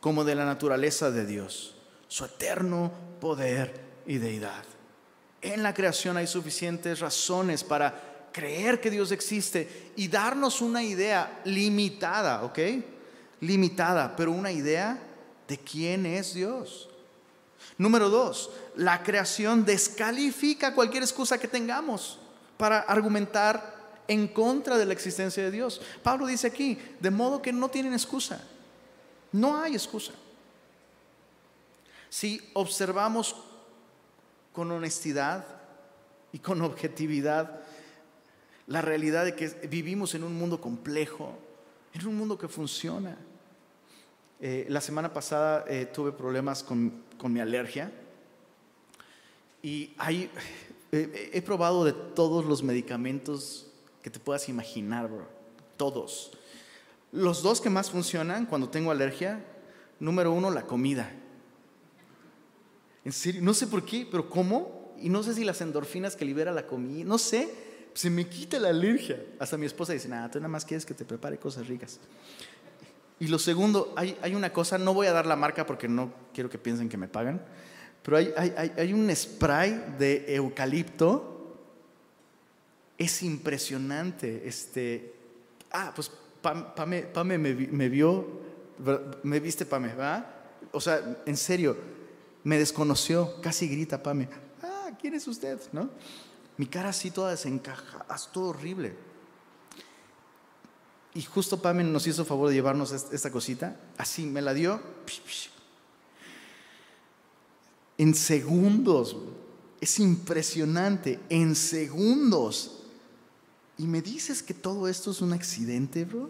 como 0.00 0.24
de 0.24 0.34
la 0.34 0.44
naturaleza 0.44 1.10
de 1.10 1.26
Dios, 1.26 1.74
su 2.08 2.24
eterno 2.24 2.92
poder 3.20 3.80
y 4.06 4.18
deidad. 4.18 4.64
En 5.42 5.62
la 5.62 5.74
creación 5.74 6.16
hay 6.16 6.26
suficientes 6.26 7.00
razones 7.00 7.64
para 7.64 8.09
creer 8.32 8.80
que 8.80 8.90
Dios 8.90 9.12
existe 9.12 9.92
y 9.96 10.08
darnos 10.08 10.60
una 10.60 10.82
idea 10.82 11.40
limitada, 11.44 12.42
¿ok? 12.44 12.58
Limitada, 13.40 14.14
pero 14.16 14.32
una 14.32 14.52
idea 14.52 14.98
de 15.48 15.58
quién 15.58 16.06
es 16.06 16.34
Dios. 16.34 16.88
Número 17.78 18.10
dos, 18.10 18.50
la 18.76 19.02
creación 19.02 19.64
descalifica 19.64 20.74
cualquier 20.74 21.02
excusa 21.02 21.38
que 21.38 21.48
tengamos 21.48 22.18
para 22.56 22.80
argumentar 22.80 23.78
en 24.06 24.28
contra 24.28 24.76
de 24.76 24.86
la 24.86 24.92
existencia 24.92 25.42
de 25.42 25.50
Dios. 25.50 25.80
Pablo 26.02 26.26
dice 26.26 26.46
aquí, 26.46 26.78
de 27.00 27.10
modo 27.10 27.40
que 27.40 27.52
no 27.52 27.68
tienen 27.68 27.92
excusa. 27.92 28.42
No 29.32 29.56
hay 29.62 29.74
excusa. 29.74 30.12
Si 32.08 32.50
observamos 32.54 33.36
con 34.52 34.70
honestidad 34.72 35.44
y 36.32 36.38
con 36.38 36.60
objetividad 36.62 37.60
la 38.70 38.80
realidad 38.80 39.26
de 39.26 39.34
que 39.34 39.48
vivimos 39.68 40.14
en 40.14 40.24
un 40.24 40.34
mundo 40.34 40.62
complejo, 40.62 41.36
en 41.92 42.06
un 42.06 42.16
mundo 42.16 42.38
que 42.38 42.48
funciona. 42.48 43.18
Eh, 44.40 44.64
la 44.70 44.80
semana 44.80 45.12
pasada 45.12 45.66
eh, 45.68 45.84
tuve 45.92 46.12
problemas 46.12 46.62
con 46.62 47.10
con 47.20 47.32
mi 47.32 47.40
alergia. 47.40 47.92
Y 49.62 49.92
hay, 49.98 50.30
he 50.90 51.42
probado 51.42 51.84
de 51.84 51.92
todos 51.92 52.46
los 52.46 52.62
medicamentos 52.62 53.66
que 54.02 54.08
te 54.08 54.18
puedas 54.18 54.48
imaginar, 54.48 55.08
bro. 55.08 55.28
Todos. 55.76 56.32
Los 57.12 57.42
dos 57.42 57.60
que 57.60 57.68
más 57.68 57.90
funcionan 57.90 58.46
cuando 58.46 58.70
tengo 58.70 58.90
alergia, 58.90 59.44
número 59.98 60.32
uno, 60.32 60.50
la 60.50 60.62
comida. 60.62 61.12
En 63.04 63.12
serio, 63.12 63.42
no 63.42 63.52
sé 63.52 63.66
por 63.66 63.84
qué, 63.84 64.08
pero 64.10 64.30
¿cómo? 64.30 64.94
Y 64.98 65.10
no 65.10 65.22
sé 65.22 65.34
si 65.34 65.44
las 65.44 65.60
endorfinas 65.60 66.16
que 66.16 66.24
libera 66.24 66.52
la 66.52 66.66
comida, 66.66 67.04
no 67.04 67.18
sé, 67.18 67.52
se 67.94 68.10
me 68.10 68.26
quita 68.26 68.58
la 68.58 68.68
alergia. 68.68 69.22
Hasta 69.38 69.56
mi 69.56 69.66
esposa 69.66 69.92
dice, 69.92 70.08
nada, 70.08 70.30
tú 70.30 70.38
nada 70.38 70.48
más 70.48 70.64
quieres 70.64 70.86
que 70.86 70.94
te 70.94 71.04
prepare 71.04 71.38
cosas 71.38 71.66
ricas. 71.66 71.98
Y 73.18 73.28
lo 73.28 73.38
segundo, 73.38 73.92
hay, 73.96 74.34
una 74.34 74.52
cosa, 74.52 74.78
no 74.78 74.94
voy 74.94 75.06
a 75.06 75.12
dar 75.12 75.26
la 75.26 75.36
marca 75.36 75.66
porque 75.66 75.88
no 75.88 76.10
quiero 76.32 76.48
que 76.48 76.56
piensen 76.56 76.88
que 76.88 76.96
me 76.96 77.06
pagan, 77.06 77.44
pero 78.02 78.16
hay, 78.16 78.92
un 78.94 79.14
spray 79.14 79.94
de 79.98 80.34
eucalipto 80.34 81.58
es 82.96 83.22
impresionante. 83.22 84.48
Este, 84.48 85.14
ah, 85.70 85.92
pues 85.94 86.10
Pame, 86.40 87.02
Pame 87.02 87.36
me, 87.36 87.54
me, 87.54 87.88
vio, 87.90 88.40
me 89.22 89.38
viste 89.38 89.66
Pame, 89.66 89.88
¿verdad? 89.88 90.26
O 90.72 90.80
sea, 90.80 91.22
en 91.26 91.36
serio, 91.36 91.76
me 92.42 92.58
desconoció, 92.58 93.38
casi 93.42 93.68
grita 93.68 94.02
Pame, 94.02 94.30
ah, 94.62 94.92
¿quién 94.98 95.12
es 95.12 95.28
usted? 95.28 95.60
¿No? 95.72 95.90
Mi 96.60 96.66
cara 96.66 96.90
así 96.90 97.10
toda 97.10 97.30
desencaja, 97.30 98.04
todo 98.34 98.50
horrible. 98.50 98.94
Y 101.14 101.22
justo 101.22 101.62
Pame 101.62 101.82
nos 101.84 102.06
hizo 102.06 102.22
favor 102.26 102.50
de 102.50 102.54
llevarnos 102.54 102.92
esta 102.92 103.30
cosita, 103.32 103.80
así 103.96 104.26
me 104.26 104.42
la 104.42 104.52
dio. 104.52 104.78
En 107.96 108.14
segundos, 108.14 109.16
es 109.80 110.00
impresionante, 110.00 111.18
en 111.30 111.56
segundos 111.56 112.82
y 113.78 113.86
me 113.86 114.02
dices 114.02 114.42
que 114.42 114.52
todo 114.52 114.86
esto 114.86 115.12
es 115.12 115.22
un 115.22 115.32
accidente, 115.32 116.04
bro. 116.04 116.28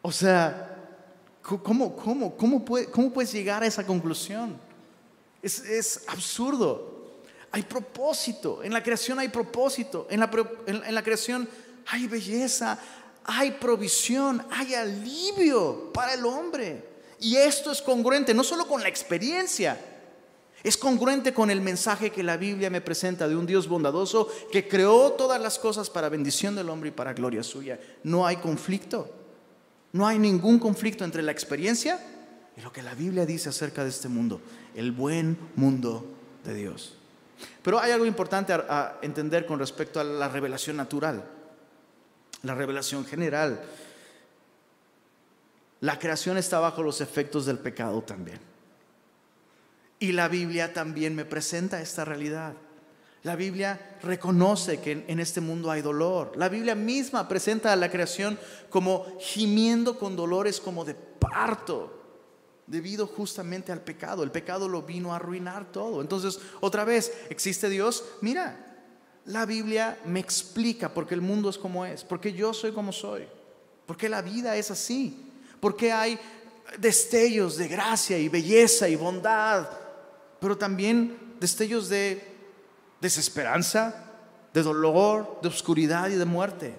O 0.00 0.12
sea, 0.12 1.10
¿cómo, 1.42 1.96
cómo, 1.96 2.36
cómo, 2.36 2.64
puedes 3.12 3.32
llegar 3.32 3.64
a 3.64 3.66
esa 3.66 3.84
conclusión? 3.84 4.56
Es, 5.42 6.04
absurdo. 6.06 6.97
Hay 7.52 7.62
propósito. 7.62 8.62
En 8.62 8.72
la 8.72 8.82
creación 8.82 9.18
hay 9.18 9.28
propósito. 9.28 10.06
En 10.10 10.20
la, 10.20 10.30
en 10.66 10.94
la 10.94 11.02
creación 11.02 11.48
hay 11.86 12.06
belleza, 12.06 12.78
hay 13.24 13.52
provisión, 13.52 14.44
hay 14.50 14.74
alivio 14.74 15.92
para 15.92 16.14
el 16.14 16.24
hombre. 16.24 16.84
Y 17.20 17.36
esto 17.36 17.72
es 17.72 17.82
congruente 17.82 18.34
no 18.34 18.44
solo 18.44 18.66
con 18.66 18.82
la 18.82 18.88
experiencia, 18.88 19.78
es 20.62 20.76
congruente 20.76 21.32
con 21.32 21.50
el 21.50 21.60
mensaje 21.60 22.10
que 22.10 22.22
la 22.22 22.36
Biblia 22.36 22.68
me 22.68 22.80
presenta 22.80 23.28
de 23.28 23.36
un 23.36 23.46
Dios 23.46 23.68
bondadoso 23.68 24.28
que 24.50 24.66
creó 24.66 25.12
todas 25.12 25.40
las 25.40 25.58
cosas 25.58 25.88
para 25.88 26.08
bendición 26.08 26.56
del 26.56 26.68
hombre 26.68 26.88
y 26.88 26.92
para 26.92 27.12
gloria 27.12 27.42
suya. 27.42 27.78
No 28.02 28.26
hay 28.26 28.36
conflicto. 28.36 29.08
No 29.92 30.06
hay 30.06 30.18
ningún 30.18 30.58
conflicto 30.58 31.04
entre 31.04 31.22
la 31.22 31.32
experiencia 31.32 31.98
y 32.56 32.60
lo 32.60 32.72
que 32.72 32.82
la 32.82 32.94
Biblia 32.94 33.24
dice 33.24 33.48
acerca 33.48 33.84
de 33.84 33.90
este 33.90 34.08
mundo, 34.08 34.40
el 34.74 34.92
buen 34.92 35.38
mundo 35.54 36.04
de 36.44 36.54
Dios. 36.54 36.97
Pero 37.62 37.78
hay 37.78 37.92
algo 37.92 38.06
importante 38.06 38.52
a, 38.52 38.98
entender 39.02 39.46
con 39.46 39.58
respecto 39.58 40.00
a 40.00 40.04
la 40.04 40.28
revelación 40.28 40.76
natural, 40.76 41.24
la 42.42 42.54
revelación 42.54 43.04
general. 43.04 43.60
La 45.80 45.98
creación 45.98 46.38
está 46.38 46.58
bajo 46.58 46.82
los 46.82 47.00
efectos 47.00 47.46
del 47.46 47.58
pecado 47.58 48.02
también. 48.02 48.40
Y 50.00 50.12
la 50.12 50.28
Biblia 50.28 50.72
también 50.72 51.14
me 51.14 51.24
presenta 51.24 51.80
esta 51.80 52.04
realidad. 52.04 52.54
La 53.24 53.34
Biblia 53.34 53.98
reconoce 54.02 54.80
que 54.80 55.04
en 55.08 55.18
este 55.20 55.40
mundo 55.40 55.70
hay 55.70 55.82
dolor. 55.82 56.32
La 56.36 56.48
Biblia 56.48 56.74
misma 56.74 57.28
presenta 57.28 57.72
a 57.72 57.76
la 57.76 57.90
creación 57.90 58.38
como 58.70 59.06
gimiendo 59.20 59.98
con 59.98 60.14
dolores 60.14 60.60
como 60.60 60.84
de 60.84 60.94
parto, 60.94 61.97
debido 62.68 63.06
justamente 63.06 63.72
al 63.72 63.80
pecado. 63.80 64.22
El 64.22 64.30
pecado 64.30 64.68
lo 64.68 64.82
vino 64.82 65.12
a 65.12 65.16
arruinar 65.16 65.72
todo. 65.72 66.00
Entonces, 66.00 66.38
otra 66.60 66.84
vez, 66.84 67.12
¿existe 67.30 67.68
Dios? 67.68 68.04
Mira, 68.20 68.76
la 69.24 69.44
Biblia 69.44 69.98
me 70.04 70.20
explica 70.20 70.94
por 70.94 71.06
qué 71.06 71.14
el 71.14 71.20
mundo 71.20 71.50
es 71.50 71.58
como 71.58 71.84
es, 71.84 72.04
por 72.04 72.20
qué 72.20 72.32
yo 72.32 72.54
soy 72.54 72.72
como 72.72 72.92
soy, 72.92 73.26
por 73.86 73.96
qué 73.96 74.08
la 74.08 74.22
vida 74.22 74.56
es 74.56 74.70
así, 74.70 75.30
por 75.60 75.76
qué 75.76 75.92
hay 75.92 76.18
destellos 76.78 77.56
de 77.56 77.68
gracia 77.68 78.18
y 78.18 78.28
belleza 78.28 78.88
y 78.88 78.96
bondad 78.96 79.68
pero 80.40 80.56
también 80.56 81.18
destellos 81.40 81.88
de 81.88 82.22
desesperanza, 83.00 84.04
de 84.54 84.62
dolor, 84.62 85.40
de 85.42 85.48
oscuridad 85.48 86.08
y 86.08 86.14
de 86.14 86.24
muerte. 86.24 86.74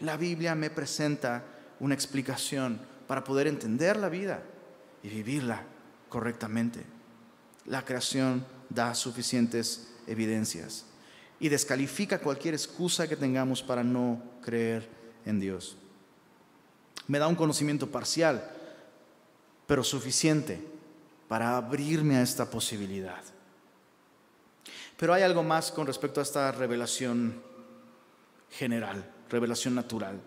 La 0.00 0.16
Biblia 0.16 0.54
me 0.54 0.70
presenta 0.70 1.44
una 1.80 1.94
explicación 1.94 2.80
para 3.06 3.24
poder 3.24 3.46
entender 3.46 3.96
la 3.96 4.08
vida 4.08 4.42
y 5.02 5.08
vivirla 5.08 5.62
correctamente. 6.08 6.84
La 7.66 7.84
creación 7.84 8.44
da 8.68 8.94
suficientes 8.94 9.92
evidencias 10.06 10.86
y 11.40 11.48
descalifica 11.48 12.20
cualquier 12.20 12.54
excusa 12.54 13.08
que 13.08 13.16
tengamos 13.16 13.62
para 13.62 13.82
no 13.82 14.22
creer 14.42 14.88
en 15.24 15.40
Dios. 15.40 15.76
Me 17.08 17.18
da 17.18 17.26
un 17.26 17.34
conocimiento 17.34 17.90
parcial, 17.90 18.48
pero 19.66 19.82
suficiente 19.82 20.64
para 21.28 21.56
abrirme 21.56 22.16
a 22.16 22.22
esta 22.22 22.48
posibilidad. 22.48 23.22
Pero 24.96 25.14
hay 25.14 25.22
algo 25.22 25.42
más 25.42 25.72
con 25.72 25.86
respecto 25.86 26.20
a 26.20 26.22
esta 26.22 26.52
revelación 26.52 27.42
general, 28.50 29.04
revelación 29.28 29.74
natural. 29.74 30.20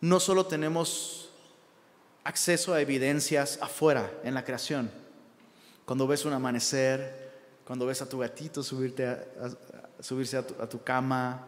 No 0.00 0.20
solo 0.20 0.46
tenemos 0.46 1.23
acceso 2.24 2.74
a 2.74 2.80
evidencias 2.80 3.58
afuera 3.60 4.10
en 4.24 4.34
la 4.34 4.44
creación. 4.44 4.90
Cuando 5.84 6.06
ves 6.06 6.24
un 6.24 6.32
amanecer, 6.32 7.32
cuando 7.64 7.86
ves 7.86 8.02
a 8.02 8.08
tu 8.08 8.18
gatito 8.18 8.60
a, 8.60 8.64
subirse 10.02 10.36
a 10.36 10.68
tu, 10.68 10.82
cama, 10.82 11.46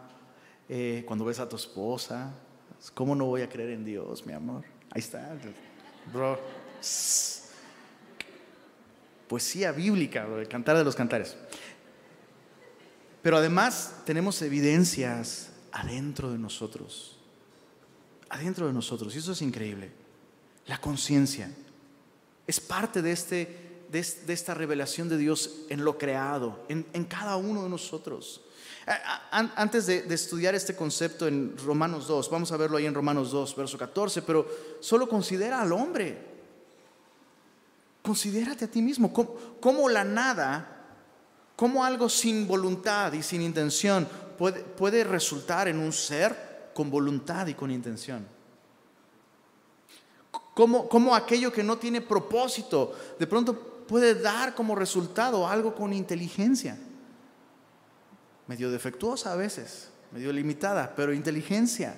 eh, 0.69 1.03
cuando 1.05 1.25
ves 1.25 1.39
a 1.39 1.49
tu 1.49 1.55
esposa, 1.55 2.31
¿cómo 2.93 3.15
no 3.15 3.25
voy 3.25 3.41
a 3.41 3.49
creer 3.49 3.71
en 3.71 3.83
Dios, 3.83 4.25
mi 4.25 4.33
amor? 4.33 4.63
Ahí 4.91 4.99
está, 4.99 5.35
bro 6.13 6.39
poesía 9.27 9.71
bíblica, 9.71 10.25
el 10.25 10.47
cantar 10.47 10.77
de 10.77 10.83
los 10.83 10.95
cantares. 10.95 11.35
Pero 13.21 13.37
además 13.37 14.01
tenemos 14.05 14.41
evidencias 14.41 15.49
adentro 15.71 16.31
de 16.31 16.37
nosotros, 16.37 17.19
adentro 18.29 18.67
de 18.67 18.73
nosotros, 18.73 19.13
y 19.15 19.19
eso 19.19 19.33
es 19.33 19.41
increíble. 19.41 19.91
La 20.67 20.79
conciencia 20.79 21.49
es 22.45 22.59
parte 22.59 23.01
de, 23.01 23.11
este, 23.11 23.85
de, 23.89 23.99
esta 24.33 24.53
revelación 24.53 25.09
de 25.09 25.17
Dios 25.17 25.61
en 25.69 25.83
lo 25.83 25.97
creado, 25.97 26.63
en, 26.69 26.83
cada 27.05 27.37
uno 27.37 27.63
de 27.63 27.69
nosotros. 27.69 28.41
Antes 29.31 29.85
de, 29.85 30.03
de, 30.03 30.15
estudiar 30.15 30.55
este 30.55 30.75
concepto 30.75 31.27
en 31.27 31.57
Romanos 31.57 32.07
2, 32.07 32.29
vamos 32.29 32.51
a 32.51 32.57
verlo 32.57 32.77
ahí 32.77 32.85
en 32.85 32.93
Romanos 32.93 33.31
2, 33.31 33.55
verso 33.55 33.77
14, 33.77 34.21
pero 34.21 34.47
solo 34.79 35.09
considera 35.09 35.61
al 35.61 35.71
hombre. 35.71 36.37
Considérate 38.01 38.65
a 38.65 38.71
ti 38.71 38.81
mismo 38.81 39.11
como, 39.59 39.89
la 39.89 40.05
nada, 40.05 40.85
como 41.57 41.83
algo 41.83 42.07
sin 42.07 42.47
voluntad 42.47 43.11
y 43.11 43.21
sin 43.21 43.41
intención 43.41 44.07
puede, 44.37 44.61
puede 44.63 45.03
resultar 45.03 45.67
en 45.67 45.79
un 45.79 45.91
ser 45.91 46.71
con 46.73 46.89
voluntad 46.89 47.47
y 47.47 47.53
con 47.53 47.69
intención. 47.69 48.36
Como, 50.57 50.89
como 50.89 51.13
aquello 51.13 51.53
que 51.53 51.61
no 51.61 51.77
tiene 51.77 52.01
propósito, 52.01 52.91
de 53.19 53.27
pronto 53.27 53.55
puede 53.87 54.15
dar 54.15 54.55
como 54.55 54.73
resultado 54.73 55.47
algo 55.47 55.75
con 55.75 55.93
inteligencia. 55.93 56.75
Medio 58.47 58.71
defectuosa 58.71 59.33
a 59.33 59.35
veces, 59.35 59.89
medio 60.11 60.33
limitada, 60.33 60.95
pero 60.95 61.13
inteligencia. 61.13 61.95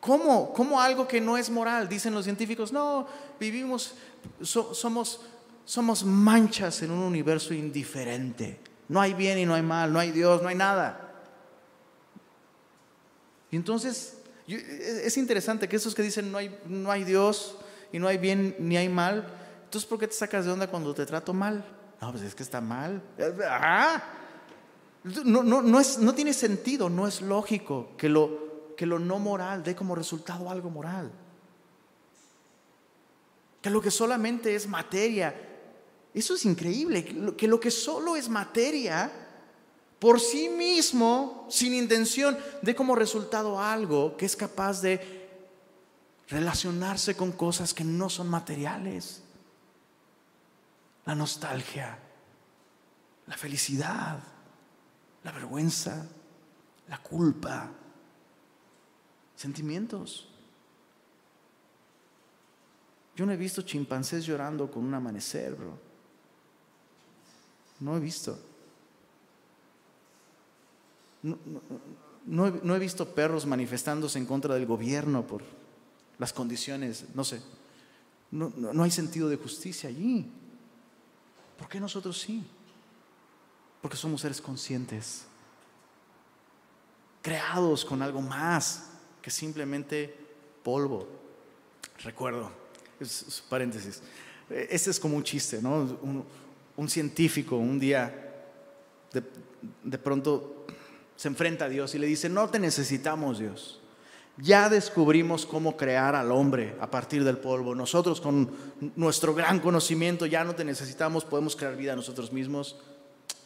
¿Cómo? 0.00 0.50
¿Cómo 0.54 0.80
algo 0.80 1.06
que 1.06 1.20
no 1.20 1.36
es 1.36 1.50
moral? 1.50 1.90
Dicen 1.90 2.14
los 2.14 2.24
científicos, 2.24 2.72
no, 2.72 3.06
vivimos, 3.38 3.92
somos, 4.40 5.20
somos 5.66 6.04
manchas 6.04 6.80
en 6.80 6.90
un 6.90 7.00
universo 7.00 7.52
indiferente. 7.52 8.58
No 8.88 8.98
hay 8.98 9.12
bien 9.12 9.38
y 9.40 9.44
no 9.44 9.52
hay 9.52 9.62
mal, 9.62 9.92
no 9.92 9.98
hay 9.98 10.10
Dios, 10.10 10.40
no 10.40 10.48
hay 10.48 10.54
nada. 10.54 11.12
Y 13.50 13.56
entonces, 13.56 14.15
es 14.54 15.16
interesante 15.16 15.68
que 15.68 15.76
esos 15.76 15.94
que 15.94 16.02
dicen 16.02 16.30
no 16.30 16.38
hay, 16.38 16.56
no 16.66 16.90
hay 16.90 17.04
Dios 17.04 17.56
y 17.92 17.98
no 17.98 18.06
hay 18.06 18.18
bien 18.18 18.54
ni 18.58 18.76
hay 18.76 18.88
mal, 18.88 19.26
entonces 19.64 19.88
¿por 19.88 19.98
qué 19.98 20.06
te 20.06 20.14
sacas 20.14 20.44
de 20.44 20.52
onda 20.52 20.68
cuando 20.68 20.94
te 20.94 21.04
trato 21.04 21.34
mal? 21.34 21.64
No, 22.00 22.12
pues 22.12 22.22
es 22.22 22.34
que 22.34 22.42
está 22.42 22.60
mal. 22.60 23.02
Ah, 23.48 24.02
no, 25.24 25.42
no, 25.42 25.62
no, 25.62 25.80
es, 25.80 25.98
no 25.98 26.14
tiene 26.14 26.32
sentido, 26.32 26.88
no 26.88 27.06
es 27.06 27.22
lógico 27.22 27.96
que 27.96 28.08
lo, 28.08 28.74
que 28.76 28.86
lo 28.86 28.98
no 28.98 29.18
moral 29.18 29.62
dé 29.62 29.74
como 29.74 29.94
resultado 29.94 30.50
algo 30.50 30.70
moral. 30.70 31.10
Que 33.62 33.70
lo 33.70 33.80
que 33.80 33.90
solamente 33.90 34.54
es 34.54 34.68
materia, 34.68 35.34
eso 36.14 36.34
es 36.34 36.44
increíble, 36.44 37.04
que 37.36 37.48
lo 37.48 37.58
que 37.58 37.70
solo 37.70 38.16
es 38.16 38.28
materia, 38.28 39.25
por 39.98 40.20
sí 40.20 40.48
mismo, 40.48 41.46
sin 41.50 41.74
intención, 41.74 42.36
dé 42.62 42.74
como 42.74 42.94
resultado 42.94 43.60
algo 43.60 44.16
que 44.16 44.26
es 44.26 44.36
capaz 44.36 44.82
de 44.82 45.26
relacionarse 46.28 47.16
con 47.16 47.32
cosas 47.32 47.72
que 47.72 47.84
no 47.84 48.10
son 48.10 48.28
materiales. 48.28 49.22
La 51.06 51.14
nostalgia, 51.14 51.98
la 53.26 53.36
felicidad, 53.36 54.18
la 55.22 55.32
vergüenza, 55.32 56.06
la 56.88 56.98
culpa, 56.98 57.70
sentimientos. 59.34 60.28
Yo 63.14 63.24
no 63.24 63.32
he 63.32 63.36
visto 63.36 63.62
chimpancés 63.62 64.26
llorando 64.26 64.70
con 64.70 64.84
un 64.84 64.92
amanecer, 64.92 65.54
bro. 65.54 65.78
No 67.80 67.96
he 67.96 68.00
visto. 68.00 68.38
No, 71.22 72.46
he, 72.46 72.78
visto 72.78 73.14
perros 73.14 73.46
manifestándose 73.46 74.18
en 74.18 74.26
contra 74.26 74.54
del 74.54 74.66
gobierno 74.66 75.26
por 75.26 75.42
las 76.18 76.32
condiciones, 76.32 77.04
no 77.14 77.24
sé. 77.24 77.40
No, 78.30 78.52
no, 78.56 78.82
hay 78.82 78.90
sentido 78.90 79.28
de 79.28 79.36
justicia 79.36 79.88
allí. 79.88 80.26
¿Por 81.58 81.68
qué 81.68 81.80
nosotros 81.80 82.20
sí? 82.20 82.44
Porque 83.80 83.96
somos 83.96 84.20
seres 84.20 84.40
conscientes, 84.40 85.24
creados 87.22 87.84
con 87.84 88.02
algo 88.02 88.20
más 88.20 88.90
que 89.22 89.30
simplemente 89.30 90.14
polvo. 90.64 91.08
Recuerdo, 92.02 92.50
es, 92.98 93.42
paréntesis, 93.48 94.02
este 94.50 94.90
es 94.90 95.00
como 95.00 95.16
un 95.16 95.22
chiste, 95.22 95.62
¿no? 95.62 96.24
Un, 96.76 96.88
científico 96.88 97.56
un 97.56 97.78
día 97.78 98.44
de, 99.12 99.22
de 99.82 99.98
pronto 99.98 100.65
se 101.16 101.28
enfrenta 101.28 101.64
a 101.64 101.68
Dios 101.68 101.94
y 101.94 101.98
le 101.98 102.06
dice, 102.06 102.28
no 102.28 102.48
te 102.48 102.58
necesitamos 102.58 103.38
Dios. 103.38 103.80
Ya 104.38 104.68
descubrimos 104.68 105.46
cómo 105.46 105.78
crear 105.78 106.14
al 106.14 106.30
hombre 106.30 106.76
a 106.78 106.90
partir 106.90 107.24
del 107.24 107.38
polvo. 107.38 107.74
Nosotros 107.74 108.20
con 108.20 108.50
nuestro 108.94 109.34
gran 109.34 109.60
conocimiento 109.60 110.26
ya 110.26 110.44
no 110.44 110.54
te 110.54 110.64
necesitamos, 110.64 111.24
podemos 111.24 111.56
crear 111.56 111.74
vida 111.74 111.96
nosotros 111.96 112.32
mismos. 112.32 112.76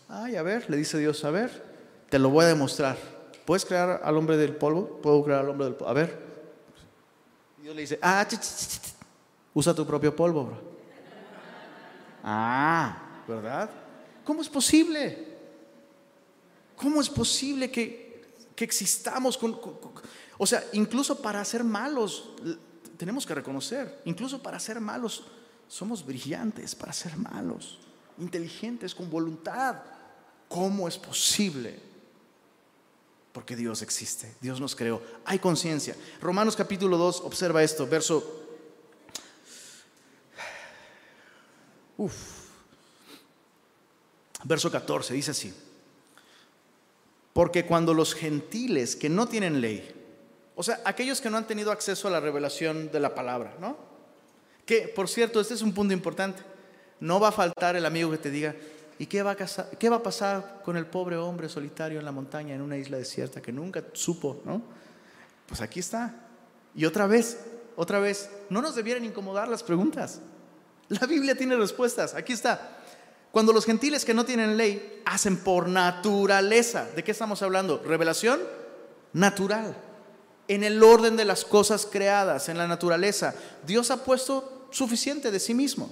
Ay, 0.08 0.34
a 0.34 0.42
ver, 0.42 0.68
le 0.68 0.76
dice 0.76 0.98
Dios, 0.98 1.24
a 1.24 1.30
ver, 1.30 1.64
te 2.08 2.18
lo 2.18 2.30
voy 2.30 2.44
a 2.44 2.48
demostrar. 2.48 2.96
¿Puedes 3.44 3.64
crear 3.64 4.00
al 4.02 4.16
hombre 4.16 4.36
del 4.36 4.56
polvo? 4.56 5.00
Puedo 5.00 5.22
crear 5.22 5.40
al 5.40 5.50
hombre 5.50 5.66
del 5.66 5.74
polvo. 5.74 5.90
A 5.90 5.94
ver. 5.94 6.18
Dios 7.62 7.74
le 7.74 7.82
dice, 7.82 7.98
ah, 8.02 8.26
usa 9.54 9.72
tu 9.72 9.86
propio 9.86 10.14
polvo. 10.14 10.52
Ah, 12.24 13.22
¿verdad? 13.28 13.70
¿Cómo 14.24 14.42
es 14.42 14.48
posible? 14.48 15.29
¿Cómo 16.80 17.02
es 17.02 17.10
posible 17.10 17.70
que, 17.70 18.08
existamos 18.56 19.36
con, 19.36 19.58
O 20.38 20.46
sea, 20.46 20.64
incluso 20.72 21.20
para 21.20 21.44
ser 21.44 21.62
malos, 21.62 22.30
tenemos 22.96 23.26
que 23.26 23.34
reconocer, 23.34 24.00
incluso 24.06 24.42
para 24.42 24.58
ser 24.58 24.80
malos, 24.80 25.24
somos 25.68 26.04
brillantes 26.04 26.74
para 26.74 26.94
ser 26.94 27.18
malos, 27.18 27.80
inteligentes, 28.18 28.94
con 28.94 29.10
voluntad. 29.10 29.76
¿Cómo 30.48 30.88
es 30.88 30.96
posible? 30.96 31.78
Porque 33.32 33.56
Dios 33.56 33.82
existe, 33.82 34.34
Dios 34.40 34.58
nos 34.58 34.74
creó, 34.74 35.02
hay 35.26 35.38
conciencia. 35.38 35.94
Romanos 36.22 36.56
capítulo 36.56 36.96
2, 36.96 37.20
observa 37.20 37.62
esto, 37.62 37.86
verso... 37.86 38.38
Uf, 41.98 42.14
verso 44.44 44.70
14, 44.70 45.12
dice 45.12 45.32
así. 45.32 45.54
Porque 47.32 47.64
cuando 47.64 47.94
los 47.94 48.14
gentiles 48.14 48.96
que 48.96 49.08
no 49.08 49.28
tienen 49.28 49.60
ley, 49.60 49.88
o 50.56 50.62
sea, 50.62 50.80
aquellos 50.84 51.20
que 51.20 51.30
no 51.30 51.36
han 51.36 51.46
tenido 51.46 51.72
acceso 51.72 52.08
a 52.08 52.10
la 52.10 52.20
revelación 52.20 52.90
de 52.90 53.00
la 53.00 53.14
palabra, 53.14 53.54
¿no? 53.60 53.76
Que, 54.66 54.88
por 54.88 55.08
cierto, 55.08 55.40
este 55.40 55.54
es 55.54 55.62
un 55.62 55.72
punto 55.72 55.94
importante. 55.94 56.42
No 57.00 57.18
va 57.18 57.28
a 57.28 57.32
faltar 57.32 57.76
el 57.76 57.86
amigo 57.86 58.10
que 58.10 58.18
te 58.18 58.30
diga, 58.30 58.54
¿y 58.98 59.06
qué 59.06 59.22
va, 59.22 59.32
a 59.32 59.36
qué 59.78 59.88
va 59.88 59.96
a 59.96 60.02
pasar 60.02 60.60
con 60.64 60.76
el 60.76 60.86
pobre 60.86 61.16
hombre 61.16 61.48
solitario 61.48 61.98
en 61.98 62.04
la 62.04 62.12
montaña, 62.12 62.54
en 62.54 62.60
una 62.60 62.76
isla 62.76 62.98
desierta, 62.98 63.40
que 63.40 63.52
nunca 63.52 63.82
supo, 63.92 64.42
¿no? 64.44 64.62
Pues 65.46 65.60
aquí 65.60 65.80
está. 65.80 66.14
Y 66.74 66.84
otra 66.84 67.06
vez, 67.06 67.40
otra 67.76 67.98
vez, 67.98 68.30
no 68.50 68.60
nos 68.60 68.74
debieran 68.74 69.04
incomodar 69.04 69.48
las 69.48 69.62
preguntas. 69.62 70.20
La 70.88 71.06
Biblia 71.06 71.34
tiene 71.34 71.56
respuestas. 71.56 72.14
Aquí 72.14 72.32
está. 72.32 72.79
Cuando 73.32 73.52
los 73.52 73.64
gentiles 73.64 74.04
que 74.04 74.14
no 74.14 74.24
tienen 74.24 74.56
ley 74.56 75.02
hacen 75.04 75.36
por 75.36 75.68
naturaleza, 75.68 76.88
¿de 76.96 77.04
qué 77.04 77.12
estamos 77.12 77.42
hablando? 77.42 77.82
Revelación 77.84 78.40
natural. 79.12 79.76
En 80.48 80.64
el 80.64 80.82
orden 80.82 81.16
de 81.16 81.24
las 81.24 81.44
cosas 81.44 81.86
creadas, 81.86 82.48
en 82.48 82.58
la 82.58 82.66
naturaleza, 82.66 83.34
Dios 83.66 83.90
ha 83.90 84.04
puesto 84.04 84.66
suficiente 84.70 85.30
de 85.30 85.38
sí 85.38 85.54
mismo. 85.54 85.90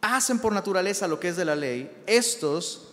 Hacen 0.00 0.38
por 0.38 0.52
naturaleza 0.52 1.08
lo 1.08 1.20
que 1.20 1.28
es 1.28 1.36
de 1.36 1.44
la 1.44 1.56
ley. 1.56 1.90
Estos, 2.06 2.88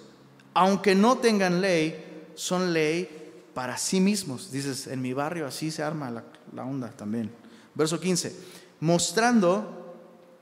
aunque 0.54 0.94
no 0.96 1.18
tengan 1.20 1.62
ley, 1.62 2.26
son 2.36 2.74
ley 2.74 3.24
para 3.54 3.78
sí 3.78 4.00
mismos. 4.00 4.52
Dices, 4.52 4.88
en 4.88 5.02
mi 5.02 5.14
barrio 5.14 5.48
así 5.48 5.72
se 5.72 5.84
arma 5.84 6.24
la, 6.54 6.64
onda 6.66 6.90
también. 6.90 7.32
Verso 7.76 8.00
15, 8.00 8.36
mostrando 8.80 9.83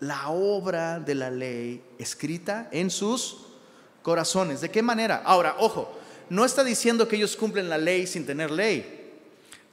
la 0.01 0.29
obra 0.29 0.99
de 0.99 1.15
la 1.15 1.29
ley 1.29 1.81
escrita 1.97 2.67
en 2.71 2.89
sus 2.89 3.37
corazones. 4.01 4.59
¿De 4.59 4.69
qué 4.69 4.81
manera? 4.81 5.21
Ahora, 5.23 5.55
ojo, 5.59 5.91
no 6.29 6.43
está 6.43 6.63
diciendo 6.63 7.07
que 7.07 7.15
ellos 7.15 7.37
cumplen 7.37 7.69
la 7.69 7.77
ley 7.77 8.07
sin 8.07 8.25
tener 8.25 8.49
ley. 8.49 9.11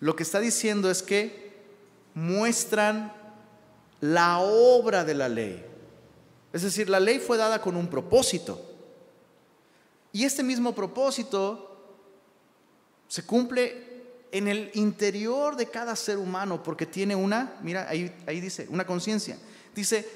Lo 0.01 0.15
que 0.15 0.23
está 0.23 0.39
diciendo 0.39 0.91
es 0.91 1.03
que 1.03 1.53
muestran 2.15 3.13
la 4.01 4.39
obra 4.41 5.05
de 5.05 5.15
la 5.15 5.31
ley. 5.31 5.65
Es 6.53 6.63
decir, 6.63 6.91
la 6.91 7.01
ley 7.01 7.19
fue 7.19 7.39
dada 7.39 7.61
con 7.63 7.75
un 7.75 7.89
propósito. 7.89 8.61
Y 10.13 10.25
este 10.25 10.43
mismo 10.43 10.75
propósito 10.75 11.75
se 13.09 13.23
cumple 13.25 13.87
en 14.31 14.47
el 14.47 14.71
interior 14.75 15.57
de 15.57 15.67
cada 15.67 15.97
ser 15.97 16.19
humano 16.19 16.63
porque 16.63 16.85
tiene 16.85 17.17
una, 17.17 17.57
mira, 17.63 17.89
ahí, 17.89 18.15
ahí 18.27 18.41
dice, 18.41 18.67
una 18.69 18.87
conciencia. 18.87 19.39
Dice, 19.79 20.11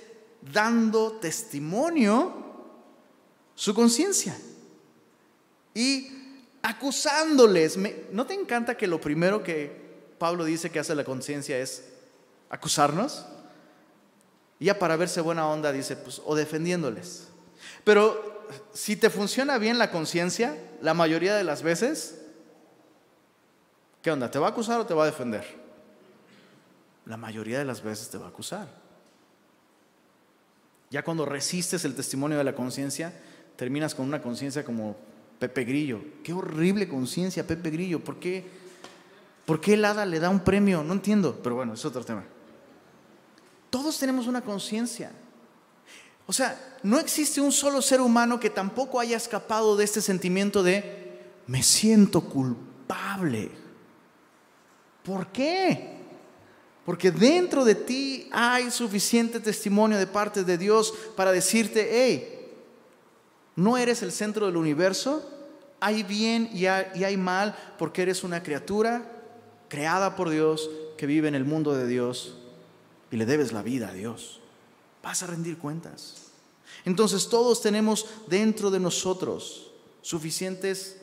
dando 0.52 1.12
testimonio 1.20 2.34
su 3.54 3.72
conciencia 3.72 4.36
y 5.72 6.08
acusándoles. 6.62 7.78
¿No 8.10 8.26
te 8.26 8.34
encanta 8.34 8.76
que 8.76 8.88
lo 8.88 9.00
primero 9.00 9.44
que 9.44 9.70
Pablo 10.18 10.44
dice 10.44 10.70
que 10.70 10.80
hace 10.80 10.96
la 10.96 11.04
conciencia 11.04 11.56
es 11.60 11.84
acusarnos? 12.50 13.24
Y 14.58 14.64
ya 14.64 14.80
para 14.80 14.96
verse 14.96 15.20
buena 15.20 15.46
onda 15.46 15.70
dice, 15.70 15.94
pues, 15.94 16.20
o 16.24 16.34
defendiéndoles. 16.34 17.28
Pero 17.84 18.48
si 18.72 18.96
te 18.96 19.10
funciona 19.10 19.58
bien 19.58 19.78
la 19.78 19.92
conciencia, 19.92 20.58
la 20.80 20.92
mayoría 20.92 21.36
de 21.36 21.44
las 21.44 21.62
veces, 21.62 22.20
¿qué 24.02 24.10
onda? 24.10 24.28
¿Te 24.28 24.40
va 24.40 24.48
a 24.48 24.50
acusar 24.50 24.80
o 24.80 24.86
te 24.86 24.94
va 24.94 25.04
a 25.04 25.06
defender? 25.06 25.46
La 27.06 27.16
mayoría 27.16 27.60
de 27.60 27.64
las 27.64 27.80
veces 27.80 28.08
te 28.10 28.18
va 28.18 28.26
a 28.26 28.30
acusar. 28.30 28.82
Ya 30.93 31.03
cuando 31.03 31.24
resistes 31.24 31.86
el 31.86 31.95
testimonio 31.95 32.36
de 32.36 32.45
la 32.45 32.55
conciencia, 32.55 33.14
terminas 33.57 33.95
con 33.95 34.07
una 34.07 34.20
conciencia 34.20 34.62
como 34.62 34.95
Pepe 35.38 35.64
Grillo. 35.64 36.03
Qué 36.22 36.34
horrible 36.34 36.86
conciencia, 36.86 37.47
Pepe 37.47 37.70
Grillo. 37.70 37.99
¿Por 38.05 38.20
qué, 38.20 38.45
¿Por 39.47 39.59
qué 39.59 39.72
el 39.72 39.86
hada 39.86 40.05
le 40.05 40.20
da 40.20 40.28
un 40.28 40.40
premio? 40.40 40.84
No 40.84 40.93
entiendo, 40.93 41.40
pero 41.43 41.55
bueno, 41.55 41.72
es 41.72 41.82
otro 41.86 42.05
tema. 42.05 42.24
Todos 43.70 43.99
tenemos 43.99 44.26
una 44.26 44.43
conciencia. 44.43 45.12
O 46.26 46.32
sea, 46.34 46.78
no 46.82 46.99
existe 46.99 47.40
un 47.40 47.53
solo 47.53 47.80
ser 47.80 48.03
humano 48.03 48.38
que 48.38 48.51
tampoco 48.51 49.01
haya 49.01 49.16
escapado 49.16 49.78
de 49.78 49.84
este 49.84 50.03
sentimiento 50.03 50.62
de 50.62 51.22
me 51.47 51.62
siento 51.62 52.20
culpable. 52.20 53.51
¿Por 55.03 55.28
qué? 55.28 55.91
Porque 56.85 57.11
dentro 57.11 57.64
de 57.64 57.74
ti 57.74 58.28
hay 58.33 58.70
suficiente 58.70 59.39
testimonio 59.39 59.99
de 59.99 60.07
parte 60.07 60.43
de 60.43 60.59
Dios 60.59 60.93
para 61.16 61.30
decirte, 61.30 61.89
hey, 61.93 62.49
no 63.55 63.76
eres 63.76 64.03
el 64.03 64.11
centro 64.11 64.47
del 64.47 64.57
universo, 64.57 65.28
hay 65.80 66.03
bien 66.03 66.51
y 66.53 66.66
hay, 66.66 67.16
mal 67.16 67.57
porque 67.78 68.03
eres 68.03 68.24
una 68.24 68.43
criatura 68.43 69.05
creada 69.68 70.16
por 70.16 70.30
Dios 70.30 70.70
que 70.97 71.07
vive 71.07 71.28
en 71.28 71.35
el 71.35 71.45
mundo 71.45 71.74
de 71.74 71.87
Dios 71.87 72.37
y 73.11 73.16
le 73.16 73.26
debes 73.26 73.53
la 73.53 73.62
vida 73.62 73.89
a 73.89 73.93
Dios. 73.93 74.41
Vas 75.03 75.22
a 75.22 75.26
rendir 75.26 75.59
cuentas. 75.59 76.16
Entonces 76.85 77.28
todos 77.28 77.61
tenemos 77.62 78.07
dentro 78.28 78.70
de 78.70 78.80
nosotros 78.80 79.72
suficientes 80.03 80.97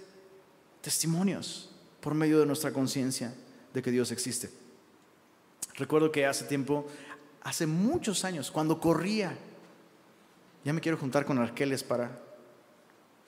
testimonios 0.81 1.69
por 1.99 2.15
medio 2.15 2.39
de 2.39 2.45
nuestra 2.45 2.71
conciencia 2.71 3.33
de 3.73 3.81
que 3.81 3.91
Dios 3.91 4.11
existe. 4.11 4.49
Recuerdo 5.79 6.11
que 6.11 6.25
hace 6.25 6.43
tiempo, 6.43 6.85
hace 7.41 7.65
muchos 7.65 8.25
años, 8.25 8.51
cuando 8.51 8.81
corría, 8.81 9.33
ya 10.65 10.73
me 10.73 10.81
quiero 10.81 10.97
juntar 10.97 11.25
con 11.25 11.39
Arqueles 11.39 11.83
para 11.83 12.19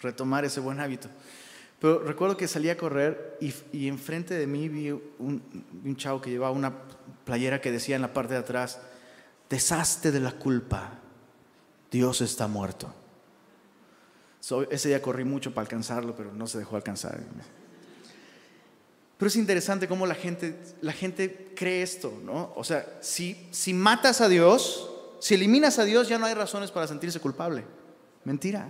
retomar 0.02 0.44
ese 0.44 0.60
buen 0.60 0.82
hábito. 0.82 1.08
Pero 1.80 2.00
recuerdo 2.00 2.36
que 2.36 2.50
salí 2.50 2.70
a 2.70 2.78
correr 2.78 3.38
y, 3.40 3.88
enfrente 3.88 4.36
de 4.36 4.46
mí 4.48 4.68
vi 4.68 4.92
un, 4.92 5.42
un, 5.84 5.96
chavo 5.96 6.22
que 6.22 6.30
llevaba 6.30 6.52
una 6.52 6.74
playera 7.24 7.62
que 7.62 7.72
decía 7.72 7.96
en 7.96 8.02
la 8.02 8.14
parte 8.14 8.34
de 8.34 8.42
atrás, 8.42 8.82
deshazte 9.50 10.12
de 10.12 10.20
la 10.20 10.34
culpa, 10.34 11.00
Dios 11.90 12.20
está 12.20 12.48
muerto. 12.48 12.94
ese 14.70 14.90
día 14.90 15.02
corrí 15.02 15.24
mucho 15.24 15.54
para 15.54 15.64
alcanzarlo, 15.64 16.16
pero 16.18 16.34
no 16.34 16.48
se 16.48 16.58
dejó 16.60 16.76
alcanzar. 16.76 17.18
Pero 19.22 19.28
es 19.28 19.36
interesante 19.36 19.88
cómo 19.88 20.08
la 20.08 20.16
gente, 20.16 20.60
la 20.82 20.94
gente 20.94 21.54
cree 21.56 21.84
esto, 21.84 22.12
¿no? 22.26 22.54
O 22.56 22.64
sea, 22.64 22.98
si, 23.02 23.48
si 23.52 23.72
matas 23.72 24.20
a 24.20 24.28
Dios, 24.28 24.90
si 25.20 25.36
eliminas 25.36 25.78
a 25.78 25.86
Dios, 25.86 26.08
ya 26.08 26.18
no 26.18 26.26
hay 26.26 26.34
razones 26.34 26.72
para 26.72 26.88
sentirse 26.88 27.20
culpable. 27.20 27.64
Mentira. 28.24 28.68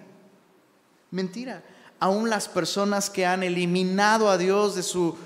Mentira. 1.10 1.64
aún 2.02 2.30
las 2.30 2.49
personas 2.49 3.10
que 3.10 3.26
han 3.26 3.43
eliminado 3.43 4.30
a 4.30 4.38
Dios 4.38 4.76
de 4.76 4.84
su 4.84 5.18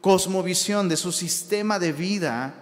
cosmovisión, 0.00 0.88
de 0.88 0.96
su 0.96 1.10
sistema 1.10 1.80
de 1.80 1.92
vida, 1.92 2.54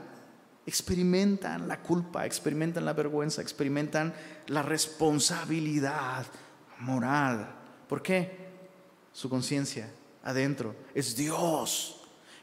experimentan 0.64 1.68
la 1.68 1.82
culpa, 1.82 2.24
experimentan 2.24 2.86
la 2.86 2.94
vergüenza, 2.94 3.42
experimentan 3.42 4.14
la 4.46 4.62
responsabilidad 4.62 6.24
moral. 6.78 7.54
¿Por 7.86 8.00
qué? 8.00 8.48
Su 9.12 9.28
conciencia 9.28 9.90
adentro 10.22 10.74
es 10.94 11.14
Dios 11.14 11.97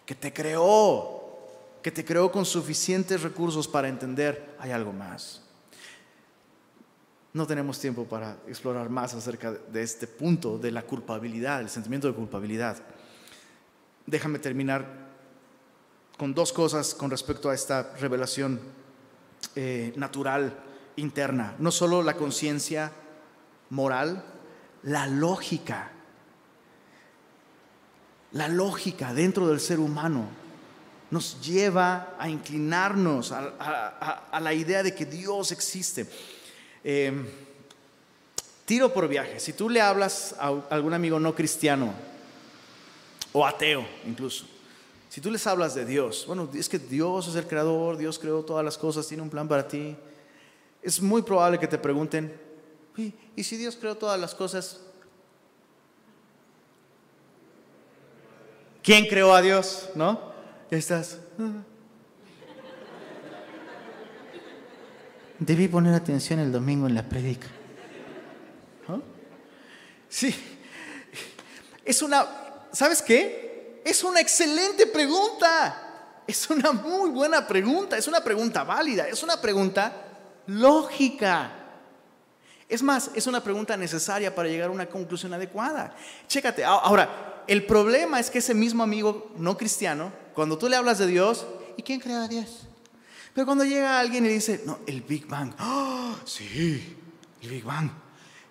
que 0.06 0.16
te 0.16 0.32
creó, 0.32 1.38
que 1.82 1.92
te 1.92 2.06
creó 2.06 2.32
con 2.32 2.46
suficientes 2.46 3.22
recursos 3.22 3.68
para 3.68 3.88
entender 3.88 4.56
hay 4.60 4.72
algo 4.72 4.94
más. 4.94 5.42
No 7.34 7.46
tenemos 7.46 7.80
tiempo 7.80 8.06
para 8.06 8.38
explorar 8.48 8.90
más 8.90 9.14
acerca 9.14 9.52
de 9.52 9.84
este 9.84 10.08
punto 10.08 10.58
de 10.58 10.72
la 10.72 10.84
culpabilidad, 10.84 11.60
el 11.60 11.70
sentimiento 11.70 12.08
de 12.08 12.14
culpabilidad. 12.14 12.78
Déjame 14.06 14.40
terminar 14.40 14.86
con 16.18 16.34
dos 16.34 16.54
cosas 16.54 16.94
con 16.94 17.12
respecto 17.12 17.50
a 17.50 17.54
esta 17.54 17.94
revelación 18.00 18.60
eh, 19.56 19.92
natural 19.98 20.58
interna. 20.96 21.56
No 21.60 21.72
solo 21.72 22.02
la 22.04 22.16
conciencia 22.16 22.92
moral, 23.70 24.24
la 24.84 25.08
lógica. 25.08 25.92
La 28.36 28.50
lógica 28.50 29.14
dentro 29.14 29.48
del 29.48 29.62
ser 29.62 29.80
humano 29.80 30.28
nos 31.10 31.40
lleva 31.42 32.16
a 32.20 32.30
inclinarnos 32.30 33.32
a 33.32 34.40
la 34.42 34.54
idea 34.54 34.84
de 34.84 34.94
que 34.94 35.06
Dios 35.06 35.54
existe. 35.54 36.06
Em, 36.84 37.26
tiro 38.66 38.94
por 38.94 39.08
viaje. 39.08 39.40
Si 39.40 39.54
tú 39.54 39.70
le 39.70 39.80
hablas 39.80 40.36
a 40.38 40.48
algún 40.70 40.94
amigo 40.94 41.18
no 41.18 41.34
cristiano 41.34 41.94
o 43.32 43.46
ateo 43.46 43.88
incluso, 44.06 44.46
si 45.10 45.22
tú 45.22 45.32
les 45.32 45.48
hablas 45.48 45.74
de 45.74 45.86
Dios, 45.86 46.26
bueno, 46.28 46.50
es 46.54 46.68
que 46.68 46.78
Dios 46.78 47.30
es 47.30 47.36
el 47.36 47.48
creador, 47.48 47.96
Dios 47.96 48.20
creó 48.20 48.44
todas 48.44 48.66
las 48.66 48.78
cosas, 48.78 49.08
tiene 49.08 49.24
un 49.24 49.30
plan 49.30 49.48
para 49.48 49.66
ti, 49.66 49.96
es 50.82 51.02
muy 51.02 51.22
probable 51.22 51.58
que 51.58 51.70
te 51.70 51.78
pregunten, 51.78 52.38
¿y 52.98 53.44
si 53.46 53.56
Dios 53.56 53.78
creó 53.78 53.96
todas 53.96 54.20
las 54.20 54.36
cosas? 54.36 54.82
¿Quién 58.86 59.08
creó 59.08 59.34
a 59.34 59.42
Dios? 59.42 59.90
¿No? 59.96 60.32
Ya 60.70 60.78
estás. 60.78 61.18
Ah". 61.40 61.64
Debí 65.40 65.68
poner 65.68 65.96
atención 65.96 66.40
el 66.40 66.52
domingo 66.52 66.88
en 66.88 66.94
la 66.94 67.04
predica. 67.04 67.48
Sí. 70.08 70.34
Es 71.84 72.02
una, 72.02 72.26
¿sabes 72.72 73.02
qué? 73.02 73.82
Es 73.84 74.04
una 74.04 74.22
excelente 74.22 74.88
pregunta. 74.88 76.22
Es 76.26 76.50
una 76.50 76.72
muy 76.72 77.10
buena 77.10 77.46
pregunta. 77.46 77.98
Es 77.98 78.08
una 78.08 78.24
pregunta 78.24 78.64
válida. 78.64 79.08
Es 79.08 79.24
una 79.24 79.42
pregunta 79.42 79.94
lógica. 80.48 81.52
Es 82.70 82.82
más, 82.82 83.12
es 83.14 83.28
una 83.28 83.44
pregunta 83.44 83.76
necesaria 83.76 84.34
para 84.34 84.48
llegar 84.48 84.70
a 84.70 84.72
una 84.72 84.86
conclusión 84.86 85.34
adecuada. 85.34 85.94
Chécate. 86.28 86.64
Ahora, 86.64 87.35
el 87.48 87.66
problema 87.66 88.20
es 88.20 88.30
que 88.30 88.40
ese 88.40 88.54
mismo 88.54 88.84
amigo 88.84 89.32
no 89.38 89.58
cristiano, 89.58 90.12
cuando 90.34 90.58
tú 90.58 90.68
le 90.68 90.76
hablas 90.76 90.98
de 90.98 91.08
Dios, 91.08 91.46
¿y 91.78 91.84
quién 91.84 92.00
creó 92.00 92.22
a 92.22 92.28
Dios? 92.28 92.68
Pero 93.34 93.46
cuando 93.46 93.66
llega 93.66 94.00
alguien 94.00 94.26
y 94.26 94.30
dice, 94.30 94.62
no, 94.66 94.80
el 94.88 95.02
Big 95.02 95.28
Bang, 95.28 95.54
¡Ah! 95.58 96.16
sí, 96.26 96.96
el 97.42 97.50
Big 97.50 97.64
Bang. 97.64 97.90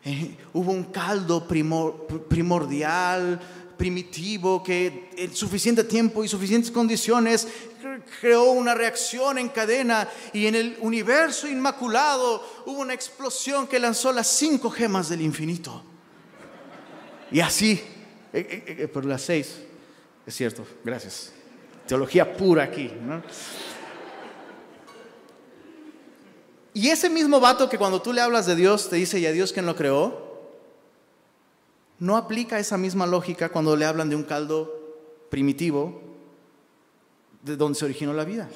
Eh, 0.05 0.37
hubo 0.53 0.71
un 0.71 0.85
caldo 0.85 1.49
primordial, 1.49 3.41
primitivo, 3.79 4.63
que 4.63 5.11
en 5.17 5.35
suficiente 5.35 5.85
tiempo 5.85 6.23
y 6.23 6.29
suficientes 6.29 6.71
condiciones 6.71 7.49
creó 8.21 8.51
una 8.51 8.75
reacción 8.75 9.39
en 9.39 9.49
cadena 9.49 10.09
y 10.33 10.47
en 10.47 10.55
el 10.55 10.77
universo 10.81 11.49
inmaculado 11.49 12.47
hubo 12.67 12.81
una 12.81 12.93
explosión 12.95 13.67
que 13.67 13.79
lanzó 13.79 14.13
las 14.13 14.27
cinco 14.27 14.71
gemas 14.71 15.09
del 15.09 15.23
infinito. 15.23 15.83
Y 17.31 17.41
así, 17.41 17.83
eh, 18.35 18.65
eh, 18.67 18.89
por 18.89 19.05
las 19.05 19.23
seis, 19.23 19.61
es 20.27 20.35
cierto, 20.35 20.67
gracias. 20.83 21.33
Teología 21.87 22.37
pura 22.37 22.65
aquí. 22.65 22.91
Y 26.73 26.89
ese 26.89 27.09
mismo 27.09 27.39
vato 27.39 27.69
que 27.69 27.79
cuando 27.79 28.03
tú 28.03 28.13
le 28.13 28.21
hablas 28.21 28.47
de 28.47 28.57
Dios 28.57 28.91
te 28.91 28.97
dice, 28.97 29.21
¿y 29.21 29.27
a 29.27 29.33
Dios 29.33 29.53
quién 29.53 29.67
lo 29.67 29.77
creó? 29.77 30.25
No 32.01 32.17
aplica 32.17 32.59
esa 32.59 32.77
misma 32.77 33.07
lógica 33.07 33.51
cuando 33.51 33.77
le 33.77 33.85
hablan 33.85 34.11
de 34.11 34.17
un 34.17 34.25
caldo 34.25 34.97
primitivo 35.31 36.03
de 37.43 37.57
donde 37.57 37.79
se 37.79 37.85
originó 37.85 38.13
la 38.13 38.25
vida. 38.25 38.49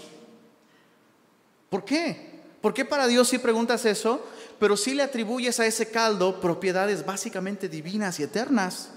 ¿Por 1.71 1.85
qué? 1.85 2.41
¿Por 2.61 2.75
qué 2.75 2.85
para 2.85 3.07
Dios 3.07 3.29
sí 3.29 3.39
preguntas 3.39 3.85
eso, 3.85 4.27
pero 4.59 4.77
sí 4.77 4.95
le 4.95 5.05
atribuyes 5.05 5.61
a 5.61 5.67
ese 5.67 5.91
caldo 5.91 6.41
propiedades 6.41 7.07
básicamente 7.07 7.69
divinas 7.69 8.19
y 8.19 8.25
eternas? 8.25 8.91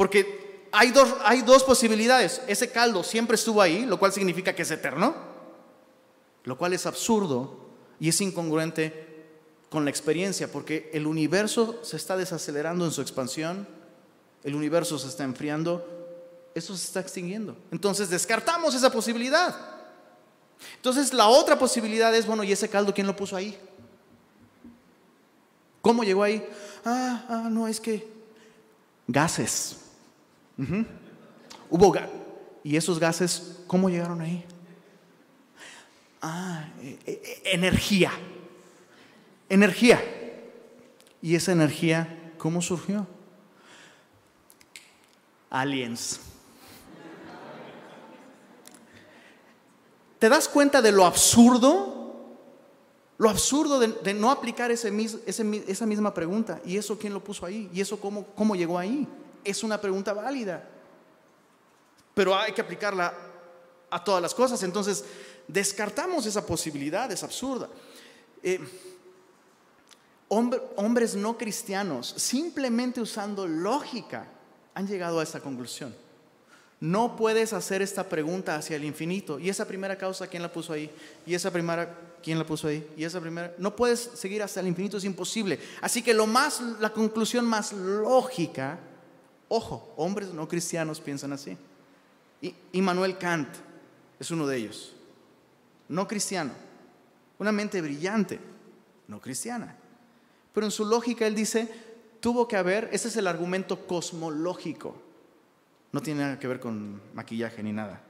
Porque 0.00 0.66
hay 0.72 0.92
dos, 0.92 1.14
hay 1.24 1.42
dos 1.42 1.62
posibilidades. 1.62 2.40
Ese 2.46 2.70
caldo 2.70 3.04
siempre 3.04 3.34
estuvo 3.34 3.60
ahí, 3.60 3.84
lo 3.84 3.98
cual 3.98 4.14
significa 4.14 4.54
que 4.54 4.62
es 4.62 4.70
eterno, 4.70 5.14
lo 6.44 6.56
cual 6.56 6.72
es 6.72 6.86
absurdo 6.86 7.68
y 8.00 8.08
es 8.08 8.18
incongruente 8.22 9.26
con 9.68 9.84
la 9.84 9.90
experiencia, 9.90 10.50
porque 10.50 10.88
el 10.94 11.06
universo 11.06 11.80
se 11.82 11.98
está 11.98 12.16
desacelerando 12.16 12.86
en 12.86 12.92
su 12.92 13.02
expansión, 13.02 13.68
el 14.42 14.54
universo 14.54 14.98
se 14.98 15.08
está 15.08 15.24
enfriando, 15.24 15.86
eso 16.54 16.74
se 16.78 16.86
está 16.86 17.00
extinguiendo. 17.00 17.54
Entonces 17.70 18.08
descartamos 18.08 18.74
esa 18.74 18.90
posibilidad. 18.90 19.54
Entonces 20.76 21.12
la 21.12 21.28
otra 21.28 21.58
posibilidad 21.58 22.14
es, 22.14 22.24
bueno, 22.24 22.42
¿y 22.42 22.52
ese 22.52 22.70
caldo 22.70 22.94
quién 22.94 23.06
lo 23.06 23.14
puso 23.14 23.36
ahí? 23.36 23.54
¿Cómo 25.82 26.04
llegó 26.04 26.22
ahí? 26.22 26.42
Ah, 26.86 27.26
ah 27.28 27.48
no, 27.50 27.68
es 27.68 27.78
que 27.78 28.08
gases. 29.06 29.89
Hubo 31.70 31.94
¿Y 32.62 32.76
esos 32.76 32.98
gases 32.98 33.60
cómo 33.66 33.88
llegaron 33.88 34.20
ahí? 34.20 34.44
Ah, 36.20 36.68
eh, 36.82 36.98
eh, 37.06 37.42
energía. 37.46 38.12
Energía. 39.48 40.02
¿Y 41.22 41.34
esa 41.34 41.52
energía 41.52 42.32
cómo 42.38 42.60
surgió? 42.60 43.06
Aliens. 45.48 46.20
¿Te 50.18 50.28
das 50.28 50.48
cuenta 50.48 50.82
de 50.82 50.92
lo 50.92 51.06
absurdo? 51.06 52.26
Lo 53.16 53.28
absurdo 53.28 53.78
de, 53.78 54.14
no 54.14 54.30
aplicar 54.30 54.70
esa 54.70 54.90
misma 54.90 56.14
pregunta. 56.14 56.60
¿Y 56.64 56.76
eso 56.76 56.98
quién 56.98 57.12
lo 57.12 57.24
puso 57.24 57.46
ahí? 57.46 57.70
¿Y 57.72 57.80
eso 57.80 57.98
cómo, 57.98 58.26
cómo 58.34 58.54
llegó 58.54 58.78
ahí? 58.78 59.06
Es 59.44 59.62
una 59.62 59.80
pregunta 59.80 60.12
válida. 60.12 60.68
Pero 62.14 62.36
hay 62.36 62.52
que 62.52 62.60
aplicarla 62.60 63.14
a 63.90 64.04
todas 64.04 64.22
las 64.22 64.34
cosas. 64.34 64.62
Entonces, 64.62 65.04
descartamos 65.48 66.26
esa 66.26 66.44
posibilidad, 66.46 67.10
es 67.10 67.22
absurda. 67.22 67.68
Eh, 68.42 68.60
hombres 70.28 71.14
no 71.16 71.36
cristianos, 71.36 72.14
simplemente 72.16 73.00
usando 73.00 73.46
lógica, 73.46 74.26
han 74.74 74.86
llegado 74.86 75.20
a 75.20 75.22
esta 75.22 75.40
conclusión. 75.40 75.94
No 76.78 77.16
puedes 77.16 77.52
hacer 77.52 77.82
esta 77.82 78.08
pregunta 78.08 78.56
hacia 78.56 78.76
el 78.76 78.84
infinito. 78.84 79.38
¿Y 79.38 79.50
esa 79.50 79.66
primera 79.66 79.98
causa 79.98 80.28
quién 80.28 80.42
la 80.42 80.50
puso 80.50 80.72
ahí? 80.72 80.90
¿Y 81.26 81.34
esa 81.34 81.50
primera 81.50 81.94
quién 82.22 82.38
la 82.38 82.46
puso 82.46 82.68
ahí? 82.68 82.88
¿Y 82.96 83.04
esa 83.04 83.20
primera? 83.20 83.54
No 83.58 83.76
puedes 83.76 84.00
seguir 84.14 84.42
hasta 84.42 84.60
el 84.60 84.68
infinito, 84.68 84.96
es 84.96 85.04
imposible. 85.04 85.60
Así 85.82 86.00
que 86.00 86.14
lo 86.14 86.26
más, 86.26 86.62
la 86.80 86.90
conclusión 86.90 87.44
más 87.44 87.72
lógica, 87.74 88.78
ojo, 89.50 89.92
hombres 89.98 90.32
no 90.32 90.48
cristianos 90.48 90.98
piensan 90.98 91.34
así. 91.34 91.58
Y 92.40 92.54
Immanuel 92.72 93.18
Kant 93.18 93.48
es 94.18 94.30
uno 94.30 94.46
de 94.46 94.56
ellos 94.56 94.94
no 95.90 96.06
cristiano. 96.06 96.52
Una 97.38 97.52
mente 97.52 97.82
brillante, 97.82 98.38
no 99.08 99.20
cristiana. 99.20 99.76
Pero 100.54 100.66
en 100.66 100.70
su 100.70 100.84
lógica 100.84 101.26
él 101.26 101.34
dice, 101.34 101.68
tuvo 102.20 102.48
que 102.48 102.56
haber, 102.56 102.88
ese 102.92 103.08
es 103.08 103.16
el 103.16 103.26
argumento 103.26 103.86
cosmológico. 103.86 104.96
No 105.92 106.00
tiene 106.00 106.20
nada 106.20 106.38
que 106.38 106.46
ver 106.46 106.60
con 106.60 107.00
maquillaje 107.12 107.62
ni 107.62 107.72
nada. 107.72 108.02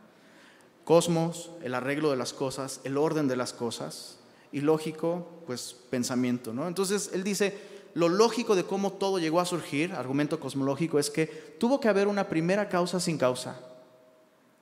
Cosmos, 0.84 1.50
el 1.62 1.74
arreglo 1.74 2.10
de 2.10 2.16
las 2.16 2.32
cosas, 2.32 2.80
el 2.84 2.98
orden 2.98 3.28
de 3.28 3.36
las 3.36 3.52
cosas, 3.52 4.18
y 4.52 4.60
lógico, 4.60 5.42
pues 5.46 5.74
pensamiento, 5.88 6.52
¿no? 6.52 6.68
Entonces 6.68 7.10
él 7.14 7.24
dice, 7.24 7.56
lo 7.94 8.08
lógico 8.08 8.54
de 8.54 8.64
cómo 8.64 8.92
todo 8.92 9.18
llegó 9.18 9.40
a 9.40 9.46
surgir, 9.46 9.92
argumento 9.92 10.38
cosmológico, 10.38 10.98
es 10.98 11.10
que 11.10 11.26
tuvo 11.26 11.80
que 11.80 11.88
haber 11.88 12.08
una 12.08 12.28
primera 12.28 12.68
causa 12.68 13.00
sin 13.00 13.18
causa. 13.18 13.58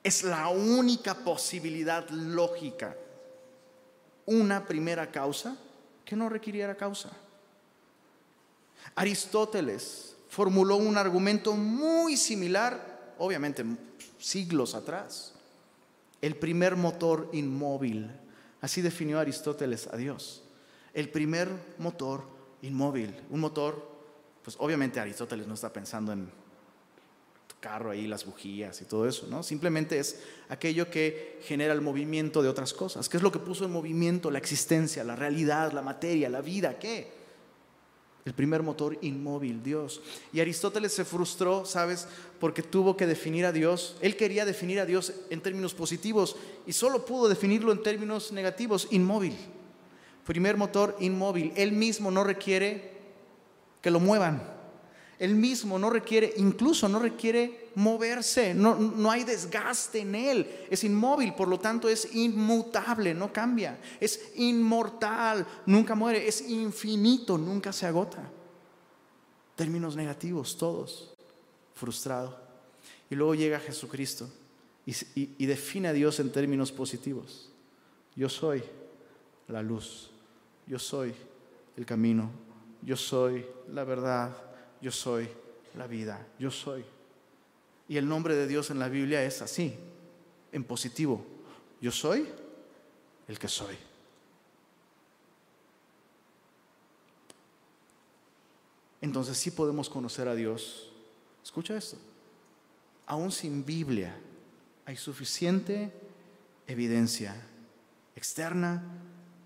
Es 0.02 0.22
la 0.22 0.48
única 0.48 1.14
posibilidad 1.14 2.08
lógica 2.10 2.96
una 4.28 4.66
primera 4.66 5.10
causa 5.10 5.56
que 6.04 6.14
no 6.14 6.28
requiriera 6.28 6.76
causa. 6.76 7.10
Aristóteles 8.94 10.14
formuló 10.28 10.76
un 10.76 10.98
argumento 10.98 11.54
muy 11.54 12.14
similar, 12.16 13.14
obviamente 13.18 13.64
siglos 14.18 14.74
atrás. 14.74 15.32
El 16.20 16.36
primer 16.36 16.76
motor 16.76 17.30
inmóvil, 17.32 18.10
así 18.60 18.82
definió 18.82 19.18
Aristóteles 19.18 19.86
a 19.86 19.96
Dios. 19.96 20.42
El 20.92 21.08
primer 21.08 21.48
motor 21.78 22.24
inmóvil, 22.62 23.14
un 23.30 23.40
motor, 23.40 23.98
pues 24.42 24.56
obviamente 24.60 25.00
Aristóteles 25.00 25.46
no 25.46 25.54
está 25.54 25.72
pensando 25.72 26.12
en 26.12 26.26
tu 27.46 27.54
carro 27.60 27.90
ahí, 27.90 28.06
las 28.06 28.24
bujías 28.24 28.80
y 28.80 28.84
todo 28.84 29.06
eso, 29.06 29.26
¿no? 29.28 29.42
Simplemente 29.42 29.98
es 29.98 30.22
aquello 30.48 30.90
que 30.90 31.38
genera 31.42 31.72
el 31.72 31.80
movimiento 31.80 32.42
de 32.42 32.48
otras 32.48 32.72
cosas. 32.72 33.08
¿Qué 33.08 33.16
es 33.16 33.22
lo 33.22 33.32
que 33.32 33.38
puso 33.38 33.64
en 33.64 33.72
movimiento 33.72 34.30
la 34.30 34.38
existencia, 34.38 35.04
la 35.04 35.16
realidad, 35.16 35.72
la 35.72 35.82
materia, 35.82 36.28
la 36.28 36.40
vida? 36.40 36.78
¿Qué? 36.78 37.18
El 38.24 38.34
primer 38.34 38.62
motor 38.62 38.98
inmóvil, 39.00 39.62
Dios. 39.62 40.02
Y 40.34 40.40
Aristóteles 40.40 40.92
se 40.92 41.06
frustró, 41.06 41.64
¿sabes? 41.64 42.06
Porque 42.38 42.62
tuvo 42.62 42.96
que 42.96 43.06
definir 43.06 43.46
a 43.46 43.52
Dios. 43.52 43.96
Él 44.02 44.16
quería 44.16 44.44
definir 44.44 44.80
a 44.80 44.86
Dios 44.86 45.14
en 45.30 45.40
términos 45.40 45.72
positivos 45.72 46.36
y 46.66 46.74
solo 46.74 47.06
pudo 47.06 47.28
definirlo 47.28 47.72
en 47.72 47.82
términos 47.82 48.30
negativos, 48.32 48.88
inmóvil. 48.90 49.34
Primer 50.28 50.58
motor 50.58 50.94
inmóvil. 51.00 51.54
Él 51.56 51.72
mismo 51.72 52.10
no 52.10 52.22
requiere 52.22 52.92
que 53.80 53.90
lo 53.90 53.98
muevan. 53.98 54.42
Él 55.18 55.34
mismo 55.34 55.78
no 55.78 55.88
requiere, 55.88 56.34
incluso 56.36 56.86
no 56.86 56.98
requiere 56.98 57.70
moverse, 57.76 58.52
no, 58.52 58.74
no, 58.74 59.10
hay 59.10 59.24
desgaste 59.24 60.00
en 60.00 60.14
él, 60.14 60.66
es 60.68 60.84
inmóvil, 60.84 61.32
por 61.32 61.48
lo 61.48 61.58
tanto 61.58 61.88
es 61.88 62.14
inmutable, 62.14 63.14
no 63.14 63.32
cambia, 63.32 63.80
es 63.98 64.32
inmortal, 64.36 65.46
nunca 65.64 65.94
muere, 65.94 66.28
es 66.28 66.46
infinito, 66.46 67.38
nunca 67.38 67.72
se 67.72 67.86
agota. 67.86 68.30
Términos 69.56 69.96
negativos, 69.96 70.58
todos, 70.58 71.14
frustrado. 71.74 72.38
Y 73.08 73.14
luego 73.14 73.34
llega 73.34 73.58
Jesucristo 73.60 74.28
y, 74.84 74.94
y 75.16 75.46
define 75.46 75.88
a 75.88 75.94
Dios 75.94 76.20
en 76.20 76.30
términos 76.30 76.70
positivos. 76.70 77.50
Yo 78.14 78.28
soy 78.28 78.62
la 79.48 79.62
luz, 79.62 80.10
yo 80.68 80.78
soy 80.78 81.14
el 81.76 81.86
camino, 81.86 82.30
yo 82.82 82.96
soy 82.96 83.44
la 83.72 83.84
verdad, 83.84 84.36
yo 84.80 84.92
soy 84.92 85.28
la 85.74 85.86
vida, 85.86 86.26
yo 86.38 86.50
soy. 86.50 86.84
Y 87.88 87.96
el 87.96 88.06
nombre 88.06 88.34
de 88.34 88.46
Dios 88.46 88.70
en 88.70 88.78
la 88.78 88.88
Biblia 88.88 89.24
es 89.24 89.40
así, 89.40 89.74
en 90.52 90.64
positivo. 90.64 91.24
Yo 91.80 91.90
soy 91.90 92.28
el 93.26 93.38
que 93.38 93.48
soy. 93.48 93.76
Entonces 99.00 99.38
sí 99.38 99.50
podemos 99.50 99.88
conocer 99.88 100.28
a 100.28 100.34
Dios. 100.34 100.92
Escucha 101.42 101.76
esto. 101.76 101.96
Aún 103.06 103.32
sin 103.32 103.64
Biblia 103.64 104.14
hay 104.84 104.96
suficiente 104.96 105.92
evidencia 106.66 107.34
externa 108.14 108.82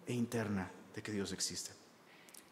e 0.07 0.15
interna 0.15 0.71
de 0.95 1.03
que 1.03 1.13
Dios 1.13 1.33
existe. 1.33 1.71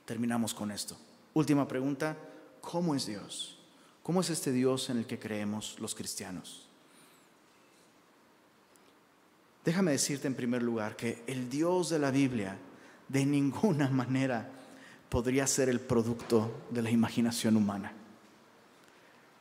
Terminamos 0.04 0.54
con 0.54 0.70
esto. 0.70 0.96
Última 1.34 1.66
pregunta, 1.68 2.16
¿cómo 2.60 2.94
es 2.94 3.06
Dios? 3.06 3.58
¿Cómo 4.02 4.20
es 4.20 4.30
este 4.30 4.52
Dios 4.52 4.90
en 4.90 4.98
el 4.98 5.06
que 5.06 5.18
creemos 5.18 5.76
los 5.78 5.94
cristianos? 5.94 6.66
Déjame 9.64 9.92
decirte 9.92 10.26
en 10.26 10.34
primer 10.34 10.62
lugar 10.62 10.96
que 10.96 11.22
el 11.26 11.50
Dios 11.50 11.90
de 11.90 11.98
la 11.98 12.10
Biblia 12.10 12.58
de 13.08 13.26
ninguna 13.26 13.88
manera 13.90 14.50
podría 15.08 15.46
ser 15.46 15.68
el 15.68 15.80
producto 15.80 16.64
de 16.70 16.82
la 16.82 16.90
imaginación 16.90 17.56
humana. 17.56 17.92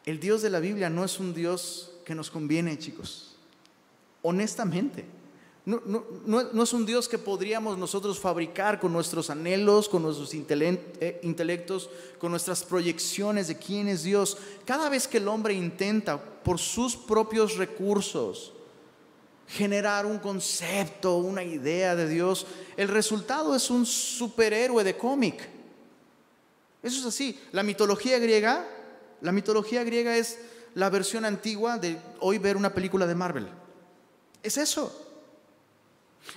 El 0.05 0.19
Dios 0.19 0.41
de 0.41 0.49
la 0.49 0.59
Biblia 0.59 0.89
no 0.89 1.03
es 1.05 1.19
un 1.19 1.33
Dios 1.33 1.93
que 2.05 2.15
nos 2.15 2.31
conviene, 2.31 2.77
chicos. 2.79 3.37
Honestamente, 4.21 5.05
no, 5.77 6.63
es 6.63 6.73
un 6.73 6.85
Dios 6.85 7.07
que 7.07 7.19
podríamos 7.19 7.77
nosotros 7.77 8.17
fabricar 8.17 8.79
con 8.79 8.91
nuestros 8.91 9.29
anhelos, 9.29 9.87
con 9.87 10.01
nuestros 10.01 10.33
eh, 10.33 11.19
intelectos, 11.21 11.89
con 12.17 12.31
nuestras 12.31 12.63
proyecciones 12.63 13.47
de 13.47 13.57
quién 13.57 13.87
es 13.87 14.01
Dios. 14.01 14.37
Cada 14.65 14.89
vez 14.89 15.07
que 15.07 15.17
el 15.17 15.27
hombre 15.27 15.53
intenta 15.53 16.19
por 16.19 16.57
sus 16.57 16.95
propios 16.95 17.57
recursos 17.57 18.53
generar 19.47 20.05
un 20.05 20.17
concepto, 20.17 21.17
una 21.17 21.43
idea 21.43 21.95
de 21.95 22.07
Dios, 22.07 22.47
el 22.75 22.87
resultado 22.87 23.55
es 23.55 23.69
un 23.69 23.85
superhéroe 23.85 24.83
de 24.83 24.97
cómic. 24.97 25.49
Eso 26.81 26.99
es 26.99 27.05
así. 27.05 27.39
La 27.51 27.61
mitología 27.61 28.17
griega, 28.17 28.67
la 29.21 29.31
mitología 29.31 29.83
griega 29.83 30.17
es 30.17 30.39
la 30.73 30.89
versión 30.89 31.25
antigua 31.25 31.77
de 31.77 31.99
hoy 32.21 32.39
ver 32.39 32.57
una 32.57 32.73
película 32.73 33.05
de 33.05 33.15
Marvel. 33.15 33.49
Es 34.41 34.57
eso. 34.57 35.07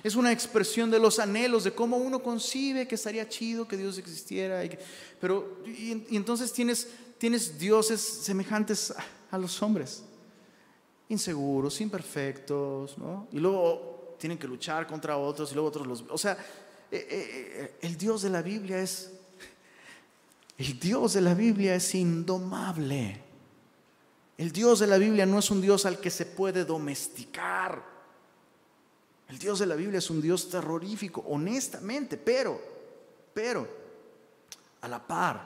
Es 0.02 0.14
una 0.16 0.32
expresión 0.32 0.90
de 0.90 0.98
los 0.98 1.18
anhelos, 1.18 1.64
de 1.64 1.72
cómo 1.72 1.96
uno 1.96 2.22
concibe 2.22 2.86
que 2.88 2.94
estaría 2.94 3.28
chido 3.28 3.66
que 3.66 3.76
Dios 3.76 3.98
existiera. 3.98 4.64
Y 4.64 4.78
pero, 5.20 5.58
y, 5.66 6.16
entonces 6.16 6.52
tienes, 6.52 6.88
tienes 7.18 7.58
dioses 7.58 8.00
semejantes 8.00 8.92
a, 9.30 9.38
los 9.38 9.62
hombres, 9.62 10.02
inseguros, 11.08 11.80
imperfectos, 11.80 12.98
¿no? 12.98 13.28
Y 13.32 13.38
luego 13.38 14.16
tienen 14.18 14.38
que 14.38 14.46
luchar 14.46 14.86
contra 14.86 15.16
otros 15.16 15.50
y 15.52 15.54
luego 15.54 15.68
otros 15.68 15.86
los... 15.86 16.04
O 16.08 16.18
sea, 16.18 16.32
eh, 16.90 16.96
eh, 16.96 17.08
eh, 17.10 17.74
el 17.82 17.96
Dios 17.96 18.22
de 18.22 18.30
la 18.30 18.42
Biblia 18.42 18.80
es... 18.80 19.12
El 20.58 20.78
Dios 20.78 21.14
de 21.14 21.22
la 21.22 21.34
Biblia 21.34 21.74
es 21.74 21.94
indomable. 21.94 23.20
El 24.36 24.52
Dios 24.52 24.80
de 24.80 24.86
la 24.86 24.98
Biblia 24.98 25.26
no 25.26 25.38
es 25.38 25.50
un 25.50 25.60
Dios 25.60 25.86
al 25.86 25.98
que 25.98 26.10
se 26.10 26.26
puede 26.26 26.64
domesticar. 26.64 27.91
El 29.32 29.38
Dios 29.38 29.60
de 29.60 29.64
la 29.64 29.76
Biblia 29.76 29.96
es 29.96 30.10
un 30.10 30.20
Dios 30.20 30.50
terrorífico, 30.50 31.24
honestamente, 31.26 32.18
pero, 32.18 32.60
pero, 33.32 33.66
a 34.82 34.88
la 34.88 35.06
par, 35.06 35.42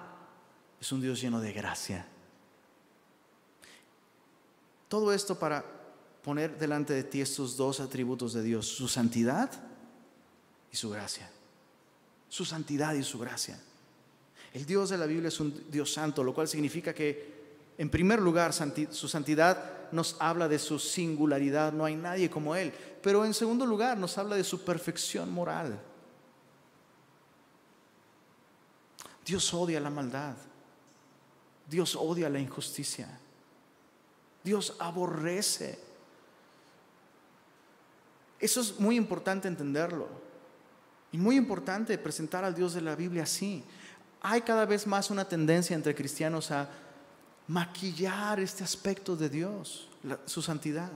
es 0.81 0.91
un 0.91 1.01
Dios 1.01 1.21
lleno 1.21 1.41
de 1.41 1.53
gracia. 1.53 2.05
Todo 4.89 5.13
esto 5.13 5.39
para 5.39 5.65
poner 6.25 6.59
delante 6.59 6.95
de 6.95 7.05
ti 7.05 7.21
estos 7.21 7.57
dos 7.57 7.79
atributos 7.79 8.33
de 8.33 8.43
Dios, 8.43 8.67
su 8.67 8.89
santidad 8.89 9.53
y 10.73 10.77
su 10.77 10.91
gracia. 10.91 11.31
Su 12.29 12.45
santidad 12.45 12.93
y 12.95 13.05
su 13.05 13.21
gracia. 13.21 13.57
El 14.53 14.67
Dios 14.67 14.91
de 14.91 14.99
la 14.99 15.07
Biblia 15.07 15.29
es 15.29 15.39
un 15.39 15.71
Dios 15.71 15.93
santo, 15.93 16.25
lo 16.25 16.35
cual 16.35 16.49
significa 16.49 16.93
que, 16.93 17.55
en 17.79 17.89
primer 17.89 18.21
lugar, 18.21 18.53
su 18.53 19.07
santidad 19.07 19.76
nos 19.93 20.17
habla 20.21 20.49
de 20.49 20.59
su 20.59 20.79
singularidad, 20.79 21.73
no 21.73 21.85
hay 21.85 21.97
nadie 21.97 22.31
como 22.31 22.55
Él. 22.55 22.73
Pero 23.03 23.25
en 23.25 23.35
segundo 23.35 23.67
lugar 23.67 23.97
nos 23.97 24.17
habla 24.19 24.37
de 24.37 24.45
su 24.45 24.65
perfección 24.65 25.33
moral. 25.33 25.81
Dios 29.25 29.53
odia 29.53 29.81
la 29.81 29.91
maldad. 29.91 30.37
Dios 31.69 31.97
odia 31.97 32.31
la 32.31 32.39
injusticia. 32.39 33.09
Dios 34.45 34.77
aborrece. 34.79 35.79
Eso 38.39 38.61
es 38.61 38.79
muy 38.79 38.97
importante 38.97 39.49
entenderlo. 39.49 40.09
Y 41.11 41.19
muy 41.19 41.37
importante 41.37 41.99
presentar 41.99 42.45
al 42.45 42.55
Dios 42.55 42.75
de 42.75 42.81
la 42.81 42.95
Biblia 42.95 43.25
así. 43.25 43.65
Hay 44.21 44.43
cada 44.43 44.65
vez 44.65 44.87
más 44.87 45.11
una 45.11 45.29
tendencia 45.29 45.75
entre 45.75 45.95
cristianos 45.95 46.51
a 46.51 46.69
maquillar 47.49 48.41
este 48.41 48.65
aspecto 48.65 49.17
de 49.17 49.29
Dios, 49.29 49.89
su 50.25 50.43
santidad. 50.43 50.91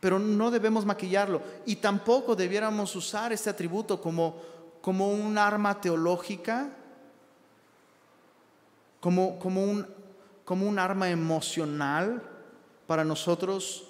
Pero 0.00 0.18
no 0.18 0.50
debemos 0.50 0.84
maquillarlo 0.84 1.42
y 1.66 1.76
tampoco 1.76 2.34
debiéramos 2.34 2.94
usar 2.96 3.32
este 3.32 3.50
atributo 3.50 4.00
como, 4.00 4.40
como 4.80 5.12
un 5.12 5.38
arma 5.38 5.80
teológica, 5.80 6.70
como, 9.00 9.38
como, 9.38 9.62
un, 9.62 9.86
como 10.44 10.66
un 10.66 10.78
arma 10.78 11.08
emocional 11.10 12.22
para 12.86 13.04
nosotros 13.04 13.84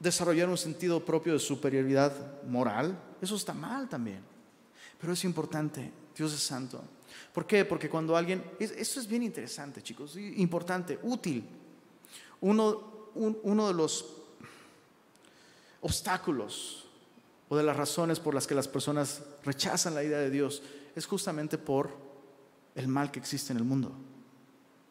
desarrollar 0.00 0.48
un 0.48 0.58
sentido 0.58 1.04
propio 1.04 1.34
de 1.34 1.38
superioridad 1.38 2.42
moral. 2.44 2.98
Eso 3.20 3.36
está 3.36 3.54
mal 3.54 3.88
también. 3.88 4.20
Pero 5.00 5.12
es 5.12 5.24
importante, 5.24 5.92
Dios 6.16 6.32
es 6.32 6.42
santo. 6.42 6.82
¿Por 7.32 7.46
qué? 7.46 7.64
Porque 7.64 7.88
cuando 7.88 8.16
alguien, 8.16 8.44
eso 8.58 9.00
es 9.00 9.06
bien 9.06 9.22
interesante 9.22 9.82
chicos, 9.82 10.16
importante, 10.16 10.98
útil. 11.02 11.44
Uno, 12.42 13.10
uno 13.14 13.68
de 13.68 13.74
los 13.74 14.04
obstáculos 15.80 16.86
o 17.48 17.56
de 17.56 17.62
las 17.62 17.76
razones 17.76 18.20
por 18.20 18.34
las 18.34 18.46
que 18.46 18.54
las 18.54 18.68
personas 18.68 19.22
rechazan 19.44 19.94
la 19.94 20.04
idea 20.04 20.18
de 20.18 20.30
Dios 20.30 20.62
es 20.94 21.06
justamente 21.06 21.56
por 21.56 21.90
el 22.74 22.88
mal 22.88 23.10
que 23.10 23.18
existe 23.18 23.52
en 23.52 23.58
el 23.58 23.64
mundo, 23.64 23.92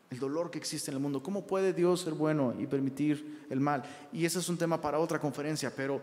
el 0.09 0.19
dolor 0.19 0.49
que 0.49 0.57
existe 0.57 0.89
en 0.89 0.97
el 0.97 1.01
mundo. 1.01 1.21
¿Cómo 1.21 1.45
puede 1.45 1.73
Dios 1.73 2.01
ser 2.01 2.13
bueno 2.13 2.55
y 2.59 2.65
permitir 2.65 3.45
el 3.49 3.59
mal? 3.59 3.83
Y 4.11 4.25
ese 4.25 4.39
es 4.39 4.49
un 4.49 4.57
tema 4.57 4.81
para 4.81 4.99
otra 4.99 5.19
conferencia, 5.19 5.73
pero 5.75 6.01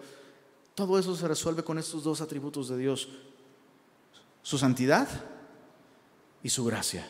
todo 0.74 0.98
eso 0.98 1.16
se 1.16 1.26
resuelve 1.26 1.64
con 1.64 1.78
estos 1.78 2.04
dos 2.04 2.20
atributos 2.20 2.68
de 2.68 2.78
Dios, 2.78 3.08
su 4.42 4.56
santidad 4.56 5.08
y 6.42 6.48
su 6.48 6.64
gracia. 6.64 7.06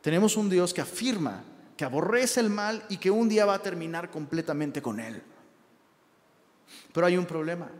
Tenemos 0.00 0.36
un 0.36 0.50
Dios 0.50 0.74
que 0.74 0.80
afirma 0.80 1.44
que 1.76 1.84
aborrece 1.84 2.40
el 2.40 2.50
mal 2.50 2.84
y 2.88 2.98
que 2.98 3.10
un 3.10 3.28
día 3.28 3.46
va 3.46 3.54
a 3.54 3.62
terminar 3.62 4.10
completamente 4.10 4.82
con 4.82 5.00
él. 5.00 5.22
Pero 6.92 7.06
hay 7.06 7.16
un 7.16 7.26
problema. 7.26 7.70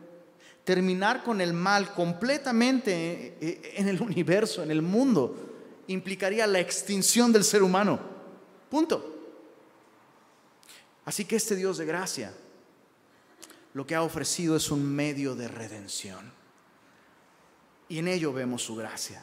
Terminar 0.64 1.22
con 1.22 1.40
el 1.40 1.52
mal 1.52 1.92
completamente 1.92 3.36
en 3.78 3.88
el 3.88 4.00
universo, 4.00 4.62
en 4.62 4.70
el 4.70 4.82
mundo, 4.82 5.36
implicaría 5.88 6.46
la 6.46 6.60
extinción 6.60 7.32
del 7.32 7.44
ser 7.44 7.62
humano. 7.62 8.00
Punto. 8.70 9.08
Así 11.04 11.24
que 11.24 11.36
este 11.36 11.56
Dios 11.56 11.78
de 11.78 11.86
gracia 11.86 12.32
lo 13.74 13.86
que 13.86 13.94
ha 13.94 14.02
ofrecido 14.02 14.56
es 14.56 14.70
un 14.70 14.84
medio 14.84 15.34
de 15.34 15.48
redención. 15.48 16.32
Y 17.88 17.98
en 17.98 18.08
ello 18.08 18.32
vemos 18.32 18.62
su 18.62 18.76
gracia. 18.76 19.22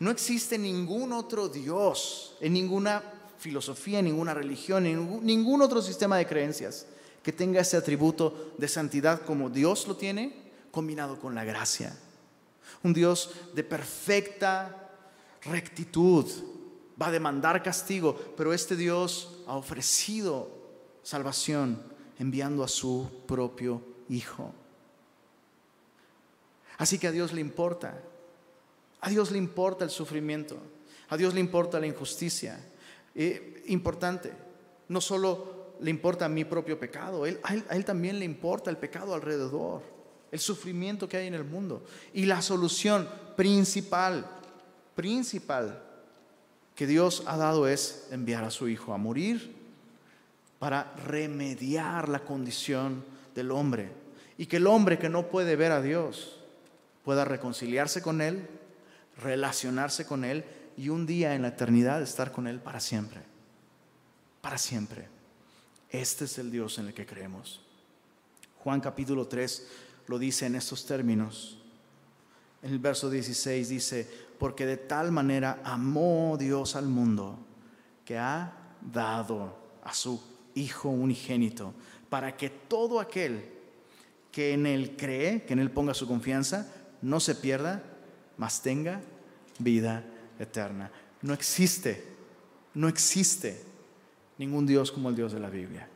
No 0.00 0.10
existe 0.10 0.58
ningún 0.58 1.12
otro 1.12 1.48
Dios 1.48 2.36
en 2.40 2.52
ninguna 2.52 3.02
filosofía, 3.38 4.00
en 4.00 4.06
ninguna 4.06 4.34
religión, 4.34 4.86
en 4.86 5.24
ningún 5.24 5.62
otro 5.62 5.82
sistema 5.82 6.16
de 6.16 6.26
creencias 6.26 6.86
que 7.22 7.32
tenga 7.32 7.60
ese 7.60 7.76
atributo 7.76 8.52
de 8.58 8.68
santidad 8.68 9.22
como 9.22 9.50
Dios 9.50 9.86
lo 9.88 9.96
tiene, 9.96 10.34
combinado 10.70 11.18
con 11.18 11.34
la 11.34 11.44
gracia. 11.44 11.96
Un 12.82 12.92
Dios 12.92 13.30
de 13.54 13.64
perfecta 13.64 14.90
rectitud, 15.42 16.26
va 17.00 17.08
a 17.08 17.12
demandar 17.12 17.62
castigo, 17.62 18.16
pero 18.36 18.52
este 18.52 18.76
Dios 18.76 19.40
ha 19.46 19.56
ofrecido 19.56 20.50
salvación 21.02 21.82
enviando 22.18 22.62
a 22.62 22.68
su 22.68 23.10
propio 23.26 23.82
Hijo. 24.08 24.52
Así 26.76 26.98
que 26.98 27.06
a 27.06 27.12
Dios 27.12 27.32
le 27.32 27.40
importa, 27.40 28.02
a 29.04 29.10
Dios 29.10 29.30
le 29.30 29.36
importa 29.36 29.84
el 29.84 29.90
sufrimiento, 29.90 30.56
a 31.10 31.16
Dios 31.18 31.34
le 31.34 31.40
importa 31.40 31.78
la 31.78 31.86
injusticia. 31.86 32.58
Eh, 33.14 33.62
importante, 33.66 34.32
no 34.88 34.98
solo 35.02 35.74
le 35.80 35.90
importa 35.90 36.26
mi 36.26 36.46
propio 36.46 36.80
pecado, 36.80 37.24
a 37.24 37.28
él 37.28 37.84
también 37.84 38.18
le 38.18 38.24
importa 38.24 38.70
el 38.70 38.78
pecado 38.78 39.12
alrededor, 39.12 39.82
el 40.32 40.38
sufrimiento 40.38 41.06
que 41.06 41.18
hay 41.18 41.26
en 41.26 41.34
el 41.34 41.44
mundo. 41.44 41.84
Y 42.14 42.24
la 42.24 42.40
solución 42.40 43.06
principal, 43.36 44.26
principal 44.96 45.82
que 46.74 46.86
Dios 46.86 47.24
ha 47.26 47.36
dado 47.36 47.68
es 47.68 48.08
enviar 48.10 48.42
a 48.42 48.50
su 48.50 48.68
Hijo 48.68 48.94
a 48.94 48.98
morir 48.98 49.54
para 50.58 50.94
remediar 51.06 52.08
la 52.08 52.20
condición 52.20 53.04
del 53.34 53.50
hombre 53.50 53.92
y 54.38 54.46
que 54.46 54.56
el 54.56 54.66
hombre 54.66 54.98
que 54.98 55.10
no 55.10 55.26
puede 55.26 55.56
ver 55.56 55.72
a 55.72 55.82
Dios 55.82 56.40
pueda 57.04 57.26
reconciliarse 57.26 58.00
con 58.00 58.22
Él, 58.22 58.48
relacionarse 59.18 60.06
con 60.06 60.24
Él 60.24 60.44
y 60.76 60.88
un 60.88 61.06
día 61.06 61.34
en 61.34 61.42
la 61.42 61.48
eternidad 61.48 62.02
estar 62.02 62.32
con 62.32 62.46
Él 62.46 62.60
para 62.60 62.80
siempre. 62.80 63.22
Para 64.40 64.58
siempre. 64.58 65.08
Este 65.90 66.24
es 66.24 66.38
el 66.38 66.50
Dios 66.50 66.78
en 66.78 66.88
el 66.88 66.94
que 66.94 67.06
creemos. 67.06 67.60
Juan 68.58 68.80
capítulo 68.80 69.26
3 69.26 69.66
lo 70.08 70.18
dice 70.18 70.46
en 70.46 70.56
estos 70.56 70.86
términos. 70.86 71.58
En 72.62 72.72
el 72.72 72.78
verso 72.78 73.10
16 73.10 73.68
dice, 73.68 74.08
porque 74.38 74.66
de 74.66 74.76
tal 74.76 75.12
manera 75.12 75.60
amó 75.64 76.36
Dios 76.38 76.76
al 76.76 76.86
mundo 76.86 77.38
que 78.04 78.18
ha 78.18 78.52
dado 78.80 79.56
a 79.84 79.94
su 79.94 80.20
Hijo 80.56 80.88
unigénito, 80.88 81.74
para 82.08 82.36
que 82.36 82.48
todo 82.48 83.00
aquel 83.00 83.44
que 84.30 84.52
en 84.52 84.66
Él 84.66 84.94
cree, 84.96 85.42
que 85.42 85.52
en 85.52 85.58
Él 85.58 85.70
ponga 85.70 85.94
su 85.94 86.06
confianza, 86.06 86.72
no 87.02 87.18
se 87.18 87.34
pierda, 87.34 87.82
mas 88.36 88.62
tenga 88.62 89.00
vida 89.58 90.04
eterna. 90.38 90.90
No 91.22 91.32
existe, 91.32 92.04
no 92.74 92.88
existe 92.88 93.62
ningún 94.38 94.66
Dios 94.66 94.90
como 94.90 95.08
el 95.08 95.16
Dios 95.16 95.32
de 95.32 95.40
la 95.40 95.50
Biblia. 95.50 95.88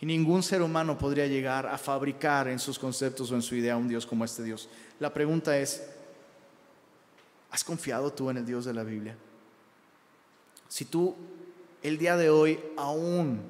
Y 0.00 0.06
ningún 0.06 0.42
ser 0.42 0.62
humano 0.62 0.96
podría 0.96 1.26
llegar 1.26 1.66
a 1.66 1.76
fabricar 1.76 2.48
en 2.48 2.58
sus 2.58 2.78
conceptos 2.78 3.30
o 3.30 3.34
en 3.34 3.42
su 3.42 3.54
idea 3.54 3.76
un 3.76 3.88
Dios 3.88 4.06
como 4.06 4.24
este 4.24 4.42
Dios. 4.42 4.68
La 4.98 5.12
pregunta 5.12 5.58
es, 5.58 5.82
¿has 7.50 7.62
confiado 7.62 8.12
tú 8.12 8.30
en 8.30 8.38
el 8.38 8.46
Dios 8.46 8.64
de 8.64 8.72
la 8.72 8.82
Biblia? 8.82 9.16
Si 10.68 10.86
tú 10.86 11.14
el 11.82 11.98
día 11.98 12.16
de 12.16 12.30
hoy 12.30 12.60
aún 12.76 13.42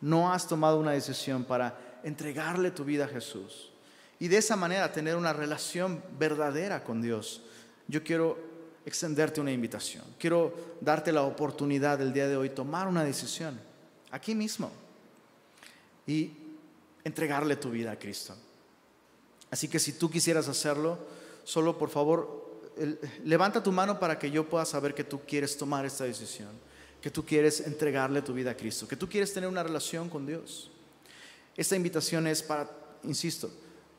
no 0.00 0.32
has 0.32 0.48
tomado 0.48 0.78
una 0.78 0.92
decisión 0.92 1.44
para 1.44 2.00
entregarle 2.02 2.70
tu 2.70 2.84
vida 2.84 3.04
a 3.04 3.08
Jesús 3.08 3.70
y 4.18 4.28
de 4.28 4.38
esa 4.38 4.56
manera 4.56 4.92
tener 4.92 5.16
una 5.16 5.32
relación 5.32 6.02
verdadera 6.18 6.84
con 6.84 7.02
Dios, 7.02 7.42
yo 7.88 8.02
quiero 8.02 8.38
extenderte 8.86 9.40
una 9.40 9.52
invitación. 9.52 10.04
Quiero 10.18 10.76
darte 10.80 11.12
la 11.12 11.22
oportunidad 11.22 12.00
el 12.00 12.12
día 12.12 12.28
de 12.28 12.36
hoy 12.36 12.50
tomar 12.50 12.86
una 12.86 13.04
decisión 13.04 13.58
aquí 14.10 14.34
mismo 14.34 14.70
y 16.06 16.32
entregarle 17.02 17.56
tu 17.56 17.70
vida 17.70 17.92
a 17.92 17.98
Cristo. 17.98 18.36
Así 19.50 19.68
que 19.68 19.78
si 19.78 19.92
tú 19.92 20.10
quisieras 20.10 20.48
hacerlo, 20.48 20.98
solo 21.44 21.78
por 21.78 21.90
favor 21.90 22.44
levanta 23.24 23.62
tu 23.62 23.72
mano 23.72 24.00
para 24.00 24.18
que 24.18 24.30
yo 24.30 24.48
pueda 24.48 24.64
saber 24.64 24.94
que 24.94 25.04
tú 25.04 25.20
quieres 25.26 25.56
tomar 25.56 25.84
esta 25.86 26.04
decisión, 26.04 26.50
que 27.00 27.10
tú 27.10 27.24
quieres 27.24 27.60
entregarle 27.60 28.22
tu 28.22 28.34
vida 28.34 28.50
a 28.50 28.56
Cristo, 28.56 28.88
que 28.88 28.96
tú 28.96 29.08
quieres 29.08 29.32
tener 29.32 29.48
una 29.48 29.62
relación 29.62 30.08
con 30.08 30.26
Dios. 30.26 30.70
Esta 31.56 31.76
invitación 31.76 32.26
es 32.26 32.42
para, 32.42 32.68
insisto, 33.04 33.50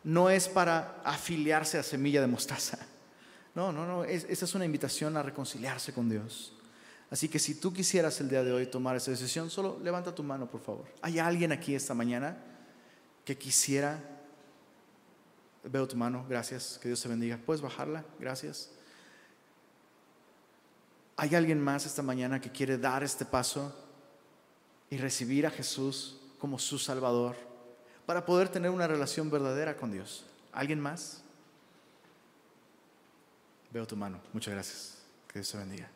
no 0.04 0.30
es 0.30 0.48
para 0.50 1.02
afiliarse 1.04 1.78
a 1.78 1.84
Semilla 1.84 2.22
de 2.22 2.28
Mostaza 2.28 2.86
no, 3.56 3.72
no, 3.72 3.86
no, 3.86 4.04
esa 4.04 4.46
es 4.46 4.56
una 4.56 4.66
invitación 4.66 5.16
a 5.16 5.24
reconciliarse 5.24 5.94
con 5.94 6.10
Dios. 6.10 6.54
Así 7.10 7.30
que 7.30 7.40
si 7.40 7.56
tú 7.56 7.72
quisieras 7.72 8.20
el 8.20 8.28
día 8.28 8.44
de 8.44 8.52
hoy 8.52 8.68
tomar 8.68 8.98
esa 8.98 9.12
decisión, 9.12 9.50
solo 9.50 9.80
levanta 9.82 10.14
tu 10.14 10.24
mano, 10.24 10.50
por 10.50 10.62
favor. 10.62 10.86
¿Hay 11.02 11.20
alguien 11.20 11.52
aquí 11.52 11.74
esta 11.74 11.94
mañana 11.94 12.38
que 13.24 13.38
quisiera... 13.38 14.12
Veo 15.64 15.88
tu 15.88 15.96
mano, 15.96 16.26
gracias, 16.30 16.78
que 16.80 16.90
Dios 16.90 17.02
te 17.02 17.08
bendiga. 17.08 17.40
¿Puedes 17.44 17.62
bajarla? 17.62 18.06
Gracias. 18.20 18.70
¿Hay 21.18 21.34
alguien 21.34 21.60
más 21.60 21.86
esta 21.86 22.04
mañana 22.04 22.42
que 22.42 22.52
quiere 22.52 22.78
dar 22.78 23.04
este 23.04 23.26
paso 23.26 23.74
y 24.90 24.98
recibir 24.98 25.48
a 25.48 25.50
Jesús 25.50 26.20
como 26.38 26.60
su 26.60 26.78
Salvador 26.78 27.36
para 28.06 28.26
poder 28.26 28.50
tener 28.50 28.70
una 28.70 28.86
relación 28.86 29.32
verdadera 29.32 29.78
con 29.78 29.92
Dios? 29.92 30.26
¿Alguien 30.52 30.80
más? 30.80 31.24
Veo 33.76 33.86
tu 33.86 33.98
mano. 33.98 34.22
Muchas 34.32 34.54
gracias. 34.54 34.94
Que 35.28 35.40
Dios 35.40 35.52
te 35.52 35.58
bendiga. 35.58 35.90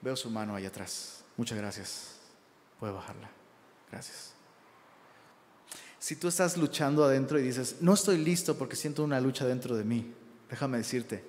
Veo 0.00 0.14
su 0.14 0.30
mano 0.30 0.54
ahí 0.54 0.64
atrás. 0.64 1.24
Muchas 1.36 1.58
gracias. 1.58 2.18
Puede 2.78 2.92
bajarla. 2.92 3.28
Gracias. 3.90 4.32
Si 5.98 6.14
tú 6.14 6.28
estás 6.28 6.56
luchando 6.56 7.02
adentro 7.02 7.36
y 7.36 7.42
dices, 7.42 7.78
no 7.80 7.94
estoy 7.94 8.18
listo 8.18 8.56
porque 8.56 8.76
siento 8.76 9.02
una 9.02 9.20
lucha 9.20 9.44
dentro 9.44 9.76
de 9.76 9.82
mí, 9.82 10.14
déjame 10.48 10.78
decirte, 10.78 11.24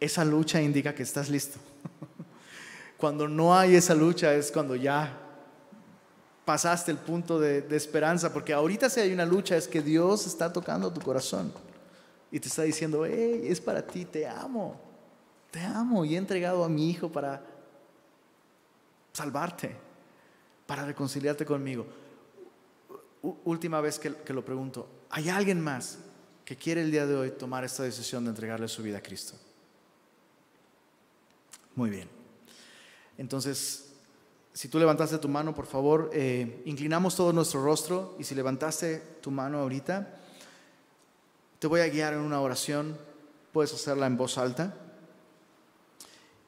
esa 0.00 0.24
lucha 0.24 0.62
indica 0.62 0.94
que 0.94 1.02
estás 1.02 1.28
listo. 1.28 1.58
cuando 2.96 3.28
no 3.28 3.54
hay 3.54 3.74
esa 3.74 3.94
lucha 3.94 4.32
es 4.32 4.50
cuando 4.50 4.76
ya 4.76 5.14
pasaste 6.46 6.90
el 6.90 6.96
punto 6.96 7.38
de, 7.38 7.60
de 7.60 7.76
esperanza, 7.76 8.32
porque 8.32 8.54
ahorita 8.54 8.88
si 8.88 9.00
hay 9.00 9.12
una 9.12 9.26
lucha 9.26 9.58
es 9.58 9.68
que 9.68 9.82
Dios 9.82 10.26
está 10.26 10.50
tocando 10.50 10.90
tu 10.90 11.02
corazón 11.02 11.52
y 12.30 12.38
te 12.38 12.48
está 12.48 12.62
diciendo, 12.62 13.04
hey, 13.04 13.42
es 13.44 13.60
para 13.60 13.86
ti, 13.86 14.04
te 14.04 14.26
amo, 14.26 14.80
te 15.50 15.60
amo 15.60 16.04
y 16.04 16.14
he 16.14 16.18
entregado 16.18 16.64
a 16.64 16.68
mi 16.68 16.90
hijo 16.90 17.10
para 17.10 17.44
salvarte, 19.12 19.76
para 20.66 20.84
reconciliarte 20.84 21.44
conmigo. 21.44 21.86
última 23.44 23.80
vez 23.80 23.98
que, 23.98 24.32
lo 24.32 24.44
pregunto, 24.44 24.88
¿hay 25.10 25.28
alguien 25.28 25.60
más 25.60 25.98
que 26.44 26.56
quiere 26.56 26.82
el 26.82 26.90
día 26.90 27.06
de 27.06 27.14
hoy 27.16 27.30
tomar 27.32 27.64
esta 27.64 27.82
decisión 27.82 28.24
de 28.24 28.30
entregarle 28.30 28.68
su 28.68 28.82
vida 28.82 28.98
a 28.98 29.02
Cristo? 29.02 29.34
Muy 31.74 31.90
bien. 31.90 32.08
Entonces, 33.18 33.92
si 34.52 34.68
tú 34.68 34.78
levantaste 34.78 35.18
tu 35.18 35.28
mano, 35.28 35.54
por 35.54 35.66
favor, 35.66 36.10
eh, 36.12 36.62
inclinamos 36.64 37.16
todo 37.16 37.32
nuestro 37.32 37.62
rostro 37.62 38.16
y 38.18 38.24
si 38.24 38.34
levantaste 38.34 38.98
tu 39.20 39.30
mano 39.30 39.58
ahorita, 39.58 40.19
te 41.60 41.66
voy 41.66 41.80
a 41.82 41.88
guiar 41.88 42.14
en 42.14 42.20
una 42.20 42.40
oración, 42.40 42.96
puedes 43.52 43.72
hacerla 43.74 44.06
en 44.06 44.16
voz 44.16 44.38
alta 44.38 44.74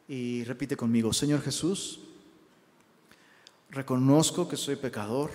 y 0.08 0.42
repite 0.44 0.74
conmigo, 0.74 1.12
Señor 1.12 1.42
Jesús, 1.42 2.00
reconozco 3.68 4.48
que 4.48 4.56
soy 4.56 4.76
pecador 4.76 5.30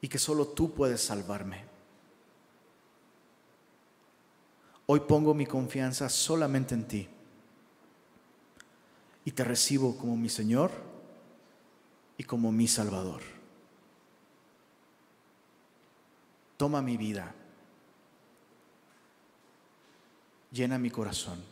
y 0.00 0.08
que 0.08 0.20
solo 0.20 0.46
tú 0.46 0.72
puedes 0.72 1.00
salvarme. 1.00 1.64
Hoy 4.86 5.00
pongo 5.00 5.34
mi 5.34 5.46
confianza 5.46 6.08
solamente 6.08 6.76
en 6.76 6.86
ti 6.86 7.08
y 9.24 9.32
te 9.32 9.42
recibo 9.42 9.98
como 9.98 10.16
mi 10.16 10.28
Señor 10.28 10.70
y 12.16 12.22
como 12.22 12.52
mi 12.52 12.68
Salvador. 12.68 13.37
toma 16.58 16.82
mi 16.82 16.98
vida, 16.98 17.32
llena 20.50 20.76
mi 20.78 20.90
corazón, 20.90 21.42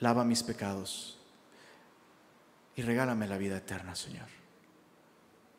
lava 0.00 0.24
mis 0.24 0.42
pecados 0.42 1.18
y 2.74 2.82
regálame 2.82 3.28
la 3.28 3.38
vida 3.38 3.58
eterna, 3.58 3.94
Señor. 3.94 4.26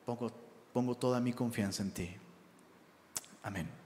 Pongo, 0.05 0.31
pongo 0.73 0.95
toda 0.95 1.21
mi 1.21 1.33
confianza 1.33 1.83
en 1.83 1.91
ti. 1.91 2.09
Amén. 3.43 3.84